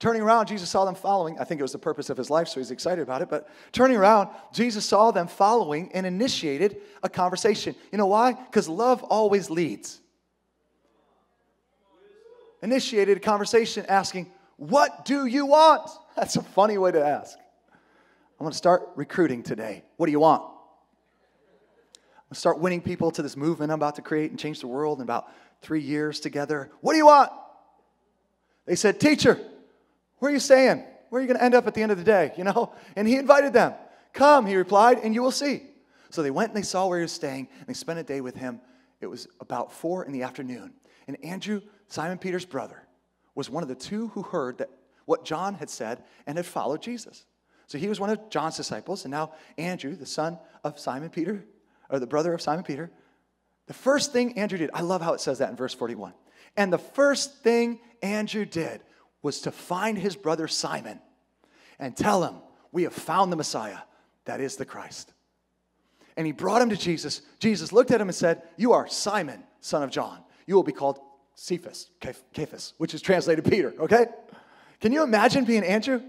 Turning 0.00 0.22
around, 0.22 0.46
Jesus 0.46 0.70
saw 0.70 0.86
them 0.86 0.94
following. 0.94 1.38
I 1.38 1.44
think 1.44 1.60
it 1.60 1.62
was 1.62 1.72
the 1.72 1.78
purpose 1.78 2.08
of 2.08 2.16
his 2.16 2.30
life, 2.30 2.48
so 2.48 2.58
he's 2.58 2.70
excited 2.70 3.02
about 3.02 3.20
it. 3.20 3.28
But 3.28 3.48
turning 3.70 3.98
around, 3.98 4.30
Jesus 4.50 4.86
saw 4.86 5.10
them 5.10 5.28
following 5.28 5.90
and 5.92 6.06
initiated 6.06 6.78
a 7.02 7.08
conversation. 7.08 7.74
You 7.92 7.98
know 7.98 8.06
why? 8.06 8.32
Because 8.32 8.66
love 8.66 9.02
always 9.04 9.50
leads. 9.50 10.00
Initiated 12.62 13.18
a 13.18 13.20
conversation 13.20 13.84
asking, 13.86 14.32
What 14.56 15.04
do 15.04 15.26
you 15.26 15.44
want? 15.44 15.90
That's 16.16 16.36
a 16.36 16.42
funny 16.42 16.78
way 16.78 16.92
to 16.92 17.04
ask. 17.04 17.36
I'm 18.40 18.44
going 18.44 18.52
to 18.52 18.56
start 18.56 18.88
recruiting 18.96 19.42
today. 19.42 19.84
What 19.98 20.06
do 20.06 20.12
you 20.12 20.20
want? 20.20 20.40
I'm 20.42 20.48
going 20.48 22.30
to 22.30 22.34
start 22.36 22.58
winning 22.58 22.80
people 22.80 23.10
to 23.10 23.20
this 23.20 23.36
movement 23.36 23.70
I'm 23.70 23.78
about 23.78 23.96
to 23.96 24.02
create 24.02 24.30
and 24.30 24.40
change 24.40 24.60
the 24.60 24.66
world 24.66 24.96
in 24.98 25.02
about 25.02 25.30
three 25.60 25.82
years 25.82 26.20
together. 26.20 26.70
What 26.80 26.94
do 26.94 26.96
you 26.96 27.04
want? 27.04 27.30
They 28.64 28.76
said, 28.76 28.98
Teacher, 28.98 29.38
where 30.20 30.30
are 30.30 30.32
you 30.32 30.40
staying? 30.40 30.82
Where 31.10 31.18
are 31.18 31.22
you 31.22 31.26
going 31.28 31.38
to 31.38 31.44
end 31.44 31.54
up 31.54 31.66
at 31.66 31.74
the 31.74 31.82
end 31.82 31.92
of 31.92 31.98
the 31.98 32.04
day? 32.04 32.32
You 32.38 32.44
know? 32.44 32.72
And 32.96 33.06
he 33.06 33.16
invited 33.16 33.52
them. 33.52 33.74
Come, 34.14 34.46
he 34.46 34.56
replied, 34.56 35.00
and 35.00 35.14
you 35.14 35.20
will 35.20 35.30
see. 35.32 35.64
So 36.08 36.22
they 36.22 36.30
went 36.30 36.48
and 36.48 36.56
they 36.56 36.66
saw 36.66 36.86
where 36.86 36.98
he 36.98 37.02
was 37.02 37.12
staying, 37.12 37.46
and 37.58 37.68
they 37.68 37.74
spent 37.74 37.98
a 37.98 38.02
day 38.02 38.22
with 38.22 38.36
him. 38.36 38.62
It 39.02 39.06
was 39.06 39.28
about 39.40 39.70
four 39.70 40.06
in 40.06 40.12
the 40.12 40.22
afternoon. 40.22 40.72
And 41.06 41.22
Andrew, 41.22 41.60
Simon 41.88 42.16
Peter's 42.16 42.46
brother, 42.46 42.86
was 43.34 43.50
one 43.50 43.62
of 43.62 43.68
the 43.68 43.74
two 43.74 44.08
who 44.08 44.22
heard 44.22 44.58
that 44.58 44.70
what 45.04 45.26
John 45.26 45.56
had 45.56 45.68
said 45.68 46.04
and 46.26 46.38
had 46.38 46.46
followed 46.46 46.80
Jesus. 46.80 47.26
So 47.70 47.78
he 47.78 47.88
was 47.88 48.00
one 48.00 48.10
of 48.10 48.30
John's 48.30 48.56
disciples, 48.56 49.04
and 49.04 49.12
now 49.12 49.30
Andrew, 49.56 49.94
the 49.94 50.04
son 50.04 50.40
of 50.64 50.80
Simon 50.80 51.08
Peter, 51.08 51.44
or 51.88 52.00
the 52.00 52.06
brother 52.06 52.34
of 52.34 52.42
Simon 52.42 52.64
Peter, 52.64 52.90
the 53.68 53.74
first 53.74 54.12
thing 54.12 54.36
Andrew 54.36 54.58
did, 54.58 54.70
I 54.74 54.80
love 54.80 55.00
how 55.00 55.12
it 55.14 55.20
says 55.20 55.38
that 55.38 55.50
in 55.50 55.56
verse 55.56 55.72
41. 55.72 56.12
And 56.56 56.72
the 56.72 56.78
first 56.78 57.44
thing 57.44 57.78
Andrew 58.02 58.44
did 58.44 58.80
was 59.22 59.42
to 59.42 59.52
find 59.52 59.96
his 59.96 60.16
brother 60.16 60.48
Simon 60.48 60.98
and 61.78 61.96
tell 61.96 62.24
him, 62.24 62.34
We 62.72 62.82
have 62.82 62.92
found 62.92 63.30
the 63.30 63.36
Messiah, 63.36 63.78
that 64.24 64.40
is 64.40 64.56
the 64.56 64.64
Christ. 64.64 65.12
And 66.16 66.26
he 66.26 66.32
brought 66.32 66.62
him 66.62 66.70
to 66.70 66.76
Jesus. 66.76 67.22
Jesus 67.38 67.72
looked 67.72 67.92
at 67.92 68.00
him 68.00 68.08
and 68.08 68.16
said, 68.16 68.42
You 68.56 68.72
are 68.72 68.88
Simon, 68.88 69.44
son 69.60 69.84
of 69.84 69.92
John. 69.92 70.18
You 70.44 70.56
will 70.56 70.64
be 70.64 70.72
called 70.72 70.98
Cephas, 71.36 71.88
Cephas, 72.34 72.74
which 72.78 72.94
is 72.94 73.00
translated 73.00 73.44
Peter, 73.44 73.72
okay? 73.78 74.06
Can 74.80 74.90
you 74.90 75.04
imagine 75.04 75.44
being 75.44 75.62
Andrew? 75.62 76.02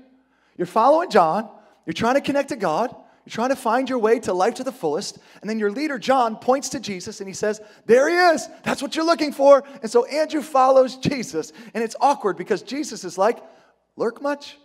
You're 0.57 0.67
following 0.67 1.09
John, 1.09 1.49
you're 1.85 1.93
trying 1.93 2.15
to 2.15 2.21
connect 2.21 2.49
to 2.49 2.55
God, 2.55 2.95
you're 3.25 3.31
trying 3.31 3.49
to 3.49 3.55
find 3.55 3.87
your 3.87 3.99
way 3.99 4.19
to 4.21 4.33
life 4.33 4.55
to 4.55 4.63
the 4.63 4.71
fullest, 4.71 5.19
and 5.41 5.49
then 5.49 5.59
your 5.59 5.71
leader, 5.71 5.99
John, 5.99 6.35
points 6.35 6.69
to 6.69 6.79
Jesus 6.79 7.21
and 7.21 7.27
he 7.27 7.33
says, 7.33 7.61
There 7.85 8.09
he 8.09 8.15
is. 8.15 8.47
That's 8.63 8.81
what 8.81 8.95
you're 8.95 9.05
looking 9.05 9.31
for. 9.31 9.63
And 9.81 9.91
so 9.91 10.05
Andrew 10.05 10.41
follows 10.41 10.97
Jesus, 10.97 11.53
and 11.73 11.83
it's 11.83 11.95
awkward 12.01 12.37
because 12.37 12.63
Jesus 12.63 13.03
is 13.03 13.17
like, 13.17 13.39
Lurk 13.95 14.21
much? 14.21 14.57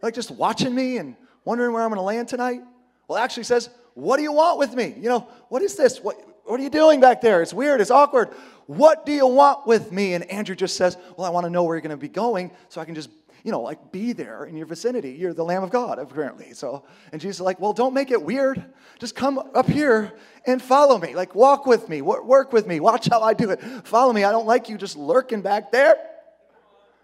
Like 0.00 0.14
just 0.14 0.30
watching 0.30 0.74
me 0.74 0.98
and 0.98 1.16
wondering 1.44 1.72
where 1.72 1.82
I'm 1.82 1.88
going 1.88 1.98
to 1.98 2.02
land 2.02 2.28
tonight? 2.28 2.60
Well, 3.08 3.18
actually 3.18 3.44
says, 3.44 3.70
What 3.94 4.16
do 4.18 4.22
you 4.22 4.32
want 4.32 4.58
with 4.58 4.74
me? 4.74 4.94
You 4.96 5.08
know, 5.08 5.28
what 5.48 5.62
is 5.62 5.76
this? 5.76 5.98
What, 6.00 6.16
what 6.44 6.60
are 6.60 6.62
you 6.62 6.70
doing 6.70 7.00
back 7.00 7.20
there? 7.20 7.42
It's 7.42 7.52
weird, 7.52 7.80
it's 7.80 7.90
awkward. 7.90 8.28
What 8.66 9.04
do 9.06 9.12
you 9.12 9.26
want 9.26 9.66
with 9.66 9.90
me? 9.90 10.14
And 10.14 10.24
Andrew 10.30 10.54
just 10.54 10.76
says, 10.76 10.96
Well, 11.16 11.26
I 11.26 11.30
want 11.30 11.44
to 11.46 11.50
know 11.50 11.64
where 11.64 11.74
you're 11.74 11.82
going 11.82 11.90
to 11.90 11.96
be 11.96 12.08
going 12.08 12.52
so 12.68 12.80
I 12.80 12.84
can 12.84 12.94
just 12.94 13.10
you 13.44 13.52
know, 13.52 13.60
like 13.60 13.92
be 13.92 14.12
there 14.12 14.44
in 14.44 14.56
your 14.56 14.66
vicinity. 14.66 15.12
You're 15.12 15.34
the 15.34 15.44
Lamb 15.44 15.62
of 15.62 15.70
God, 15.70 15.98
apparently. 15.98 16.52
So, 16.54 16.84
and 17.12 17.20
Jesus 17.20 17.36
is 17.36 17.40
like, 17.40 17.60
well, 17.60 17.72
don't 17.72 17.94
make 17.94 18.10
it 18.10 18.22
weird. 18.22 18.64
Just 18.98 19.14
come 19.14 19.38
up 19.38 19.68
here 19.68 20.12
and 20.46 20.60
follow 20.60 20.98
me. 20.98 21.14
Like, 21.14 21.34
walk 21.34 21.66
with 21.66 21.88
me, 21.88 22.02
work 22.02 22.52
with 22.52 22.66
me, 22.66 22.80
watch 22.80 23.08
how 23.08 23.20
I 23.20 23.34
do 23.34 23.50
it. 23.50 23.62
Follow 23.84 24.12
me. 24.12 24.24
I 24.24 24.32
don't 24.32 24.46
like 24.46 24.68
you 24.68 24.76
just 24.76 24.96
lurking 24.96 25.42
back 25.42 25.70
there. 25.72 25.94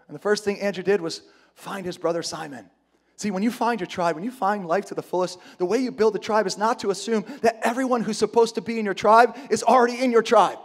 And 0.07 0.15
the 0.15 0.19
first 0.19 0.43
thing 0.43 0.59
Andrew 0.61 0.83
did 0.83 1.01
was 1.01 1.21
find 1.55 1.85
his 1.85 1.97
brother 1.97 2.21
Simon. 2.21 2.69
See, 3.17 3.31
when 3.31 3.43
you 3.43 3.51
find 3.51 3.79
your 3.79 3.87
tribe, 3.87 4.15
when 4.15 4.25
you 4.25 4.31
find 4.31 4.67
life 4.67 4.87
to 4.87 4.95
the 4.95 5.01
fullest, 5.01 5.39
the 5.57 5.65
way 5.65 5.77
you 5.77 5.91
build 5.91 6.13
the 6.13 6.19
tribe 6.19 6.47
is 6.47 6.57
not 6.57 6.79
to 6.79 6.89
assume 6.89 7.23
that 7.41 7.59
everyone 7.63 8.01
who's 8.01 8.17
supposed 8.17 8.55
to 8.55 8.61
be 8.61 8.77
in 8.77 8.83
your 8.83 8.93
tribe 8.93 9.37
is 9.49 9.63
already 9.63 10.03
in 10.03 10.11
your 10.11 10.21
tribe. 10.21 10.57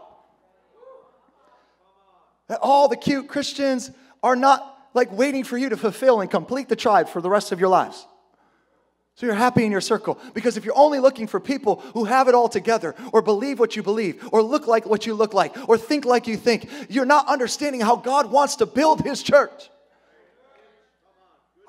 That 2.48 2.58
all 2.60 2.88
the 2.88 2.96
cute 2.96 3.28
Christians 3.28 3.92
are 4.20 4.34
not 4.34 4.79
like 4.94 5.12
waiting 5.12 5.44
for 5.44 5.56
you 5.56 5.68
to 5.68 5.76
fulfill 5.76 6.20
and 6.20 6.30
complete 6.30 6.68
the 6.68 6.76
tribe 6.76 7.08
for 7.08 7.20
the 7.20 7.30
rest 7.30 7.52
of 7.52 7.60
your 7.60 7.68
lives. 7.68 8.06
So 9.16 9.26
you're 9.26 9.34
happy 9.34 9.64
in 9.64 9.70
your 9.70 9.82
circle. 9.82 10.18
Because 10.32 10.56
if 10.56 10.64
you're 10.64 10.76
only 10.76 10.98
looking 10.98 11.26
for 11.26 11.40
people 11.40 11.76
who 11.92 12.04
have 12.04 12.26
it 12.28 12.34
all 12.34 12.48
together, 12.48 12.94
or 13.12 13.20
believe 13.20 13.58
what 13.58 13.76
you 13.76 13.82
believe, 13.82 14.26
or 14.32 14.42
look 14.42 14.66
like 14.66 14.86
what 14.86 15.04
you 15.06 15.14
look 15.14 15.34
like, 15.34 15.54
or 15.68 15.76
think 15.76 16.06
like 16.06 16.26
you 16.26 16.38
think, 16.38 16.70
you're 16.88 17.04
not 17.04 17.28
understanding 17.28 17.82
how 17.82 17.96
God 17.96 18.30
wants 18.30 18.56
to 18.56 18.66
build 18.66 19.02
His 19.02 19.22
church. 19.22 19.68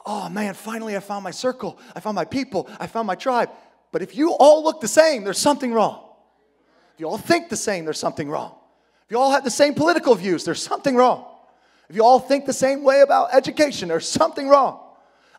Oh 0.05 0.29
man, 0.29 0.53
finally 0.53 0.95
I 0.95 1.01
found 1.01 1.23
my 1.23 1.31
circle. 1.31 1.77
I 1.95 1.99
found 1.99 2.15
my 2.15 2.25
people. 2.25 2.69
I 2.79 2.87
found 2.87 3.05
my 3.05 3.15
tribe. 3.15 3.49
But 3.91 4.01
if 4.01 4.15
you 4.15 4.31
all 4.31 4.63
look 4.63 4.79
the 4.79 4.87
same, 4.87 5.25
there's 5.25 5.37
something 5.37 5.73
wrong. 5.73 6.01
If 6.93 7.01
you 7.01 7.09
all 7.09 7.17
think 7.17 7.49
the 7.49 7.57
same, 7.57 7.83
there's 7.85 7.99
something 7.99 8.29
wrong. 8.29 8.55
If 9.05 9.11
you 9.11 9.19
all 9.19 9.31
have 9.31 9.43
the 9.43 9.51
same 9.51 9.73
political 9.73 10.15
views, 10.15 10.45
there's 10.45 10.63
something 10.63 10.95
wrong. 10.95 11.30
If 11.91 11.97
you 11.97 12.05
all 12.05 12.21
think 12.21 12.45
the 12.45 12.53
same 12.53 12.85
way 12.85 13.01
about 13.01 13.33
education, 13.33 13.89
there's 13.89 14.07
something 14.07 14.47
wrong. 14.47 14.79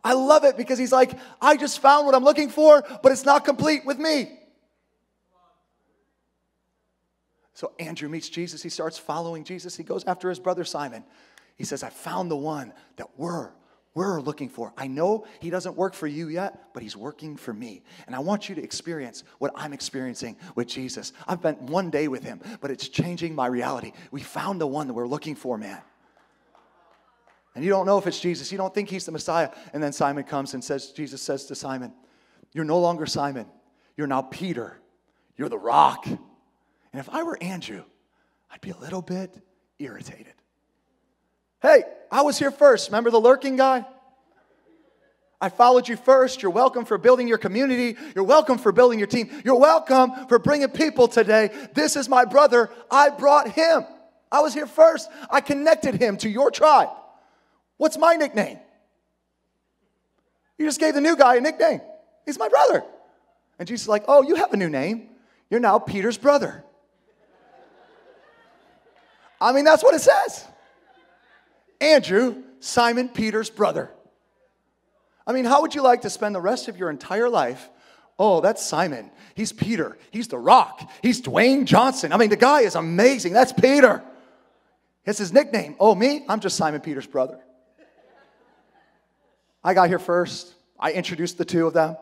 I 0.04 0.12
love 0.12 0.44
it 0.44 0.58
because 0.58 0.78
he's 0.78 0.92
like, 0.92 1.18
I 1.40 1.56
just 1.56 1.78
found 1.78 2.04
what 2.04 2.14
I'm 2.14 2.24
looking 2.24 2.50
for, 2.50 2.84
but 3.02 3.10
it's 3.10 3.24
not 3.24 3.46
complete 3.46 3.86
with 3.86 3.98
me. 3.98 4.38
So 7.54 7.72
Andrew 7.78 8.10
meets 8.10 8.28
Jesus. 8.28 8.62
He 8.62 8.68
starts 8.68 8.98
following 8.98 9.44
Jesus. 9.44 9.78
He 9.78 9.82
goes 9.82 10.04
after 10.04 10.28
his 10.28 10.38
brother 10.38 10.62
Simon. 10.62 11.04
He 11.56 11.64
says, 11.64 11.82
I 11.82 11.88
found 11.88 12.30
the 12.30 12.36
one 12.36 12.74
that 12.96 13.08
we're, 13.16 13.48
we're 13.94 14.20
looking 14.20 14.50
for. 14.50 14.74
I 14.76 14.88
know 14.88 15.24
he 15.40 15.48
doesn't 15.48 15.74
work 15.74 15.94
for 15.94 16.06
you 16.06 16.28
yet, 16.28 16.74
but 16.74 16.82
he's 16.82 16.98
working 16.98 17.38
for 17.38 17.54
me. 17.54 17.80
And 18.06 18.14
I 18.14 18.18
want 18.18 18.50
you 18.50 18.54
to 18.56 18.62
experience 18.62 19.24
what 19.38 19.52
I'm 19.54 19.72
experiencing 19.72 20.36
with 20.54 20.68
Jesus. 20.68 21.14
I've 21.26 21.38
spent 21.38 21.62
one 21.62 21.88
day 21.88 22.08
with 22.08 22.22
him, 22.22 22.42
but 22.60 22.70
it's 22.70 22.90
changing 22.90 23.34
my 23.34 23.46
reality. 23.46 23.92
We 24.10 24.20
found 24.20 24.60
the 24.60 24.66
one 24.66 24.86
that 24.88 24.92
we're 24.92 25.08
looking 25.08 25.34
for, 25.34 25.56
man 25.56 25.80
and 27.54 27.64
you 27.64 27.70
don't 27.70 27.86
know 27.86 27.98
if 27.98 28.06
it's 28.06 28.20
Jesus, 28.20 28.50
you 28.50 28.58
don't 28.58 28.74
think 28.74 28.88
he's 28.88 29.04
the 29.04 29.12
Messiah. 29.12 29.50
And 29.72 29.82
then 29.82 29.92
Simon 29.92 30.24
comes 30.24 30.54
and 30.54 30.64
says, 30.64 30.92
Jesus 30.92 31.20
says 31.20 31.46
to 31.46 31.54
Simon, 31.54 31.92
You're 32.52 32.64
no 32.64 32.80
longer 32.80 33.06
Simon, 33.06 33.46
you're 33.96 34.06
now 34.06 34.22
Peter, 34.22 34.78
you're 35.36 35.48
the 35.48 35.58
rock. 35.58 36.06
And 36.06 37.00
if 37.00 37.08
I 37.08 37.22
were 37.22 37.38
Andrew, 37.42 37.84
I'd 38.50 38.60
be 38.60 38.70
a 38.70 38.76
little 38.76 39.02
bit 39.02 39.34
irritated. 39.78 40.34
Hey, 41.60 41.84
I 42.10 42.22
was 42.22 42.38
here 42.38 42.50
first. 42.50 42.88
Remember 42.88 43.10
the 43.10 43.20
lurking 43.20 43.56
guy? 43.56 43.86
I 45.40 45.48
followed 45.48 45.88
you 45.88 45.96
first. 45.96 46.40
You're 46.40 46.52
welcome 46.52 46.84
for 46.84 46.98
building 46.98 47.26
your 47.26 47.38
community. 47.38 47.96
You're 48.14 48.24
welcome 48.24 48.58
for 48.58 48.70
building 48.70 48.98
your 48.98 49.08
team. 49.08 49.28
You're 49.44 49.58
welcome 49.58 50.28
for 50.28 50.38
bringing 50.38 50.68
people 50.68 51.08
today. 51.08 51.50
This 51.74 51.96
is 51.96 52.08
my 52.08 52.24
brother. 52.24 52.70
I 52.90 53.10
brought 53.10 53.48
him. 53.48 53.84
I 54.30 54.40
was 54.40 54.54
here 54.54 54.66
first. 54.68 55.10
I 55.30 55.40
connected 55.40 56.00
him 56.00 56.16
to 56.18 56.28
your 56.28 56.50
tribe. 56.52 56.90
What's 57.82 57.98
my 57.98 58.14
nickname? 58.14 58.60
You 60.56 60.66
just 60.66 60.78
gave 60.78 60.94
the 60.94 61.00
new 61.00 61.16
guy 61.16 61.34
a 61.34 61.40
nickname. 61.40 61.80
He's 62.24 62.38
my 62.38 62.48
brother. 62.48 62.84
And 63.58 63.66
Jesus 63.66 63.86
is 63.86 63.88
like, 63.88 64.04
Oh, 64.06 64.22
you 64.22 64.36
have 64.36 64.52
a 64.52 64.56
new 64.56 64.68
name. 64.68 65.08
You're 65.50 65.58
now 65.58 65.80
Peter's 65.80 66.16
brother. 66.16 66.62
I 69.40 69.52
mean, 69.52 69.64
that's 69.64 69.82
what 69.82 69.96
it 69.96 70.00
says. 70.00 70.46
Andrew, 71.80 72.44
Simon 72.60 73.08
Peter's 73.08 73.50
brother. 73.50 73.90
I 75.26 75.32
mean, 75.32 75.44
how 75.44 75.62
would 75.62 75.74
you 75.74 75.82
like 75.82 76.02
to 76.02 76.10
spend 76.10 76.36
the 76.36 76.40
rest 76.40 76.68
of 76.68 76.76
your 76.76 76.88
entire 76.88 77.28
life? 77.28 77.68
Oh, 78.16 78.40
that's 78.40 78.64
Simon. 78.64 79.10
He's 79.34 79.52
Peter. 79.52 79.98
He's 80.12 80.28
the 80.28 80.38
rock. 80.38 80.88
He's 81.02 81.20
Dwayne 81.20 81.64
Johnson. 81.64 82.12
I 82.12 82.16
mean, 82.16 82.30
the 82.30 82.36
guy 82.36 82.60
is 82.60 82.76
amazing. 82.76 83.32
That's 83.32 83.52
Peter. 83.52 84.04
It's 85.04 85.18
his 85.18 85.32
nickname. 85.32 85.74
Oh, 85.80 85.96
me? 85.96 86.24
I'm 86.28 86.38
just 86.38 86.56
Simon 86.56 86.80
Peter's 86.80 87.08
brother. 87.08 87.40
I 89.64 89.74
got 89.74 89.88
here 89.88 89.98
first. 89.98 90.54
I 90.78 90.92
introduced 90.92 91.38
the 91.38 91.44
two 91.44 91.66
of 91.66 91.72
them. 91.72 91.96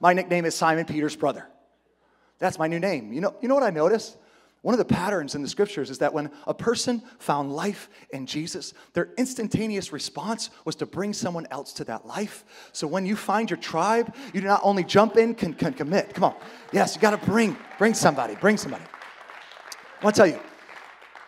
My 0.00 0.12
nickname 0.12 0.44
is 0.44 0.54
Simon 0.54 0.84
Peter's 0.84 1.16
brother. 1.16 1.46
That's 2.38 2.58
my 2.58 2.66
new 2.66 2.80
name. 2.80 3.12
You 3.12 3.20
know, 3.20 3.34
you 3.40 3.48
know 3.48 3.54
what 3.54 3.64
I 3.64 3.70
noticed? 3.70 4.18
One 4.60 4.72
of 4.72 4.78
the 4.78 4.84
patterns 4.86 5.34
in 5.34 5.42
the 5.42 5.48
scriptures 5.48 5.90
is 5.90 5.98
that 5.98 6.14
when 6.14 6.30
a 6.46 6.54
person 6.54 7.02
found 7.18 7.52
life 7.52 7.90
in 8.10 8.24
Jesus, 8.24 8.72
their 8.94 9.10
instantaneous 9.18 9.92
response 9.92 10.48
was 10.64 10.74
to 10.76 10.86
bring 10.86 11.12
someone 11.12 11.46
else 11.50 11.74
to 11.74 11.84
that 11.84 12.06
life. 12.06 12.44
So 12.72 12.86
when 12.86 13.04
you 13.04 13.14
find 13.14 13.50
your 13.50 13.58
tribe, 13.58 14.14
you 14.32 14.40
do 14.40 14.46
not 14.46 14.62
only 14.62 14.82
jump 14.82 15.18
in, 15.18 15.34
can, 15.34 15.52
can 15.52 15.74
commit. 15.74 16.14
Come 16.14 16.24
on. 16.24 16.34
Yes, 16.72 16.94
you 16.94 17.02
got 17.02 17.10
to 17.10 17.26
bring, 17.26 17.58
bring 17.76 17.92
somebody, 17.92 18.36
bring 18.36 18.56
somebody. 18.56 18.84
I 18.84 20.04
want 20.04 20.16
to 20.16 20.18
tell 20.18 20.26
you, 20.26 20.40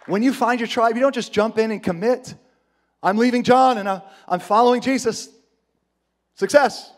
when 0.07 0.23
you 0.23 0.33
find 0.33 0.59
your 0.59 0.67
tribe, 0.67 0.95
you 0.95 1.03
don't 1.03 1.15
just 1.15 1.31
jump 1.31 1.59
in 1.59 1.71
and 1.71 1.83
commit. 1.83 2.35
I'm 3.03 3.19
leaving 3.19 3.43
John 3.43 3.77
and 3.77 3.87
I'm 3.87 4.41
following 4.41 4.81
Jesus. 4.81 5.29
Success. 6.37 6.93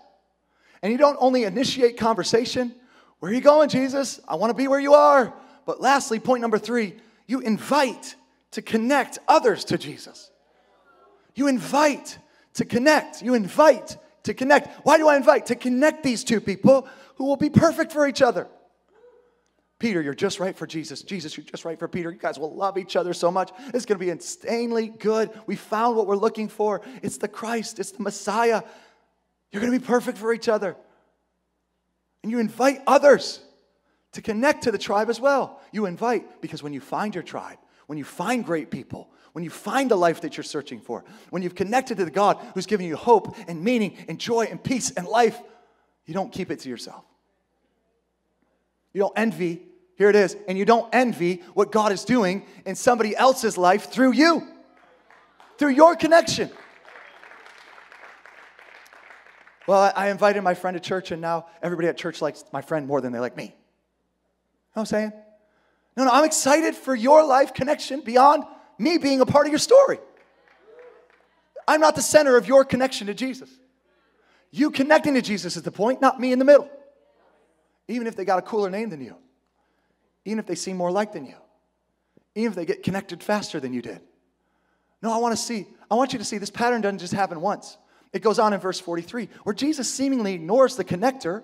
And 0.82 0.92
you 0.92 0.98
don't 0.98 1.16
only 1.20 1.44
initiate 1.44 1.96
conversation. 1.96 2.74
Where 3.18 3.30
are 3.30 3.34
you 3.34 3.40
going, 3.40 3.68
Jesus? 3.68 4.20
I 4.28 4.36
want 4.36 4.50
to 4.50 4.54
be 4.54 4.68
where 4.68 4.78
you 4.78 4.94
are. 4.94 5.32
But 5.64 5.80
lastly, 5.80 6.20
point 6.20 6.40
number 6.40 6.58
three, 6.58 6.94
you 7.26 7.40
invite 7.40 8.14
to 8.52 8.62
connect 8.62 9.18
others 9.26 9.64
to 9.66 9.78
Jesus. 9.78 10.30
You 11.34 11.48
invite 11.48 12.18
to 12.54 12.64
connect. 12.64 13.22
You 13.22 13.34
invite 13.34 13.96
to 14.24 14.34
connect. 14.34 14.84
Why 14.84 14.98
do 14.98 15.08
I 15.08 15.16
invite? 15.16 15.46
To 15.46 15.54
connect 15.54 16.02
these 16.02 16.24
two 16.24 16.40
people 16.40 16.88
who 17.16 17.24
will 17.24 17.36
be 17.36 17.50
perfect 17.50 17.92
for 17.92 18.06
each 18.06 18.22
other. 18.22 18.46
Peter, 19.78 20.02
you're 20.02 20.14
just 20.14 20.40
right 20.40 20.56
for 20.56 20.66
Jesus. 20.66 21.02
Jesus, 21.02 21.36
you're 21.36 21.46
just 21.46 21.64
right 21.64 21.78
for 21.78 21.86
Peter. 21.86 22.10
You 22.10 22.18
guys 22.18 22.38
will 22.38 22.54
love 22.54 22.78
each 22.78 22.96
other 22.96 23.14
so 23.14 23.30
much. 23.30 23.52
It's 23.72 23.86
going 23.86 23.98
to 23.98 24.04
be 24.04 24.10
insanely 24.10 24.88
good. 24.88 25.30
We 25.46 25.54
found 25.54 25.96
what 25.96 26.08
we're 26.08 26.16
looking 26.16 26.48
for. 26.48 26.82
It's 27.02 27.18
the 27.18 27.28
Christ, 27.28 27.78
it's 27.78 27.92
the 27.92 28.02
Messiah. 28.02 28.62
You're 29.50 29.60
going 29.62 29.72
to 29.72 29.78
be 29.78 29.84
perfect 29.84 30.18
for 30.18 30.32
each 30.32 30.48
other. 30.48 30.76
And 32.22 32.30
you 32.30 32.38
invite 32.38 32.82
others 32.86 33.40
to 34.12 34.22
connect 34.22 34.64
to 34.64 34.72
the 34.72 34.78
tribe 34.78 35.10
as 35.10 35.20
well. 35.20 35.60
You 35.72 35.86
invite 35.86 36.40
because 36.40 36.62
when 36.62 36.72
you 36.72 36.80
find 36.80 37.14
your 37.14 37.24
tribe, 37.24 37.58
when 37.86 37.98
you 37.98 38.04
find 38.04 38.44
great 38.44 38.70
people, 38.70 39.08
when 39.32 39.44
you 39.44 39.50
find 39.50 39.90
the 39.90 39.96
life 39.96 40.22
that 40.22 40.36
you're 40.36 40.44
searching 40.44 40.80
for, 40.80 41.04
when 41.30 41.42
you've 41.42 41.54
connected 41.54 41.96
to 41.98 42.04
the 42.04 42.10
God 42.10 42.38
who's 42.54 42.66
giving 42.66 42.86
you 42.86 42.96
hope 42.96 43.36
and 43.46 43.62
meaning 43.62 43.96
and 44.08 44.18
joy 44.18 44.46
and 44.50 44.62
peace 44.62 44.90
and 44.90 45.06
life, 45.06 45.38
you 46.06 46.14
don't 46.14 46.32
keep 46.32 46.50
it 46.50 46.60
to 46.60 46.68
yourself. 46.68 47.04
You 48.92 49.00
don't 49.00 49.12
envy, 49.16 49.62
here 49.96 50.10
it 50.10 50.16
is, 50.16 50.36
and 50.48 50.58
you 50.58 50.64
don't 50.64 50.92
envy 50.92 51.42
what 51.54 51.70
God 51.70 51.92
is 51.92 52.04
doing 52.04 52.46
in 52.66 52.74
somebody 52.74 53.14
else's 53.14 53.56
life 53.56 53.90
through 53.90 54.12
you, 54.12 54.46
through 55.58 55.70
your 55.70 55.94
connection. 55.94 56.50
Well, 59.68 59.92
I 59.94 60.08
invited 60.08 60.42
my 60.42 60.54
friend 60.54 60.74
to 60.74 60.80
church, 60.80 61.12
and 61.12 61.22
now 61.22 61.46
everybody 61.62 61.86
at 61.86 61.96
church 61.96 62.20
likes 62.20 62.44
my 62.52 62.62
friend 62.62 62.88
more 62.88 63.00
than 63.00 63.12
they 63.12 63.20
like 63.20 63.36
me 63.36 63.54
know 64.78 64.82
what 64.82 64.82
I'm 64.82 64.86
saying? 64.86 65.12
No, 65.96 66.04
no, 66.04 66.10
I'm 66.10 66.24
excited 66.24 66.76
for 66.76 66.94
your 66.94 67.24
life 67.24 67.52
connection 67.52 68.00
beyond 68.00 68.44
me 68.78 68.98
being 68.98 69.20
a 69.20 69.26
part 69.26 69.46
of 69.46 69.52
your 69.52 69.58
story. 69.58 69.98
I'm 71.66 71.80
not 71.80 71.96
the 71.96 72.02
center 72.02 72.36
of 72.36 72.46
your 72.46 72.64
connection 72.64 73.08
to 73.08 73.14
Jesus. 73.14 73.50
You 74.50 74.70
connecting 74.70 75.14
to 75.14 75.22
Jesus 75.22 75.56
is 75.56 75.62
the 75.62 75.72
point, 75.72 76.00
not 76.00 76.20
me 76.20 76.32
in 76.32 76.38
the 76.38 76.44
middle. 76.44 76.70
Even 77.88 78.06
if 78.06 78.16
they 78.16 78.24
got 78.24 78.38
a 78.38 78.42
cooler 78.42 78.70
name 78.70 78.90
than 78.90 79.00
you, 79.00 79.16
even 80.24 80.38
if 80.38 80.46
they 80.46 80.54
seem 80.54 80.76
more 80.76 80.90
like 80.90 81.12
than 81.12 81.26
you, 81.26 81.36
even 82.34 82.52
if 82.52 82.56
they 82.56 82.64
get 82.64 82.82
connected 82.82 83.22
faster 83.22 83.58
than 83.58 83.72
you 83.72 83.82
did. 83.82 84.00
No, 85.02 85.12
I 85.12 85.18
want 85.18 85.36
to 85.36 85.42
see, 85.42 85.66
I 85.90 85.94
want 85.96 86.12
you 86.12 86.18
to 86.18 86.24
see 86.24 86.38
this 86.38 86.50
pattern 86.50 86.80
doesn't 86.80 86.98
just 86.98 87.12
happen 87.12 87.40
once. 87.40 87.76
It 88.12 88.22
goes 88.22 88.38
on 88.38 88.52
in 88.52 88.60
verse 88.60 88.80
43, 88.80 89.28
where 89.44 89.54
Jesus 89.54 89.92
seemingly 89.92 90.34
ignores 90.34 90.76
the 90.76 90.84
connector 90.84 91.42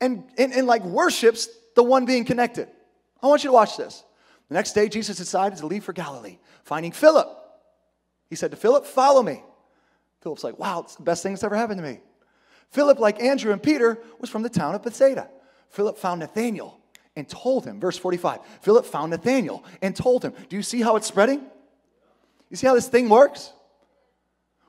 and, 0.00 0.24
and, 0.36 0.52
and 0.52 0.66
like 0.66 0.84
worships 0.84 1.48
the 1.76 1.82
one 1.82 2.04
being 2.04 2.24
connected. 2.24 2.68
I 3.22 3.26
want 3.26 3.44
you 3.44 3.48
to 3.48 3.54
watch 3.54 3.76
this. 3.76 4.02
The 4.48 4.54
next 4.54 4.72
day, 4.72 4.88
Jesus 4.88 5.16
decided 5.16 5.58
to 5.58 5.66
leave 5.66 5.84
for 5.84 5.92
Galilee, 5.92 6.38
finding 6.64 6.92
Philip. 6.92 7.28
He 8.28 8.36
said 8.36 8.50
to 8.50 8.56
Philip, 8.56 8.84
Follow 8.86 9.22
me. 9.22 9.42
Philip's 10.20 10.44
like, 10.44 10.58
Wow, 10.58 10.80
it's 10.80 10.96
the 10.96 11.02
best 11.02 11.22
thing 11.22 11.32
that's 11.32 11.44
ever 11.44 11.56
happened 11.56 11.78
to 11.78 11.86
me. 11.86 12.00
Philip, 12.70 12.98
like 12.98 13.22
Andrew 13.22 13.52
and 13.52 13.62
Peter, 13.62 13.98
was 14.18 14.28
from 14.28 14.42
the 14.42 14.48
town 14.48 14.74
of 14.74 14.82
Bethsaida. 14.82 15.28
Philip 15.70 15.96
found 15.96 16.20
Nathanael 16.20 16.80
and 17.16 17.28
told 17.28 17.64
him, 17.64 17.78
verse 17.80 17.96
45, 17.96 18.40
Philip 18.60 18.84
found 18.84 19.10
Nathanael 19.10 19.64
and 19.80 19.94
told 19.94 20.24
him, 20.24 20.32
Do 20.48 20.56
you 20.56 20.62
see 20.62 20.82
how 20.82 20.96
it's 20.96 21.06
spreading? 21.06 21.40
You 22.50 22.56
see 22.56 22.66
how 22.66 22.74
this 22.74 22.88
thing 22.88 23.08
works? 23.08 23.52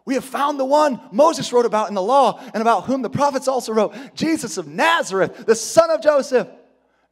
We 0.06 0.14
have 0.14 0.24
found 0.24 0.60
the 0.60 0.66
one 0.66 1.02
Moses 1.12 1.52
wrote 1.52 1.66
about 1.66 1.90
in 1.90 1.96
the 1.96 2.02
law 2.02 2.40
and 2.54 2.62
about 2.62 2.86
whom 2.86 3.02
the 3.02 3.10
prophets 3.10 3.48
also 3.48 3.74
wrote 3.74 3.96
Jesus 4.14 4.58
of 4.58 4.68
Nazareth, 4.68 5.46
the 5.46 5.56
son 5.56 5.90
of 5.90 6.02
Joseph. 6.02 6.48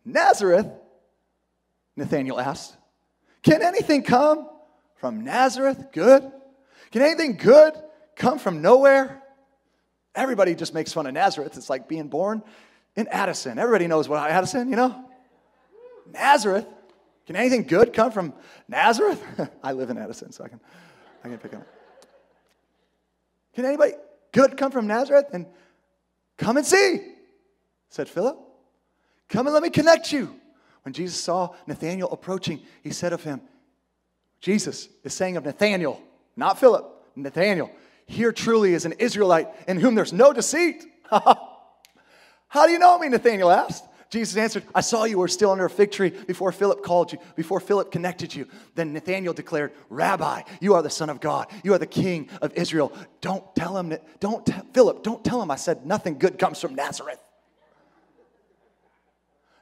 Nazareth? 0.06 0.68
Nathanael 1.96 2.40
asked. 2.40 2.78
Can 3.42 3.62
anything 3.62 4.04
come 4.04 4.48
from 4.98 5.24
Nazareth 5.24 5.88
good? 5.92 6.32
Can 6.92 7.02
anything 7.02 7.36
good 7.38 7.74
come 8.16 8.38
from 8.38 8.62
nowhere? 8.62 9.24
Everybody 10.16 10.54
just 10.54 10.76
makes 10.76 10.94
fun 10.94 11.08
of 11.08 11.14
Nazareth. 11.14 11.58
It's 11.58 11.70
like 11.70 11.88
being 11.88 12.08
born 12.08 12.44
in 12.96 13.08
Addison. 13.08 13.58
Everybody 13.58 13.88
knows 13.88 14.08
what 14.08 14.30
Addison, 14.30 14.70
you 14.70 14.76
know? 14.76 15.10
Nazareth. 16.12 16.68
Can 17.26 17.36
anything 17.36 17.64
good 17.64 17.94
come 17.94 18.12
from 18.12 18.34
Nazareth? 18.68 19.24
I 19.64 19.72
live 19.72 19.90
in 19.90 19.98
Addison, 19.98 20.32
so 20.32 20.44
I 20.44 20.50
can, 20.50 20.60
I 21.24 21.30
can 21.30 21.38
pick 21.40 21.56
up. 21.56 21.66
Can 23.54 23.66
anybody 23.66 23.94
good 24.32 24.58
come 24.58 24.72
from 24.72 24.88
Nazareth? 24.88 25.28
And 25.34 25.46
come 26.38 26.58
and 26.58 26.66
see, 26.66 27.02
said 27.90 28.10
Philip. 28.10 28.38
Come 29.30 29.48
and 29.48 29.54
let 29.54 29.64
me 29.64 29.70
connect 29.70 30.12
you. 30.12 30.40
When 30.84 30.94
Jesus 30.94 31.20
saw 31.20 31.56
Nathanael 31.66 32.10
approaching, 32.12 32.62
he 32.84 32.92
said 32.92 33.14
of 33.14 33.24
him, 33.24 33.42
Jesus 34.42 34.90
is 35.04 35.14
saying 35.14 35.38
of 35.38 35.46
Nathanael, 35.46 36.02
not 36.36 36.60
Philip, 36.60 36.86
Nathanael, 37.16 37.72
here 38.06 38.32
truly 38.32 38.74
is 38.74 38.86
an 38.86 38.94
Israelite 38.94 39.48
in 39.68 39.80
whom 39.80 39.96
there's 39.96 40.12
no 40.12 40.34
deceit. 40.34 40.84
How 41.10 42.66
do 42.66 42.72
you 42.72 42.80
know 42.80 43.00
me? 43.00 43.08
Nathanael 43.08 43.50
asked. 43.50 43.86
Jesus 44.14 44.38
answered, 44.38 44.64
I 44.76 44.82
saw 44.82 45.06
you 45.06 45.18
were 45.18 45.28
still 45.28 45.50
under 45.50 45.66
a 45.66 45.70
fig 45.72 45.90
tree 45.90 46.12
before 46.12 46.52
Philip 46.52 46.84
called 46.84 47.12
you, 47.12 47.18
before 47.36 47.60
Philip 47.60 47.92
connected 47.92 48.36
you. 48.36 48.48
Then 48.76 48.94
Nathanael 48.94 49.34
declared, 49.34 49.72
Rabbi, 49.90 50.44
you 50.62 50.76
are 50.76 50.84
the 50.84 50.90
Son 50.92 51.10
of 51.10 51.20
God. 51.20 51.48
You 51.64 51.74
are 51.74 51.80
the 51.80 51.88
King 51.88 52.30
of 52.40 52.54
Israel. 52.54 52.94
Don't 53.22 53.44
tell 53.56 53.76
him, 53.76 53.90
that, 53.90 54.20
don't, 54.20 54.46
t- 54.46 54.54
Philip, 54.72 55.02
don't 55.02 55.24
tell 55.24 55.42
him 55.42 55.50
I 55.50 55.56
said 55.56 55.88
nothing 55.88 56.20
good 56.20 56.38
comes 56.38 56.62
from 56.62 56.76
Nazareth. 56.76 57.18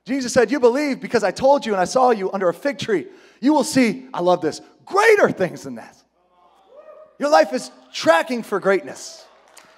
Jesus 0.03 0.33
said, 0.33 0.51
You 0.51 0.59
believe 0.59 0.99
because 0.99 1.23
I 1.23 1.31
told 1.31 1.65
you 1.65 1.71
and 1.71 1.79
I 1.79 1.85
saw 1.85 2.11
you 2.11 2.29
under 2.33 2.49
a 2.49 2.53
fig 2.53 2.77
tree. 2.77 3.07
You 3.39 3.53
will 3.53 3.63
see, 3.63 4.05
I 4.13 4.19
love 4.19 4.41
this, 4.41 4.59
greater 4.83 5.31
things 5.31 5.63
than 5.63 5.75
that. 5.75 5.95
Your 7.19 7.29
life 7.29 7.53
is 7.53 7.71
tracking 7.93 8.43
for 8.43 8.59
greatness. 8.59 9.25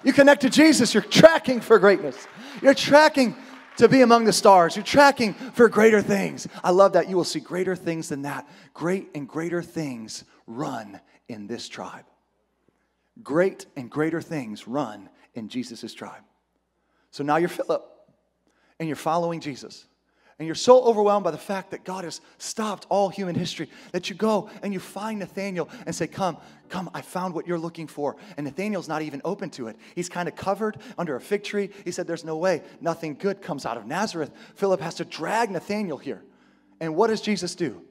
You 0.03 0.13
connect 0.13 0.41
to 0.41 0.49
Jesus, 0.49 0.95
you're 0.95 1.03
tracking 1.03 1.61
for 1.61 1.77
greatness. 1.77 2.27
You're 2.63 2.73
tracking 2.73 3.35
to 3.77 3.87
be 3.87 4.01
among 4.01 4.25
the 4.25 4.33
stars. 4.33 4.75
You're 4.75 4.83
tracking 4.83 5.33
for 5.33 5.69
greater 5.69 6.01
things. 6.01 6.47
I 6.63 6.71
love 6.71 6.93
that. 6.93 7.09
You 7.09 7.15
will 7.15 7.23
see 7.23 7.39
greater 7.39 7.75
things 7.75 8.09
than 8.09 8.23
that. 8.23 8.47
Great 8.73 9.09
and 9.15 9.27
greater 9.27 9.61
things 9.61 10.23
run 10.47 10.99
in 11.27 11.47
this 11.47 11.69
tribe. 11.69 12.05
Great 13.21 13.65
and 13.75 13.89
greater 13.89 14.21
things 14.21 14.67
run 14.67 15.09
in 15.33 15.49
Jesus' 15.49 15.93
tribe. 15.93 16.23
So 17.11 17.23
now 17.23 17.37
you're 17.37 17.49
Philip 17.49 17.85
and 18.79 18.89
you're 18.89 18.95
following 18.95 19.39
Jesus 19.39 19.85
and 20.39 20.47
you're 20.47 20.55
so 20.55 20.83
overwhelmed 20.83 21.23
by 21.23 21.31
the 21.31 21.37
fact 21.37 21.71
that 21.71 21.83
God 21.83 22.03
has 22.03 22.19
stopped 22.39 22.87
all 22.89 23.09
human 23.09 23.35
history 23.35 23.69
that 23.91 24.09
you 24.09 24.15
go 24.15 24.49
and 24.63 24.73
you 24.73 24.79
find 24.79 25.19
Nathaniel 25.19 25.69
and 25.85 25.95
say, 25.95 26.07
Come, 26.07 26.37
come, 26.69 26.89
I 26.93 27.01
found 27.01 27.35
what 27.35 27.47
you're 27.47 27.59
looking 27.59 27.87
for. 27.87 28.15
And 28.35 28.45
Nathaniel's 28.45 28.87
not 28.87 29.03
even 29.03 29.21
open 29.23 29.51
to 29.51 29.67
it. 29.67 29.77
He's 29.95 30.09
kind 30.09 30.27
of 30.27 30.35
covered 30.35 30.77
under 30.97 31.15
a 31.15 31.21
fig 31.21 31.43
tree. 31.43 31.69
He 31.85 31.91
said, 31.91 32.07
There's 32.07 32.25
no 32.25 32.37
way, 32.37 32.63
nothing 32.81 33.15
good 33.15 33.41
comes 33.41 33.65
out 33.65 33.77
of 33.77 33.85
Nazareth. 33.85 34.31
Philip 34.55 34.81
has 34.81 34.95
to 34.95 35.05
drag 35.05 35.51
Nathaniel 35.51 35.97
here. 35.97 36.23
And 36.79 36.95
what 36.95 37.07
does 37.07 37.21
Jesus 37.21 37.53
do? 37.53 37.81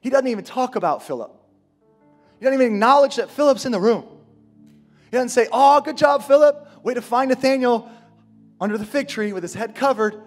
He 0.00 0.08
doesn't 0.08 0.28
even 0.28 0.44
talk 0.44 0.76
about 0.76 1.02
Philip, 1.02 1.32
he 2.38 2.44
doesn't 2.44 2.60
even 2.60 2.74
acknowledge 2.74 3.16
that 3.16 3.30
Philip's 3.30 3.66
in 3.66 3.72
the 3.72 3.80
room. 3.80 4.04
He 5.10 5.16
doesn't 5.16 5.28
say, 5.28 5.46
Oh, 5.52 5.80
good 5.82 5.96
job, 5.96 6.24
Philip. 6.24 6.82
way 6.82 6.94
to 6.94 7.02
find 7.02 7.28
Nathaniel 7.28 7.90
under 8.60 8.78
the 8.78 8.86
fig 8.86 9.08
tree 9.08 9.32
with 9.32 9.42
his 9.42 9.54
head 9.54 9.74
covered. 9.74 10.22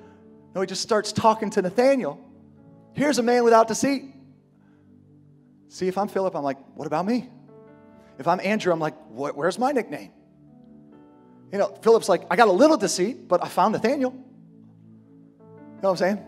No, 0.53 0.61
he 0.61 0.67
just 0.67 0.81
starts 0.81 1.11
talking 1.11 1.49
to 1.51 1.61
Nathaniel. 1.61 2.19
Here's 2.93 3.19
a 3.19 3.23
man 3.23 3.43
without 3.43 3.67
deceit. 3.67 4.03
See, 5.67 5.87
if 5.87 5.97
I'm 5.97 6.07
Philip, 6.07 6.35
I'm 6.35 6.43
like, 6.43 6.57
what 6.75 6.87
about 6.87 7.05
me? 7.05 7.29
If 8.17 8.27
I'm 8.27 8.39
Andrew, 8.39 8.73
I'm 8.73 8.79
like, 8.79 8.95
where's 9.09 9.59
my 9.59 9.71
nickname? 9.71 10.11
You 11.51 11.59
know, 11.59 11.77
Philip's 11.81 12.09
like, 12.09 12.23
I 12.29 12.35
got 12.35 12.47
a 12.47 12.51
little 12.51 12.77
deceit, 12.77 13.27
but 13.27 13.43
I 13.43 13.47
found 13.47 13.73
Nathaniel. 13.73 14.11
You 14.11 15.83
know 15.83 15.89
what 15.89 15.89
I'm 15.91 15.97
saying? 15.97 16.25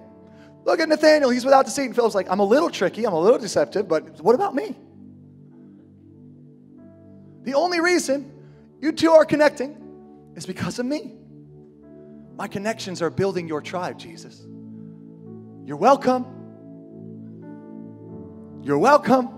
Look 0.63 0.80
at 0.80 0.88
Nathaniel, 0.88 1.30
he's 1.32 1.43
without 1.43 1.65
deceit. 1.65 1.88
And 1.88 1.95
Philip's 1.95 2.15
like, 2.15 2.30
I'm 2.30 2.39
a 2.39 2.45
little 2.45 2.69
tricky, 2.69 3.05
I'm 3.05 3.13
a 3.13 3.19
little 3.19 3.39
deceptive, 3.39 3.88
but 3.88 4.22
what 4.22 4.36
about 4.36 4.55
me? 4.55 4.76
The 7.43 7.55
only 7.55 7.80
reason 7.80 8.32
you 8.80 8.91
two 8.91 9.11
are 9.11 9.26
connecting 9.26 9.76
is 10.36 10.45
because 10.45 10.80
of 10.80 10.86
me. 10.86 11.15
My 12.41 12.47
connections 12.47 13.03
are 13.03 13.11
building 13.11 13.47
your 13.47 13.61
tribe, 13.61 13.99
Jesus. 13.99 14.47
You're 15.63 15.77
welcome. 15.77 16.25
You're 18.63 18.79
welcome. 18.79 19.29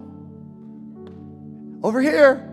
Over 1.83 2.01
here. 2.01 2.49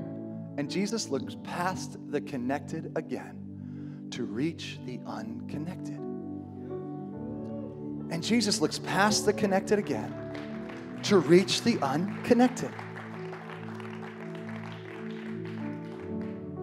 And 0.56 0.68
Jesus 0.68 1.08
looks 1.08 1.36
past 1.44 1.98
the 2.10 2.20
connected 2.20 2.90
again 2.96 4.08
to 4.10 4.24
reach 4.24 4.80
the 4.86 4.98
unconnected. 5.06 6.00
And 8.10 8.20
Jesus 8.20 8.60
looks 8.60 8.80
past 8.80 9.26
the 9.26 9.32
connected 9.32 9.78
again 9.78 10.12
to 11.04 11.20
reach 11.20 11.62
the 11.62 11.78
unconnected. 11.78 12.72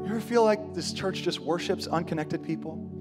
You 0.04 0.08
ever 0.08 0.20
feel 0.20 0.44
like 0.44 0.74
this 0.74 0.92
church 0.92 1.22
just 1.22 1.40
worships 1.40 1.88
unconnected 1.88 2.44
people? 2.44 2.97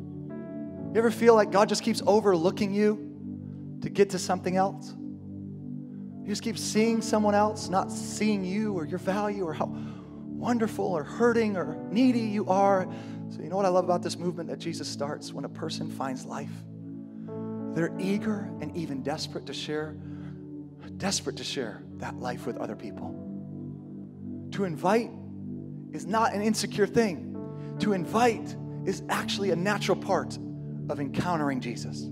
You 0.97 1.01
ever 1.03 1.11
feel 1.11 1.35
like 1.35 1.51
God 1.51 1.69
just 1.69 1.83
keeps 1.83 2.01
overlooking 2.07 2.73
you 2.73 3.79
to 3.83 3.91
get 3.91 4.09
to 4.11 4.19
something 4.19 4.57
else? 4.57 4.95
You 4.97 6.27
just 6.27 6.43
keep 6.43 6.57
seeing 6.57 7.03
someone 7.03 7.35
else, 7.35 7.69
not 7.69 7.93
seeing 7.93 8.43
you 8.43 8.73
or 8.73 8.87
your 8.87 8.99
value 8.99 9.45
or 9.45 9.53
how 9.53 9.67
wonderful 9.67 10.87
or 10.87 11.05
hurting 11.05 11.59
or 11.59 11.77
needy 11.91 12.21
you 12.21 12.49
are. 12.49 12.89
So, 13.29 13.43
you 13.43 13.51
know 13.51 13.57
what 13.57 13.67
I 13.67 13.69
love 13.69 13.85
about 13.85 14.03
this 14.03 14.17
movement 14.17 14.49
that 14.49 14.59
Jesus 14.59 14.89
starts? 14.89 15.35
When 15.35 15.45
a 15.45 15.51
person 15.51 15.91
finds 15.91 16.25
life, 16.25 16.65
they're 17.75 17.95
eager 17.99 18.51
and 18.63 18.75
even 18.75 19.03
desperate 19.03 19.45
to 19.49 19.53
share, 19.53 19.95
desperate 20.97 21.37
to 21.37 21.45
share 21.45 21.83
that 21.99 22.17
life 22.17 22.47
with 22.47 22.57
other 22.57 22.75
people. 22.75 23.11
To 24.53 24.65
invite 24.65 25.11
is 25.93 26.07
not 26.07 26.33
an 26.33 26.41
insecure 26.41 26.87
thing. 26.87 27.77
To 27.81 27.93
invite 27.93 28.57
is 28.87 29.03
actually 29.11 29.51
a 29.51 29.57
natural 29.57 29.99
part 29.99 30.39
of 30.89 31.01
encountering 31.01 31.61
Jesus, 31.61 32.03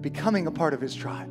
becoming 0.00 0.46
a 0.46 0.50
part 0.50 0.74
of 0.74 0.80
his 0.80 0.94
tribe. 0.94 1.30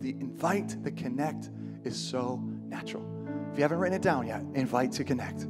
The 0.00 0.10
invite, 0.10 0.82
the 0.82 0.90
connect 0.90 1.50
is 1.84 1.96
so 1.96 2.42
natural. 2.66 3.04
If 3.52 3.58
you 3.58 3.62
haven't 3.62 3.78
written 3.78 3.96
it 3.96 4.02
down 4.02 4.26
yet, 4.26 4.42
invite 4.54 4.92
to 4.92 5.04
connect. 5.04 5.46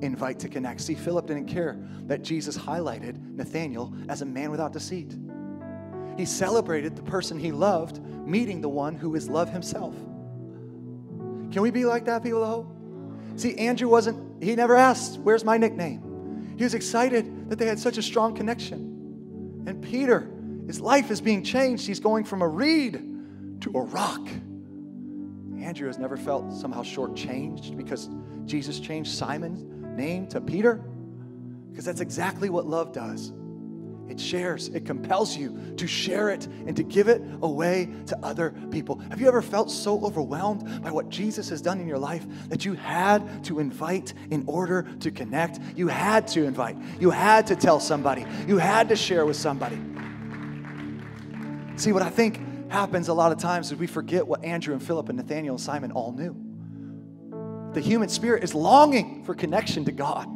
Invite 0.00 0.38
to 0.40 0.48
connect. 0.48 0.80
See, 0.80 0.94
Philip 0.94 1.26
didn't 1.26 1.46
care 1.46 1.78
that 2.06 2.22
Jesus 2.22 2.58
highlighted 2.58 3.18
Nathanael 3.34 3.94
as 4.08 4.22
a 4.22 4.26
man 4.26 4.50
without 4.50 4.72
deceit. 4.72 5.16
He 6.16 6.24
celebrated 6.24 6.96
the 6.96 7.02
person 7.02 7.38
he 7.38 7.52
loved, 7.52 8.04
meeting 8.26 8.60
the 8.60 8.68
one 8.68 8.94
who 8.94 9.14
is 9.14 9.28
love 9.28 9.50
himself. 9.50 9.94
Can 11.52 11.62
we 11.62 11.70
be 11.70 11.84
like 11.84 12.04
that, 12.06 12.22
people 12.22 12.42
of 12.42 12.48
hope? 12.48 12.76
See, 13.36 13.56
Andrew 13.56 13.88
wasn't, 13.88 14.42
he 14.42 14.54
never 14.54 14.76
asked, 14.76 15.18
Where's 15.20 15.44
my 15.44 15.56
nickname? 15.56 16.54
He 16.56 16.64
was 16.64 16.74
excited 16.74 17.48
that 17.50 17.58
they 17.58 17.66
had 17.66 17.78
such 17.78 17.98
a 17.98 18.02
strong 18.02 18.34
connection. 18.34 18.93
And 19.66 19.82
Peter, 19.82 20.30
his 20.66 20.80
life 20.80 21.10
is 21.10 21.20
being 21.20 21.42
changed. 21.42 21.86
He's 21.86 22.00
going 22.00 22.24
from 22.24 22.42
a 22.42 22.48
reed 22.48 23.60
to 23.62 23.70
a 23.74 23.82
rock. 23.82 24.26
Andrew 25.58 25.86
has 25.86 25.98
never 25.98 26.16
felt 26.16 26.52
somehow 26.52 26.82
shortchanged 26.82 27.76
because 27.76 28.10
Jesus 28.44 28.78
changed 28.80 29.10
Simon's 29.12 29.62
name 29.96 30.26
to 30.28 30.40
Peter. 30.40 30.84
Because 31.70 31.84
that's 31.84 32.00
exactly 32.00 32.50
what 32.50 32.66
love 32.66 32.92
does. 32.92 33.32
It 34.08 34.20
shares, 34.20 34.68
it 34.68 34.84
compels 34.84 35.36
you 35.36 35.58
to 35.76 35.86
share 35.86 36.28
it 36.28 36.46
and 36.66 36.76
to 36.76 36.82
give 36.82 37.08
it 37.08 37.22
away 37.42 37.88
to 38.06 38.18
other 38.22 38.54
people. 38.70 38.96
Have 39.10 39.20
you 39.20 39.28
ever 39.28 39.42
felt 39.42 39.70
so 39.70 40.04
overwhelmed 40.04 40.82
by 40.82 40.90
what 40.90 41.08
Jesus 41.08 41.48
has 41.48 41.62
done 41.62 41.80
in 41.80 41.88
your 41.88 41.98
life 41.98 42.26
that 42.48 42.64
you 42.64 42.74
had 42.74 43.44
to 43.44 43.60
invite 43.60 44.12
in 44.30 44.44
order 44.46 44.86
to 45.00 45.10
connect? 45.10 45.58
You 45.74 45.88
had 45.88 46.28
to 46.28 46.44
invite, 46.44 46.76
you 47.00 47.10
had 47.10 47.46
to 47.46 47.56
tell 47.56 47.80
somebody, 47.80 48.26
you 48.46 48.58
had 48.58 48.88
to 48.90 48.96
share 48.96 49.24
with 49.24 49.36
somebody. 49.36 49.78
See, 51.76 51.92
what 51.92 52.02
I 52.02 52.10
think 52.10 52.40
happens 52.70 53.08
a 53.08 53.14
lot 53.14 53.32
of 53.32 53.38
times 53.38 53.72
is 53.72 53.78
we 53.78 53.86
forget 53.86 54.26
what 54.26 54.44
Andrew 54.44 54.74
and 54.74 54.82
Philip 54.82 55.08
and 55.08 55.18
Nathaniel 55.18 55.54
and 55.54 55.60
Simon 55.60 55.92
all 55.92 56.12
knew. 56.12 56.36
The 57.72 57.80
human 57.80 58.08
spirit 58.08 58.44
is 58.44 58.54
longing 58.54 59.24
for 59.24 59.34
connection 59.34 59.84
to 59.86 59.92
God. 59.92 60.28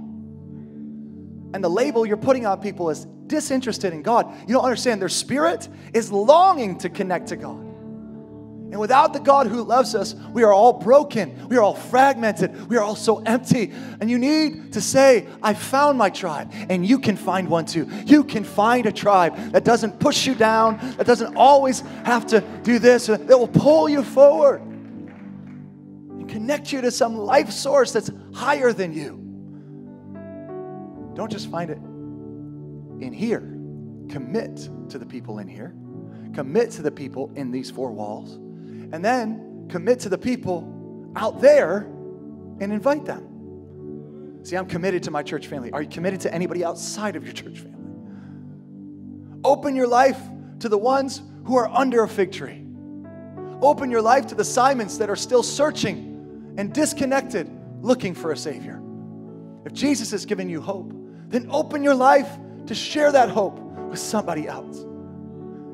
And 1.55 1.65
the 1.65 1.71
label 1.71 2.05
you're 2.05 2.17
putting 2.17 2.47
on 2.47 2.61
people 2.61 2.91
is 2.91 3.07
disinterested 3.27 3.93
in 3.93 4.03
God. 4.03 4.33
You 4.47 4.55
don't 4.55 4.65
understand. 4.65 5.01
Their 5.01 5.09
spirit 5.09 5.69
is 5.95 6.13
longing 6.13 6.79
to 6.79 6.89
connect 6.89 7.29
to 7.29 7.37
God. 7.37 7.69
And 8.71 8.79
without 8.79 9.15
the 9.15 9.21
God 9.21 9.47
who 9.47 9.63
loves 9.63 9.95
us, 9.95 10.15
we 10.33 10.43
are 10.43 10.53
all 10.53 10.75
broken. 10.75 11.49
We 11.49 11.57
are 11.57 11.63
all 11.63 11.75
fragmented. 11.75 12.69
We 12.69 12.77
are 12.77 12.83
all 12.83 12.97
so 12.97 13.23
empty. 13.23 13.73
And 14.01 14.11
you 14.11 14.19
need 14.19 14.75
to 14.75 14.83
say, 14.83 15.27
I 15.43 15.55
found 15.55 15.97
my 15.97 16.11
tribe. 16.11 16.53
And 16.69 16.85
you 16.85 16.99
can 16.99 17.17
find 17.17 17.49
one 17.49 17.65
too. 17.65 17.89
You 18.05 18.25
can 18.25 18.45
find 18.45 18.85
a 18.85 18.93
tribe 18.93 19.37
that 19.53 19.65
doesn't 19.65 19.99
push 20.01 20.27
you 20.27 20.35
down, 20.35 20.79
that 20.99 21.07
doesn't 21.07 21.35
always 21.35 21.81
have 22.05 22.27
to 22.27 22.43
do 22.63 22.79
this, 22.79 23.09
uh, 23.09 23.17
that 23.17 23.39
will 23.39 23.49
pull 23.49 23.89
you 23.89 24.03
forward 24.03 24.61
and 24.61 26.29
connect 26.29 26.71
you 26.71 26.83
to 26.83 26.91
some 26.91 27.17
life 27.17 27.51
source 27.51 27.93
that's 27.93 28.11
higher 28.35 28.75
than 28.75 28.93
you. 28.93 29.28
Don't 31.19 31.33
just 31.33 31.51
find 31.51 31.69
it 31.69 31.79
in 33.05 33.13
here. 33.13 33.41
Commit 34.09 34.69
to 34.89 34.99
the 34.99 35.05
people 35.05 35.41
in 35.41 35.49
here. 35.49 35.75
Commit 36.33 36.71
to 36.71 36.83
the 36.83 36.93
people 36.93 37.33
in 37.35 37.51
these 37.51 37.73
four 37.73 37.91
walls. 37.91 38.35
And 38.93 39.05
then 39.05 39.67
commit 39.69 39.99
to 40.01 40.09
the 40.09 40.17
people 40.17 41.11
out 41.17 41.41
there 41.41 41.79
and 42.61 42.73
invite 42.73 43.05
them. 43.05 44.39
See, 44.45 44.57
I'm 44.57 44.67
committed 44.67 45.03
to 45.03 45.11
my 45.11 45.25
church 45.25 45.49
family. 45.49 45.73
Are 45.73 45.83
you 45.83 45.89
committed 45.89 46.21
to 46.21 46.33
anybody 46.33 46.65
outside 46.65 47.17
of 47.17 47.25
your 47.25 47.33
church 47.33 47.59
family? 47.59 49.41
Open 49.43 49.75
your 49.75 49.89
life 49.89 50.21
to 50.61 50.69
the 50.69 50.79
ones 50.79 51.23
who 51.47 51.57
are 51.57 51.69
under 51.69 52.05
a 52.05 52.09
fig 52.09 52.31
tree. 52.31 52.65
Open 53.61 53.91
your 53.91 54.03
life 54.03 54.29
to 54.29 54.37
the 54.37 54.45
Simons 54.45 54.99
that 54.99 55.11
are 55.11 55.17
still 55.17 55.43
searching 55.43 56.55
and 56.57 56.73
disconnected, 56.73 57.51
looking 57.83 58.15
for 58.15 58.31
a 58.31 58.37
Savior. 58.37 58.81
If 59.65 59.73
Jesus 59.73 60.13
has 60.13 60.25
given 60.25 60.49
you 60.49 60.61
hope, 60.61 60.95
then 61.29 61.49
open 61.51 61.83
your 61.83 61.95
life 61.95 62.29
to 62.67 62.75
share 62.75 63.13
that 63.13 63.29
hope 63.29 63.59
with 63.59 63.99
somebody 63.99 64.47
else. 64.47 64.85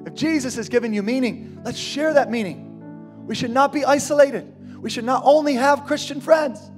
If 0.07 0.15
Jesus 0.15 0.55
has 0.57 0.69
given 0.69 0.93
you 0.93 1.03
meaning, 1.03 1.61
let's 1.65 1.79
share 1.79 2.13
that 2.15 2.31
meaning. 2.31 3.25
We 3.27 3.35
should 3.35 3.51
not 3.51 3.73
be 3.73 3.85
isolated. 3.85 4.55
We 4.81 4.91
should 4.91 5.05
not 5.05 5.23
only 5.25 5.55
have 5.55 5.87
Christian 5.87 6.21
friends, 6.21 6.71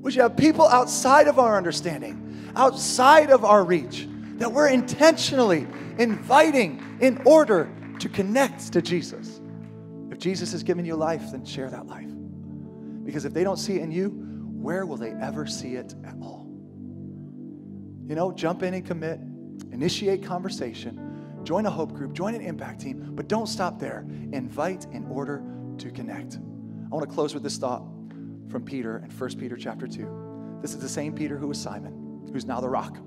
we 0.00 0.12
should 0.12 0.22
have 0.22 0.36
people 0.36 0.68
outside 0.68 1.26
of 1.26 1.38
our 1.38 1.56
understanding, 1.56 2.52
outside 2.54 3.30
of 3.30 3.44
our 3.44 3.64
reach, 3.64 4.06
that 4.34 4.52
we're 4.52 4.68
intentionally 4.68 5.66
inviting 5.98 6.82
in 7.00 7.22
order 7.24 7.70
to 7.98 8.08
connect 8.08 8.72
to 8.74 8.82
Jesus. 8.82 9.40
If 10.10 10.18
Jesus 10.18 10.52
has 10.52 10.62
given 10.62 10.84
you 10.84 10.96
life, 10.96 11.32
then 11.32 11.44
share 11.44 11.70
that 11.70 11.86
life. 11.86 12.10
Because 13.04 13.24
if 13.24 13.32
they 13.32 13.44
don't 13.44 13.56
see 13.56 13.76
it 13.76 13.82
in 13.82 13.90
you, 13.90 14.10
where 14.52 14.84
will 14.84 14.96
they 14.96 15.12
ever 15.12 15.46
see 15.46 15.74
it 15.74 15.94
at 16.04 16.14
all? 16.20 16.45
You 18.08 18.14
know, 18.14 18.32
jump 18.32 18.62
in 18.62 18.74
and 18.74 18.86
commit 18.86 19.20
initiate 19.72 20.22
conversation, 20.22 21.40
join 21.44 21.66
a 21.66 21.70
hope 21.70 21.92
group, 21.92 22.12
join 22.12 22.34
an 22.34 22.40
impact 22.40 22.80
team, 22.80 23.12
but 23.14 23.28
don't 23.28 23.46
stop 23.46 23.78
there. 23.78 24.06
Invite 24.32 24.86
in 24.92 25.06
order 25.06 25.42
to 25.78 25.90
connect. 25.90 26.36
I 26.36 26.88
want 26.94 27.08
to 27.08 27.12
close 27.12 27.34
with 27.34 27.42
this 27.42 27.58
thought 27.58 27.82
from 28.48 28.62
Peter 28.64 28.98
in 29.04 29.10
1 29.10 29.36
Peter 29.36 29.56
chapter 29.56 29.86
2. 29.86 30.58
This 30.62 30.72
is 30.72 30.80
the 30.80 30.88
same 30.88 31.14
Peter 31.14 31.36
who 31.36 31.48
was 31.48 31.60
Simon, 31.60 32.28
who's 32.32 32.46
now 32.46 32.60
the 32.60 32.68
rock. 32.68 32.98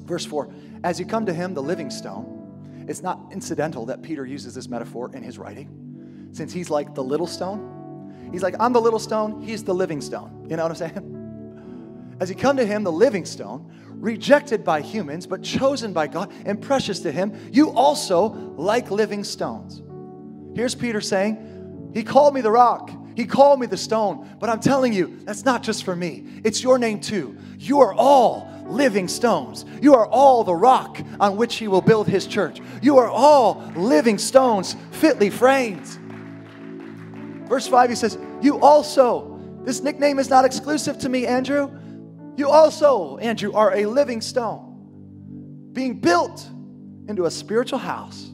Verse 0.00 0.24
4 0.24 0.52
As 0.82 0.98
you 0.98 1.06
come 1.06 1.26
to 1.26 1.32
him, 1.32 1.54
the 1.54 1.62
living 1.62 1.90
stone, 1.90 2.84
it's 2.88 3.02
not 3.02 3.20
incidental 3.30 3.86
that 3.86 4.02
Peter 4.02 4.26
uses 4.26 4.54
this 4.54 4.68
metaphor 4.68 5.10
in 5.14 5.22
his 5.22 5.38
writing, 5.38 6.30
since 6.32 6.52
he's 6.52 6.70
like 6.70 6.94
the 6.94 7.04
little 7.04 7.26
stone. 7.26 8.30
He's 8.32 8.42
like, 8.42 8.56
I'm 8.58 8.72
the 8.72 8.80
little 8.80 8.98
stone, 8.98 9.42
he's 9.42 9.62
the 9.62 9.74
living 9.74 10.00
stone. 10.00 10.46
You 10.48 10.56
know 10.56 10.64
what 10.64 10.72
I'm 10.72 10.76
saying? 10.76 12.16
As 12.20 12.30
you 12.30 12.36
come 12.36 12.56
to 12.56 12.64
him, 12.64 12.84
the 12.84 12.92
living 12.92 13.24
stone, 13.24 13.70
rejected 14.02 14.64
by 14.64 14.80
humans, 14.80 15.28
but 15.28 15.42
chosen 15.42 15.92
by 15.92 16.08
God 16.08 16.32
and 16.44 16.60
precious 16.60 16.98
to 17.00 17.12
Him, 17.12 17.32
you 17.52 17.70
also 17.70 18.26
like 18.56 18.90
living 18.90 19.22
stones. 19.22 19.80
Here's 20.56 20.74
Peter 20.74 21.00
saying, 21.00 21.90
He 21.94 22.02
called 22.02 22.34
me 22.34 22.40
the 22.40 22.50
rock. 22.50 22.90
He 23.14 23.26
called 23.26 23.60
me 23.60 23.66
the 23.66 23.76
stone. 23.76 24.36
But 24.40 24.50
I'm 24.50 24.58
telling 24.58 24.92
you, 24.92 25.20
that's 25.22 25.44
not 25.44 25.62
just 25.62 25.84
for 25.84 25.94
me. 25.94 26.26
It's 26.42 26.62
your 26.62 26.78
name 26.78 27.00
too. 27.00 27.38
You 27.58 27.80
are 27.80 27.94
all 27.94 28.50
living 28.66 29.06
stones. 29.06 29.64
You 29.80 29.94
are 29.94 30.06
all 30.06 30.42
the 30.42 30.54
rock 30.54 30.98
on 31.20 31.36
which 31.36 31.56
he 31.56 31.68
will 31.68 31.80
build 31.80 32.08
his 32.08 32.26
church. 32.26 32.60
You 32.82 32.98
are 32.98 33.08
all 33.08 33.62
living 33.76 34.18
stones, 34.18 34.74
fitly 34.90 35.30
framed. 35.30 35.86
Verse 37.48 37.68
5, 37.68 37.90
he 37.90 37.96
says, 37.96 38.18
You 38.40 38.58
also, 38.58 39.38
this 39.62 39.80
nickname 39.80 40.18
is 40.18 40.28
not 40.28 40.44
exclusive 40.44 40.98
to 41.00 41.08
me, 41.08 41.24
Andrew. 41.26 41.70
You 42.36 42.48
also, 42.48 43.18
Andrew, 43.18 43.52
are 43.52 43.74
a 43.76 43.86
living 43.86 44.20
stone, 44.20 45.70
being 45.72 46.00
built 46.00 46.48
into 47.08 47.26
a 47.26 47.30
spiritual 47.30 47.78
house 47.78 48.30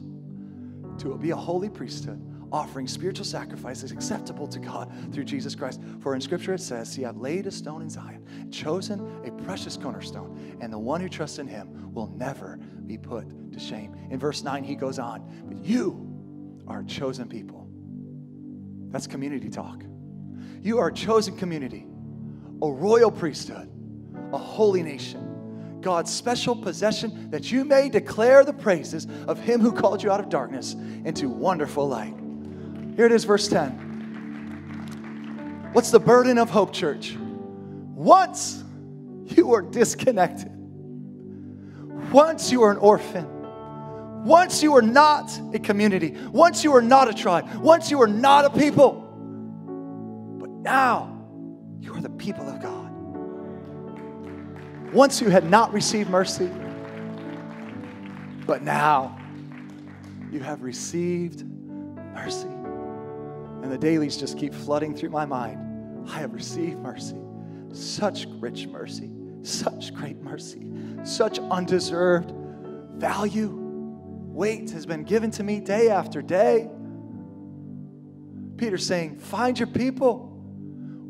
to 0.99 1.17
be 1.17 1.31
a 1.31 1.35
holy 1.35 1.69
priesthood 1.69 2.25
offering 2.51 2.87
spiritual 2.87 3.25
sacrifices 3.25 3.91
acceptable 3.91 4.47
to 4.47 4.59
God 4.59 4.91
through 5.13 5.23
Jesus 5.23 5.55
Christ. 5.55 5.81
For 5.99 6.15
in 6.15 6.21
Scripture 6.21 6.53
it 6.53 6.61
says, 6.61 6.91
See, 6.91 7.05
I've 7.05 7.17
laid 7.17 7.47
a 7.47 7.51
stone 7.51 7.81
in 7.81 7.89
Zion, 7.89 8.49
chosen 8.51 9.21
a 9.25 9.31
precious 9.43 9.77
cornerstone, 9.77 10.57
and 10.61 10.71
the 10.73 10.79
one 10.79 11.01
who 11.01 11.09
trusts 11.09 11.39
in 11.39 11.47
him 11.47 11.93
will 11.93 12.07
never 12.07 12.57
be 12.85 12.97
put 12.97 13.53
to 13.53 13.59
shame. 13.59 13.95
In 14.09 14.19
verse 14.19 14.43
9, 14.43 14.63
he 14.63 14.75
goes 14.75 14.99
on, 14.99 15.23
But 15.47 15.63
you 15.63 16.63
are 16.67 16.79
a 16.79 16.85
chosen 16.85 17.27
people. 17.27 17.67
That's 18.89 19.07
community 19.07 19.49
talk. 19.49 19.83
You 20.61 20.79
are 20.79 20.87
a 20.87 20.93
chosen 20.93 21.37
community, 21.37 21.85
a 22.61 22.69
royal 22.69 23.11
priesthood, 23.11 23.69
a 24.33 24.37
holy 24.37 24.83
nation. 24.83 25.79
God's 25.81 26.13
special 26.13 26.55
possession 26.55 27.29
that 27.31 27.51
you 27.51 27.63
may 27.63 27.89
declare 27.89 28.43
the 28.43 28.53
praises 28.53 29.07
of 29.27 29.39
him 29.39 29.61
who 29.61 29.71
called 29.71 30.03
you 30.03 30.11
out 30.11 30.19
of 30.19 30.29
darkness 30.29 30.75
into 31.05 31.29
wonderful 31.29 31.87
light. 31.87 32.15
Here 32.95 33.05
it 33.05 33.11
is, 33.11 33.23
verse 33.23 33.47
10. 33.47 35.69
What's 35.73 35.91
the 35.91 35.99
burden 35.99 36.37
of 36.37 36.49
hope, 36.49 36.73
church? 36.73 37.15
Once 37.95 38.63
you 39.25 39.47
were 39.47 39.61
disconnected, 39.61 40.51
once 42.11 42.51
you 42.51 42.61
were 42.61 42.71
an 42.71 42.77
orphan, 42.77 43.27
once 44.25 44.61
you 44.61 44.71
were 44.71 44.81
not 44.81 45.31
a 45.53 45.59
community, 45.59 46.17
once 46.31 46.63
you 46.63 46.71
were 46.71 46.81
not 46.81 47.07
a 47.07 47.13
tribe, 47.13 47.47
once 47.55 47.89
you 47.89 47.97
were 47.97 48.07
not 48.07 48.45
a 48.45 48.49
people, 48.49 48.93
but 50.39 50.49
now 50.49 51.17
you 51.79 51.93
are 51.93 52.01
the 52.01 52.09
people 52.09 52.47
of 52.49 52.61
God. 52.61 52.78
Once 54.93 55.21
you 55.21 55.29
had 55.29 55.47
not 55.47 55.71
received 55.71 56.09
mercy, 56.09 56.49
but 58.47 58.63
now 58.63 59.15
you 60.31 60.39
have 60.39 60.63
received 60.63 61.45
mercy. 62.15 62.47
And 62.47 63.71
the 63.71 63.77
dailies 63.77 64.17
just 64.17 64.37
keep 64.37 64.53
flooding 64.53 64.95
through 64.95 65.09
my 65.09 65.25
mind. 65.25 66.09
I 66.09 66.17
have 66.19 66.33
received 66.33 66.79
mercy, 66.79 67.17
such 67.71 68.25
rich 68.39 68.65
mercy, 68.67 69.11
such 69.43 69.93
great 69.93 70.17
mercy, 70.21 70.65
such 71.03 71.37
undeserved 71.37 72.33
value. 72.95 73.55
Weight 73.55 74.71
has 74.71 74.87
been 74.87 75.03
given 75.03 75.29
to 75.31 75.43
me 75.43 75.59
day 75.59 75.89
after 75.89 76.23
day. 76.23 76.67
Peter's 78.57 78.85
saying, 78.85 79.19
Find 79.19 79.57
your 79.59 79.67
people. 79.67 80.28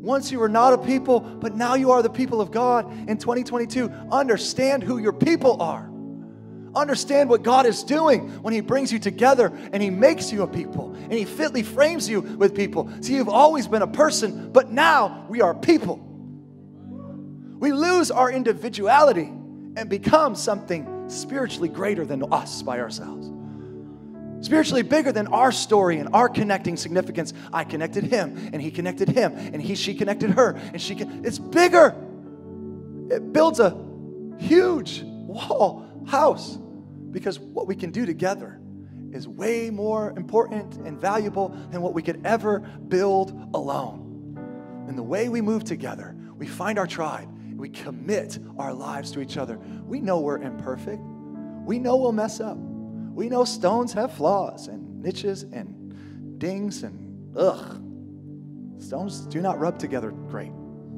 Once 0.00 0.32
you 0.32 0.38
were 0.38 0.48
not 0.48 0.72
a 0.72 0.78
people, 0.78 1.20
but 1.20 1.54
now 1.54 1.74
you 1.74 1.90
are 1.90 2.02
the 2.02 2.10
people 2.10 2.40
of 2.40 2.50
God 2.50 2.90
in 3.08 3.18
2022. 3.18 3.90
Understand 4.10 4.82
who 4.82 4.98
your 4.98 5.12
people 5.12 5.60
are. 5.60 5.90
Understand 6.74 7.28
what 7.28 7.42
God 7.42 7.66
is 7.66 7.82
doing 7.82 8.30
when 8.42 8.54
He 8.54 8.60
brings 8.60 8.92
you 8.92 8.98
together 8.98 9.52
and 9.72 9.82
He 9.82 9.90
makes 9.90 10.32
you 10.32 10.42
a 10.42 10.46
people 10.46 10.94
and 10.94 11.12
He 11.12 11.24
fitly 11.24 11.62
frames 11.62 12.08
you 12.08 12.20
with 12.20 12.54
people. 12.54 12.90
See, 13.02 13.14
you've 13.14 13.28
always 13.28 13.66
been 13.66 13.82
a 13.82 13.86
person, 13.86 14.50
but 14.52 14.70
now 14.70 15.26
we 15.28 15.42
are 15.42 15.54
people. 15.54 15.98
We 17.58 17.72
lose 17.72 18.10
our 18.10 18.30
individuality 18.30 19.30
and 19.76 19.90
become 19.90 20.34
something 20.34 21.10
spiritually 21.10 21.68
greater 21.68 22.06
than 22.06 22.32
us 22.32 22.62
by 22.62 22.80
ourselves. 22.80 23.30
Spiritually 24.40 24.82
bigger 24.82 25.12
than 25.12 25.26
our 25.28 25.52
story 25.52 25.98
and 25.98 26.08
our 26.14 26.28
connecting 26.28 26.76
significance. 26.76 27.32
I 27.52 27.64
connected 27.64 28.04
him 28.04 28.50
and 28.52 28.62
he 28.62 28.70
connected 28.70 29.08
him 29.08 29.32
and 29.36 29.60
he 29.60 29.74
she 29.74 29.94
connected 29.94 30.30
her 30.30 30.52
and 30.72 30.80
she 30.80 30.94
it's 30.94 31.38
bigger. 31.38 31.94
It 33.10 33.32
builds 33.32 33.60
a 33.60 33.76
huge 34.38 35.02
wall 35.02 35.86
house 36.06 36.58
because 37.10 37.38
what 37.38 37.66
we 37.66 37.76
can 37.76 37.90
do 37.90 38.06
together 38.06 38.60
is 39.12 39.26
way 39.26 39.70
more 39.70 40.14
important 40.16 40.76
and 40.86 41.00
valuable 41.00 41.48
than 41.70 41.82
what 41.82 41.94
we 41.94 42.02
could 42.02 42.24
ever 42.24 42.60
build 42.60 43.30
alone. 43.54 44.86
And 44.88 44.96
the 44.96 45.02
way 45.02 45.28
we 45.28 45.40
move 45.40 45.64
together, 45.64 46.16
we 46.36 46.46
find 46.46 46.78
our 46.78 46.86
tribe, 46.86 47.28
we 47.56 47.68
commit 47.68 48.38
our 48.58 48.72
lives 48.72 49.10
to 49.12 49.20
each 49.20 49.36
other. 49.36 49.58
We 49.84 50.00
know 50.00 50.20
we're 50.20 50.38
imperfect. 50.38 51.02
We 51.66 51.78
know 51.78 51.96
we'll 51.96 52.12
mess 52.12 52.40
up. 52.40 52.56
We 53.12 53.28
know 53.28 53.44
stones 53.44 53.92
have 53.92 54.12
flaws 54.12 54.68
and 54.68 55.02
niches 55.02 55.42
and 55.42 56.38
dings 56.38 56.82
and 56.82 57.36
ugh. 57.36 57.82
Stones 58.82 59.20
do 59.26 59.40
not 59.40 59.58
rub 59.58 59.78
together 59.78 60.10
great 60.10 60.52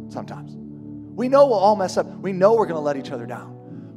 sometimes. 0.09 0.55
We 0.55 1.29
know 1.29 1.47
we'll 1.47 1.59
all 1.59 1.77
mess 1.77 1.97
up. 1.97 2.07
We 2.07 2.33
know 2.33 2.55
we're 2.55 2.67
going 2.67 2.77
to 2.77 2.81
let 2.81 2.97
each 2.97 3.11
other 3.11 3.27
down 3.27 3.53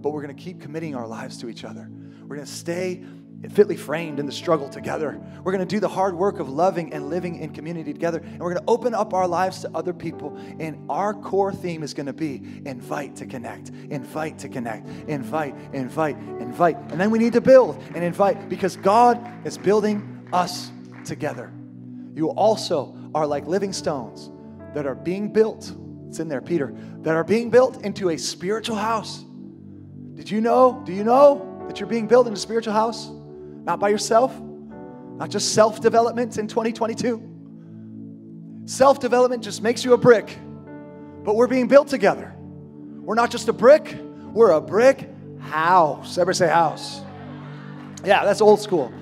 but 0.06 0.12
we're 0.12 0.22
going 0.22 0.36
to 0.36 0.44
keep 0.44 0.62
committing 0.62 0.94
our 0.94 1.08
lives 1.08 1.40
to 1.40 1.50
each 1.50 1.64
other. 1.64 1.90
We're 2.28 2.36
going 2.36 2.46
to 2.46 2.54
stay 2.54 3.04
fitly 3.52 3.76
framed 3.76 4.20
in 4.20 4.26
the 4.26 4.32
struggle 4.32 4.68
together. 4.70 5.20
We're 5.44 5.52
going 5.52 5.66
to 5.66 5.76
do 5.76 5.80
the 5.80 5.88
hard 5.88 6.16
work 6.16 6.40
of 6.40 6.50
loving 6.50 6.94
and 6.94 7.10
living 7.10 7.40
in 7.40 7.52
community 7.52 7.94
together. 7.94 8.20
And 8.20 8.40
we're 8.40 8.54
going 8.54 8.66
to 8.66 8.72
open 8.72 8.94
up 8.94 9.14
our 9.14 9.28
lives 9.28 9.62
to 9.62 9.72
other 9.76 9.94
people. 9.94 10.36
And 10.60 10.90
our 10.90 11.14
core 11.14 11.54
theme 11.54 11.84
is 11.84 11.94
going 11.94 12.08
to 12.08 12.14
be 12.14 12.36
invite 12.66 13.16
to 13.18 13.26
connect, 13.26 13.70
invite 13.90 14.40
to 14.40 14.50
connect, 14.50 14.88
invite, 15.08 15.56
invite, 15.74 16.18
invite. 16.18 16.78
And 16.90 17.00
then 17.00 17.12
we 17.12 17.20
need 17.20 17.34
to 17.34 17.42
build 17.42 17.82
and 17.94 18.04
invite 18.04 18.50
because 18.50 18.78
God 18.78 19.22
is 19.46 19.58
building 19.58 20.28
us 20.34 20.72
together. 21.06 21.52
You 22.14 22.30
also 22.30 22.98
are 23.14 23.28
like 23.28 23.46
living 23.46 23.74
stones 23.74 24.32
that 24.74 24.86
are 24.86 24.96
being 24.96 25.32
built. 25.32 25.72
It's 26.08 26.20
in 26.20 26.28
there, 26.28 26.42
Peter, 26.42 26.74
that 27.00 27.16
are 27.16 27.24
being 27.24 27.50
built 27.50 27.84
into 27.84 28.10
a 28.10 28.18
spiritual 28.18 28.76
house 28.76 29.26
did 30.16 30.32
you 30.32 30.42
know? 30.42 30.82
Do 30.86 30.94
you 30.94 31.04
know 31.04 31.64
that 31.68 31.80
you're 31.80 31.90
being 31.90 32.08
built 32.08 32.26
in 32.28 32.34
a 32.34 32.38
spiritual 32.38 32.74
house? 32.74 33.12
Not 33.66 33.80
by 33.80 33.90
yourself, 33.90 34.32
not 35.18 35.30
just 35.30 35.54
self 35.54 35.82
development 35.82 36.38
in 36.38 36.48
2022. 36.48 37.32
Self 38.66 39.00
development 39.00 39.44
just 39.44 39.64
makes 39.64 39.84
you 39.84 39.94
a 39.94 39.98
brick, 39.98 40.38
but 41.24 41.36
we're 41.36 41.48
being 41.48 41.68
built 41.68 41.88
together. 41.88 42.36
We're 42.38 43.16
not 43.16 43.32
just 43.32 43.48
a 43.48 43.54
brick, 43.54 43.98
we're 44.34 44.52
a 44.52 44.62
brick 44.62 45.10
house. 45.40 46.18
Everybody 46.18 46.38
say 46.38 46.48
house. 46.48 47.02
Yeah, 48.04 48.24
that's 48.24 48.42
old 48.42 48.60
school. 48.60 48.94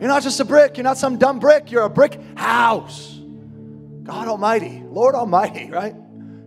You're 0.00 0.08
not 0.08 0.22
just 0.22 0.38
a 0.38 0.44
brick, 0.44 0.76
you're 0.76 0.84
not 0.84 0.98
some 0.98 1.18
dumb 1.18 1.40
brick, 1.40 1.72
you're 1.72 1.82
a 1.82 1.90
brick 1.90 2.20
house. 2.36 3.18
God 4.04 4.28
Almighty, 4.28 4.82
Lord 4.86 5.14
Almighty, 5.14 5.70
right? 5.70 5.96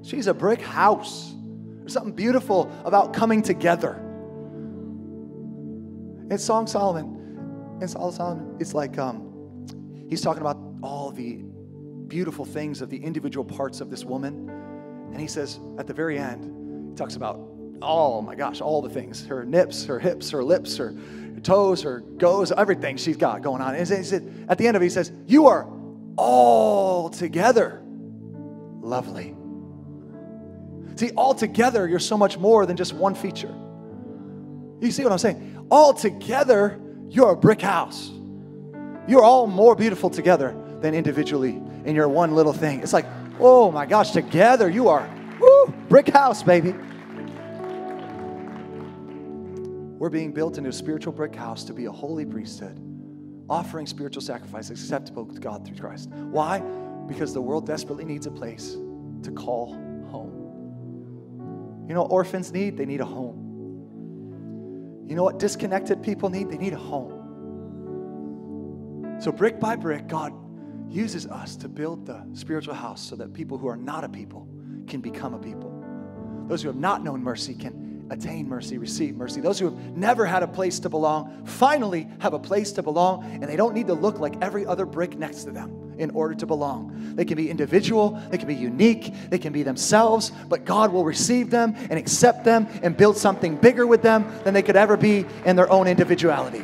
She's 0.03 0.27
a 0.27 0.33
brick 0.33 0.61
house. 0.61 1.33
There's 1.79 1.93
something 1.93 2.13
beautiful 2.13 2.71
about 2.85 3.13
coming 3.13 3.41
together. 3.41 4.01
In 6.29 6.37
Song 6.37 6.67
Solomon, 6.67 7.79
in 7.81 7.87
Song 7.87 8.11
Solomon, 8.11 8.57
it's 8.59 8.73
like 8.73 8.97
um, 8.97 9.65
he's 10.09 10.21
talking 10.21 10.41
about 10.41 10.57
all 10.83 11.11
the 11.11 11.43
beautiful 12.07 12.45
things 12.45 12.81
of 12.81 12.89
the 12.89 12.97
individual 12.97 13.45
parts 13.45 13.81
of 13.81 13.89
this 13.89 14.03
woman. 14.03 14.49
And 15.11 15.19
he 15.19 15.27
says 15.27 15.59
at 15.77 15.87
the 15.87 15.93
very 15.93 16.17
end, 16.17 16.91
he 16.91 16.95
talks 16.95 17.15
about, 17.15 17.39
oh 17.81 18.21
my 18.21 18.35
gosh, 18.35 18.61
all 18.61 18.81
the 18.81 18.89
things 18.89 19.25
her 19.25 19.45
nips, 19.45 19.85
her 19.85 19.99
hips, 19.99 20.29
her 20.31 20.43
lips, 20.43 20.77
her, 20.77 20.93
toes, 21.43 21.81
her 21.83 21.99
goes, 21.99 22.51
everything 22.51 22.97
she's 22.97 23.17
got 23.17 23.41
going 23.41 23.61
on. 23.61 23.75
And 23.75 23.87
he 23.87 24.03
said, 24.03 24.45
at 24.49 24.57
the 24.57 24.67
end 24.67 24.75
of 24.75 24.81
it, 24.81 24.85
he 24.85 24.89
says, 24.89 25.11
You 25.25 25.47
are 25.47 25.69
all 26.17 27.09
together 27.09 27.81
lovely. 28.81 29.35
See, 30.95 31.11
altogether, 31.15 31.87
you're 31.87 31.99
so 31.99 32.17
much 32.17 32.37
more 32.37 32.65
than 32.65 32.75
just 32.75 32.93
one 32.93 33.13
feature. 33.13 33.53
You 34.81 34.91
see 34.91 35.03
what 35.03 35.11
I'm 35.11 35.19
saying? 35.19 35.56
Altogether, 35.69 36.79
you're 37.09 37.31
a 37.31 37.35
brick 37.35 37.61
house. 37.61 38.11
You're 39.07 39.23
all 39.23 39.47
more 39.47 39.75
beautiful 39.75 40.09
together 40.09 40.55
than 40.81 40.93
individually 40.93 41.61
in 41.85 41.95
your 41.95 42.09
one 42.09 42.35
little 42.35 42.53
thing. 42.53 42.81
It's 42.81 42.93
like, 42.93 43.05
oh 43.39 43.71
my 43.71 43.85
gosh, 43.85 44.11
together 44.11 44.69
you 44.69 44.89
are, 44.89 45.09
woo, 45.39 45.73
brick 45.89 46.09
house, 46.09 46.43
baby. 46.43 46.73
We're 49.97 50.09
being 50.09 50.31
built 50.31 50.57
into 50.57 50.69
a 50.69 50.73
spiritual 50.73 51.13
brick 51.13 51.35
house 51.35 51.63
to 51.65 51.73
be 51.73 51.85
a 51.85 51.91
holy 51.91 52.25
priesthood, 52.25 52.79
offering 53.49 53.87
spiritual 53.87 54.21
sacrifice 54.21 54.69
acceptable 54.69 55.25
to 55.25 55.39
God 55.39 55.65
through 55.65 55.77
Christ. 55.77 56.09
Why? 56.09 56.59
Because 57.07 57.33
the 57.33 57.41
world 57.41 57.65
desperately 57.65 58.05
needs 58.05 58.27
a 58.27 58.31
place 58.31 58.77
to 59.23 59.31
call 59.31 59.73
home. 60.11 61.85
You 61.87 61.95
know 61.95 62.03
orphans 62.03 62.51
need? 62.51 62.77
They 62.77 62.85
need 62.85 63.01
a 63.01 63.05
home. 63.05 63.46
You 65.07 65.15
know 65.15 65.23
what 65.23 65.39
disconnected 65.39 66.03
people 66.03 66.29
need? 66.29 66.49
They 66.49 66.57
need 66.57 66.73
a 66.73 66.77
home. 66.77 67.13
So, 69.19 69.31
brick 69.31 69.59
by 69.59 69.75
brick, 69.75 70.07
God 70.07 70.33
uses 70.89 71.25
us 71.27 71.55
to 71.57 71.69
build 71.69 72.05
the 72.05 72.25
spiritual 72.33 72.75
house 72.75 73.01
so 73.01 73.15
that 73.15 73.33
people 73.33 73.57
who 73.57 73.67
are 73.67 73.77
not 73.77 74.03
a 74.03 74.09
people 74.09 74.47
can 74.85 75.01
become 75.01 75.33
a 75.33 75.39
people. 75.39 75.73
Those 76.47 76.61
who 76.61 76.67
have 76.67 76.77
not 76.77 77.03
known 77.03 77.23
mercy 77.23 77.55
can 77.55 78.05
attain 78.09 78.47
mercy, 78.47 78.77
receive 78.77 79.15
mercy. 79.15 79.41
Those 79.41 79.59
who 79.59 79.65
have 79.65 79.97
never 79.97 80.25
had 80.25 80.43
a 80.43 80.47
place 80.47 80.79
to 80.79 80.89
belong 80.89 81.45
finally 81.45 82.07
have 82.19 82.33
a 82.33 82.39
place 82.39 82.71
to 82.73 82.83
belong, 82.83 83.23
and 83.23 83.43
they 83.43 83.55
don't 83.55 83.73
need 83.73 83.87
to 83.87 83.93
look 83.93 84.19
like 84.19 84.35
every 84.41 84.65
other 84.65 84.85
brick 84.85 85.17
next 85.17 85.43
to 85.45 85.51
them 85.51 85.86
in 85.99 86.11
order 86.11 86.35
to 86.35 86.45
belong. 86.45 87.15
They 87.15 87.25
can 87.25 87.37
be 87.37 87.49
individual, 87.49 88.21
they 88.29 88.37
can 88.37 88.47
be 88.47 88.55
unique, 88.55 89.13
they 89.29 89.39
can 89.39 89.53
be 89.53 89.63
themselves, 89.63 90.31
but 90.47 90.65
God 90.65 90.91
will 90.91 91.05
receive 91.05 91.49
them 91.49 91.75
and 91.75 91.93
accept 91.93 92.43
them 92.43 92.67
and 92.83 92.95
build 92.95 93.17
something 93.17 93.55
bigger 93.55 93.87
with 93.87 94.01
them 94.01 94.25
than 94.43 94.53
they 94.53 94.61
could 94.61 94.75
ever 94.75 94.97
be 94.97 95.25
in 95.45 95.55
their 95.55 95.69
own 95.71 95.87
individuality. 95.87 96.63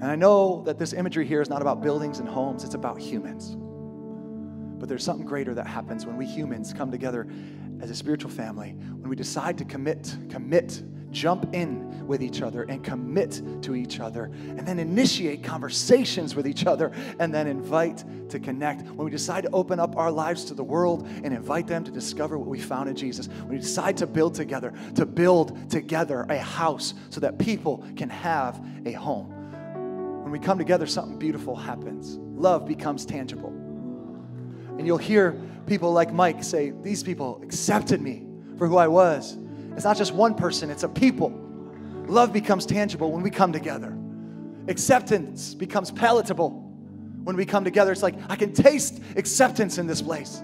And 0.00 0.04
I 0.04 0.14
know 0.14 0.62
that 0.64 0.78
this 0.78 0.92
imagery 0.92 1.26
here 1.26 1.42
is 1.42 1.50
not 1.50 1.60
about 1.60 1.82
buildings 1.82 2.20
and 2.20 2.28
homes, 2.28 2.62
it's 2.62 2.74
about 2.74 3.00
humans. 3.00 3.56
But 4.78 4.88
there's 4.88 5.02
something 5.02 5.26
greater 5.26 5.54
that 5.54 5.66
happens 5.66 6.06
when 6.06 6.16
we 6.16 6.24
humans 6.24 6.72
come 6.72 6.92
together 6.92 7.26
as 7.80 7.90
a 7.90 7.94
spiritual 7.94 8.30
family, 8.30 8.70
when 8.70 9.10
we 9.10 9.16
decide 9.16 9.58
to 9.58 9.64
commit, 9.64 10.16
commit, 10.30 10.82
jump 11.10 11.54
in 11.54 12.06
with 12.06 12.22
each 12.22 12.42
other 12.42 12.62
and 12.64 12.82
commit 12.82 13.42
to 13.62 13.74
each 13.74 14.00
other, 14.00 14.24
and 14.24 14.66
then 14.66 14.78
initiate 14.78 15.42
conversations 15.42 16.34
with 16.34 16.46
each 16.46 16.66
other, 16.66 16.92
and 17.18 17.32
then 17.34 17.46
invite 17.46 18.04
to 18.30 18.38
connect. 18.38 18.82
When 18.82 19.04
we 19.04 19.10
decide 19.10 19.44
to 19.44 19.50
open 19.50 19.78
up 19.80 19.96
our 19.96 20.10
lives 20.10 20.44
to 20.46 20.54
the 20.54 20.64
world 20.64 21.06
and 21.22 21.34
invite 21.34 21.66
them 21.66 21.84
to 21.84 21.90
discover 21.90 22.38
what 22.38 22.48
we 22.48 22.58
found 22.58 22.88
in 22.88 22.96
Jesus, 22.96 23.28
when 23.28 23.48
we 23.48 23.58
decide 23.58 23.96
to 23.98 24.06
build 24.06 24.34
together, 24.34 24.72
to 24.94 25.06
build 25.06 25.70
together 25.70 26.22
a 26.28 26.38
house 26.38 26.94
so 27.10 27.20
that 27.20 27.38
people 27.38 27.84
can 27.96 28.08
have 28.08 28.64
a 28.86 28.92
home. 28.92 29.34
When 30.22 30.32
we 30.32 30.38
come 30.38 30.58
together, 30.58 30.86
something 30.86 31.18
beautiful 31.18 31.56
happens. 31.56 32.18
Love 32.38 32.66
becomes 32.66 33.06
tangible. 33.06 33.48
And 34.78 34.86
you'll 34.86 34.98
hear 34.98 35.40
people 35.66 35.92
like 35.92 36.12
Mike 36.12 36.44
say, 36.44 36.72
These 36.82 37.02
people 37.02 37.40
accepted 37.42 38.00
me 38.00 38.26
for 38.58 38.66
who 38.68 38.76
I 38.76 38.88
was. 38.88 39.38
It's 39.74 39.84
not 39.84 39.96
just 39.96 40.12
one 40.12 40.34
person, 40.34 40.70
it's 40.70 40.82
a 40.82 40.88
people. 40.88 41.32
Love 42.06 42.32
becomes 42.32 42.66
tangible 42.66 43.12
when 43.12 43.22
we 43.22 43.30
come 43.30 43.52
together. 43.52 43.96
Acceptance 44.66 45.54
becomes 45.54 45.90
palatable 45.90 46.50
when 47.24 47.36
we 47.36 47.44
come 47.44 47.64
together. 47.64 47.92
It's 47.92 48.02
like, 48.02 48.14
I 48.28 48.36
can 48.36 48.52
taste 48.52 49.00
acceptance 49.16 49.78
in 49.78 49.86
this 49.86 50.00
place. 50.02 50.42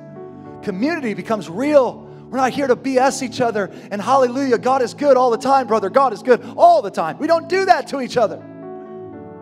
Community 0.62 1.14
becomes 1.14 1.48
real. 1.48 2.02
We're 2.28 2.38
not 2.38 2.52
here 2.52 2.66
to 2.66 2.76
BS 2.76 3.22
each 3.22 3.40
other 3.40 3.70
and 3.90 4.00
hallelujah, 4.00 4.58
God 4.58 4.82
is 4.82 4.92
good 4.92 5.16
all 5.16 5.30
the 5.30 5.38
time, 5.38 5.66
brother. 5.66 5.88
God 5.88 6.12
is 6.12 6.22
good 6.22 6.44
all 6.56 6.82
the 6.82 6.90
time. 6.90 7.18
We 7.18 7.26
don't 7.26 7.48
do 7.48 7.64
that 7.64 7.86
to 7.88 8.00
each 8.00 8.16
other. 8.16 8.42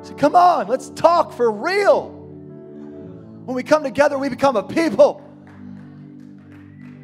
So 0.03 0.14
come 0.14 0.37
on, 0.37 0.68
let's 0.68 0.91
talk 0.91 1.33
for 1.33 1.51
real. 1.51 2.11
When 3.45 3.57
we 3.57 3.62
come 3.62 3.83
together, 3.83 4.18
we 4.18 4.28
become 4.28 4.57
a 4.57 4.62
people 4.62 5.20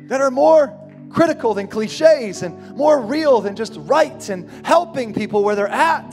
that 0.09 0.21
are 0.21 0.31
more 0.31 0.78
critical 1.11 1.55
than 1.55 1.69
cliches 1.69 2.43
and 2.43 2.77
more 2.77 3.01
real 3.01 3.41
than 3.41 3.57
just 3.57 3.75
right 3.79 4.29
and 4.29 4.49
helping 4.67 5.15
people 5.15 5.43
where 5.43 5.55
they're 5.55 5.69
at. 5.69 6.13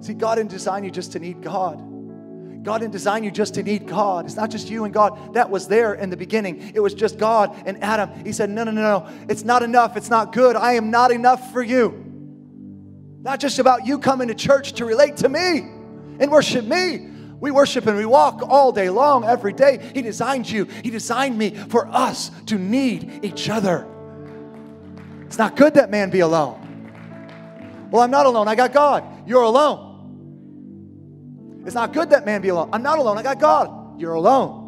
See, 0.00 0.14
God 0.14 0.36
didn't 0.36 0.50
design 0.50 0.84
you 0.84 0.90
just 0.90 1.12
to 1.12 1.18
need 1.18 1.42
God. 1.42 1.82
God 2.62 2.78
didn't 2.78 2.92
design 2.92 3.22
you 3.22 3.30
just 3.30 3.54
to 3.54 3.62
need 3.62 3.86
God. 3.86 4.24
It's 4.24 4.34
not 4.34 4.50
just 4.50 4.68
you 4.68 4.84
and 4.84 4.92
God. 4.92 5.34
That 5.34 5.50
was 5.50 5.68
there 5.68 5.94
in 5.94 6.10
the 6.10 6.16
beginning. 6.16 6.72
It 6.74 6.80
was 6.80 6.94
just 6.94 7.16
God 7.16 7.56
and 7.64 7.82
Adam. 7.82 8.10
He 8.24 8.32
said, 8.32 8.50
No, 8.50 8.64
no, 8.64 8.72
no, 8.72 8.82
no. 8.82 9.08
It's 9.28 9.44
not 9.44 9.62
enough. 9.62 9.96
It's 9.96 10.10
not 10.10 10.32
good. 10.32 10.56
I 10.56 10.72
am 10.72 10.90
not 10.90 11.12
enough 11.12 11.52
for 11.52 11.62
you. 11.62 12.02
Not 13.22 13.38
just 13.38 13.60
about 13.60 13.86
you 13.86 13.98
coming 14.00 14.28
to 14.28 14.34
church 14.34 14.72
to 14.74 14.84
relate 14.84 15.16
to 15.18 15.28
me 15.28 15.58
and 16.18 16.30
worship 16.30 16.64
me. 16.64 17.08
We 17.40 17.50
worship 17.50 17.86
and 17.86 17.96
we 17.96 18.06
walk 18.06 18.42
all 18.42 18.72
day 18.72 18.88
long, 18.88 19.24
every 19.24 19.52
day. 19.52 19.90
He 19.94 20.02
designed 20.02 20.48
you, 20.48 20.64
He 20.64 20.90
designed 20.90 21.36
me 21.36 21.50
for 21.50 21.86
us 21.88 22.30
to 22.46 22.58
need 22.58 23.24
each 23.24 23.48
other. 23.48 23.86
It's 25.26 25.38
not 25.38 25.56
good 25.56 25.74
that 25.74 25.90
man 25.90 26.10
be 26.10 26.20
alone. 26.20 26.62
Well, 27.90 28.02
I'm 28.02 28.10
not 28.10 28.26
alone. 28.26 28.48
I 28.48 28.54
got 28.54 28.72
God. 28.72 29.04
You're 29.26 29.42
alone. 29.42 29.84
It's 31.66 31.74
not 31.74 31.92
good 31.92 32.10
that 32.10 32.24
man 32.24 32.42
be 32.42 32.48
alone. 32.48 32.70
I'm 32.72 32.82
not 32.82 32.98
alone. 32.98 33.18
I 33.18 33.22
got 33.22 33.40
God. 33.40 34.00
You're 34.00 34.14
alone. 34.14 34.64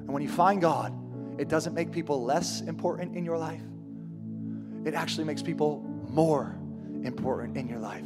And 0.00 0.12
when 0.12 0.22
you 0.22 0.28
find 0.28 0.60
God, 0.60 0.92
it 1.38 1.48
doesn't 1.48 1.74
make 1.74 1.92
people 1.92 2.24
less 2.24 2.62
important 2.62 3.16
in 3.16 3.24
your 3.24 3.38
life, 3.38 3.62
it 4.84 4.94
actually 4.94 5.24
makes 5.24 5.42
people 5.42 5.82
more 6.08 6.56
important 7.02 7.56
in 7.56 7.68
your 7.68 7.80
life. 7.80 8.04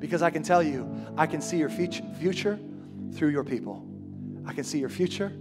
Because 0.00 0.22
I 0.22 0.30
can 0.30 0.42
tell 0.42 0.62
you, 0.62 0.88
I 1.16 1.26
can 1.26 1.40
see 1.40 1.58
your 1.58 1.68
future 1.68 2.58
through 3.12 3.30
your 3.30 3.44
people. 3.44 3.86
I 4.46 4.52
can 4.52 4.64
see 4.64 4.78
your 4.78 4.88
future 4.88 5.32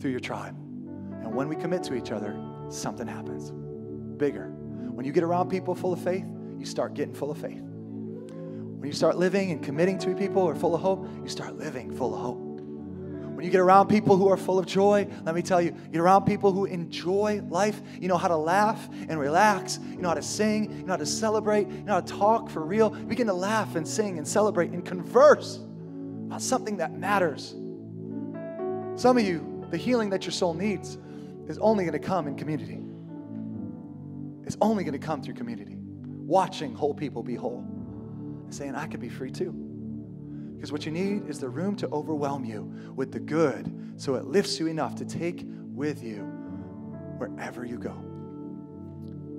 through 0.00 0.10
your 0.10 0.20
tribe. 0.20 0.56
And 0.56 1.34
when 1.34 1.48
we 1.48 1.56
commit 1.56 1.82
to 1.84 1.94
each 1.94 2.10
other, 2.12 2.36
something 2.68 3.06
happens 3.06 3.52
bigger. 4.16 4.46
When 4.46 5.04
you 5.04 5.12
get 5.12 5.22
around 5.24 5.50
people 5.50 5.74
full 5.74 5.92
of 5.92 6.00
faith, 6.00 6.24
you 6.58 6.64
start 6.64 6.94
getting 6.94 7.14
full 7.14 7.30
of 7.30 7.38
faith. 7.38 7.60
When 7.60 8.86
you 8.86 8.92
start 8.92 9.16
living 9.16 9.50
and 9.50 9.62
committing 9.62 9.98
to 9.98 10.14
people 10.14 10.42
who 10.42 10.48
are 10.48 10.54
full 10.54 10.74
of 10.74 10.80
hope, 10.80 11.06
you 11.22 11.28
start 11.28 11.56
living 11.56 11.94
full 11.94 12.14
of 12.14 12.20
hope. 12.20 12.46
When 13.36 13.44
you 13.44 13.50
get 13.50 13.60
around 13.60 13.88
people 13.88 14.16
who 14.16 14.28
are 14.28 14.38
full 14.38 14.58
of 14.58 14.64
joy, 14.64 15.06
let 15.24 15.34
me 15.34 15.42
tell 15.42 15.60
you, 15.60 15.74
you 15.84 15.92
get 15.92 16.00
around 16.00 16.24
people 16.24 16.52
who 16.52 16.64
enjoy 16.64 17.42
life. 17.50 17.82
You 18.00 18.08
know 18.08 18.16
how 18.16 18.28
to 18.28 18.36
laugh 18.36 18.88
and 19.08 19.20
relax. 19.20 19.78
You 19.90 19.98
know 19.98 20.08
how 20.08 20.14
to 20.14 20.22
sing. 20.22 20.72
You 20.72 20.86
know 20.86 20.94
how 20.94 20.96
to 20.96 21.04
celebrate. 21.04 21.68
You 21.68 21.82
know 21.82 21.94
how 21.94 22.00
to 22.00 22.14
talk 22.14 22.48
for 22.48 22.64
real. 22.64 22.88
Begin 22.88 23.26
to 23.26 23.34
laugh 23.34 23.76
and 23.76 23.86
sing 23.86 24.16
and 24.16 24.26
celebrate 24.26 24.70
and 24.70 24.82
converse 24.86 25.60
about 26.26 26.42
something 26.42 26.76
that 26.78 26.92
matters. 26.92 27.54
Some 28.96 29.18
of 29.18 29.24
you, 29.24 29.64
the 29.70 29.76
healing 29.76 30.10
that 30.10 30.24
your 30.24 30.32
soul 30.32 30.54
needs 30.54 30.98
is 31.48 31.58
only 31.58 31.84
going 31.84 31.92
to 31.92 31.98
come 31.98 32.26
in 32.26 32.36
community. 32.36 32.80
It's 34.44 34.56
only 34.60 34.84
going 34.84 34.98
to 34.98 35.04
come 35.04 35.22
through 35.22 35.34
community. 35.34 35.76
Watching 35.78 36.74
whole 36.74 36.94
people 36.94 37.22
be 37.22 37.34
whole 37.34 37.58
and 37.58 38.54
saying, 38.54 38.74
I 38.74 38.86
could 38.86 39.00
be 39.00 39.08
free 39.08 39.30
too. 39.30 39.52
Because 40.56 40.72
what 40.72 40.86
you 40.86 40.92
need 40.92 41.28
is 41.28 41.38
the 41.38 41.48
room 41.48 41.76
to 41.76 41.88
overwhelm 41.88 42.44
you 42.44 42.92
with 42.94 43.12
the 43.12 43.20
good 43.20 43.92
so 43.96 44.14
it 44.14 44.24
lifts 44.24 44.58
you 44.58 44.66
enough 44.66 44.94
to 44.96 45.04
take 45.04 45.44
with 45.46 46.02
you 46.02 46.22
wherever 47.18 47.64
you 47.64 47.78
go. 47.78 47.94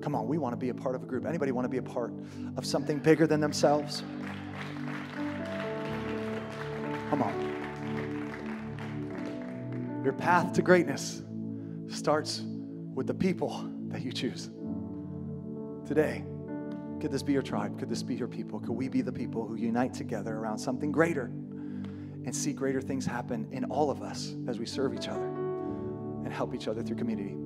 Come 0.01 0.15
on, 0.15 0.27
we 0.27 0.37
want 0.37 0.53
to 0.53 0.57
be 0.57 0.69
a 0.69 0.73
part 0.73 0.95
of 0.95 1.03
a 1.03 1.05
group. 1.05 1.25
Anybody 1.25 1.51
want 1.51 1.65
to 1.65 1.69
be 1.69 1.77
a 1.77 1.81
part 1.81 2.13
of 2.55 2.65
something 2.65 2.99
bigger 2.99 3.27
than 3.27 3.39
themselves? 3.39 4.03
Come 7.09 7.23
on. 7.23 7.57
Your 10.03 10.13
path 10.13 10.53
to 10.53 10.61
greatness 10.61 11.23
starts 11.87 12.43
with 12.93 13.07
the 13.07 13.13
people 13.13 13.69
that 13.87 14.01
you 14.01 14.11
choose. 14.11 14.49
Today, 15.85 16.25
could 16.99 17.11
this 17.11 17.23
be 17.23 17.31
your 17.31 17.41
tribe? 17.41 17.79
Could 17.79 17.89
this 17.89 18.03
be 18.03 18.15
your 18.15 18.27
people? 18.27 18.59
Could 18.59 18.71
we 18.71 18.89
be 18.89 19.01
the 19.01 19.11
people 19.11 19.47
who 19.47 19.55
unite 19.55 19.93
together 19.93 20.35
around 20.35 20.57
something 20.57 20.91
greater 20.91 21.25
and 22.25 22.35
see 22.35 22.51
greater 22.51 22.81
things 22.81 23.05
happen 23.05 23.47
in 23.51 23.63
all 23.65 23.89
of 23.89 24.01
us 24.01 24.35
as 24.47 24.59
we 24.59 24.65
serve 24.65 24.93
each 24.93 25.07
other 25.07 25.27
and 26.25 26.33
help 26.33 26.53
each 26.53 26.67
other 26.67 26.83
through 26.83 26.97
community? 26.97 27.37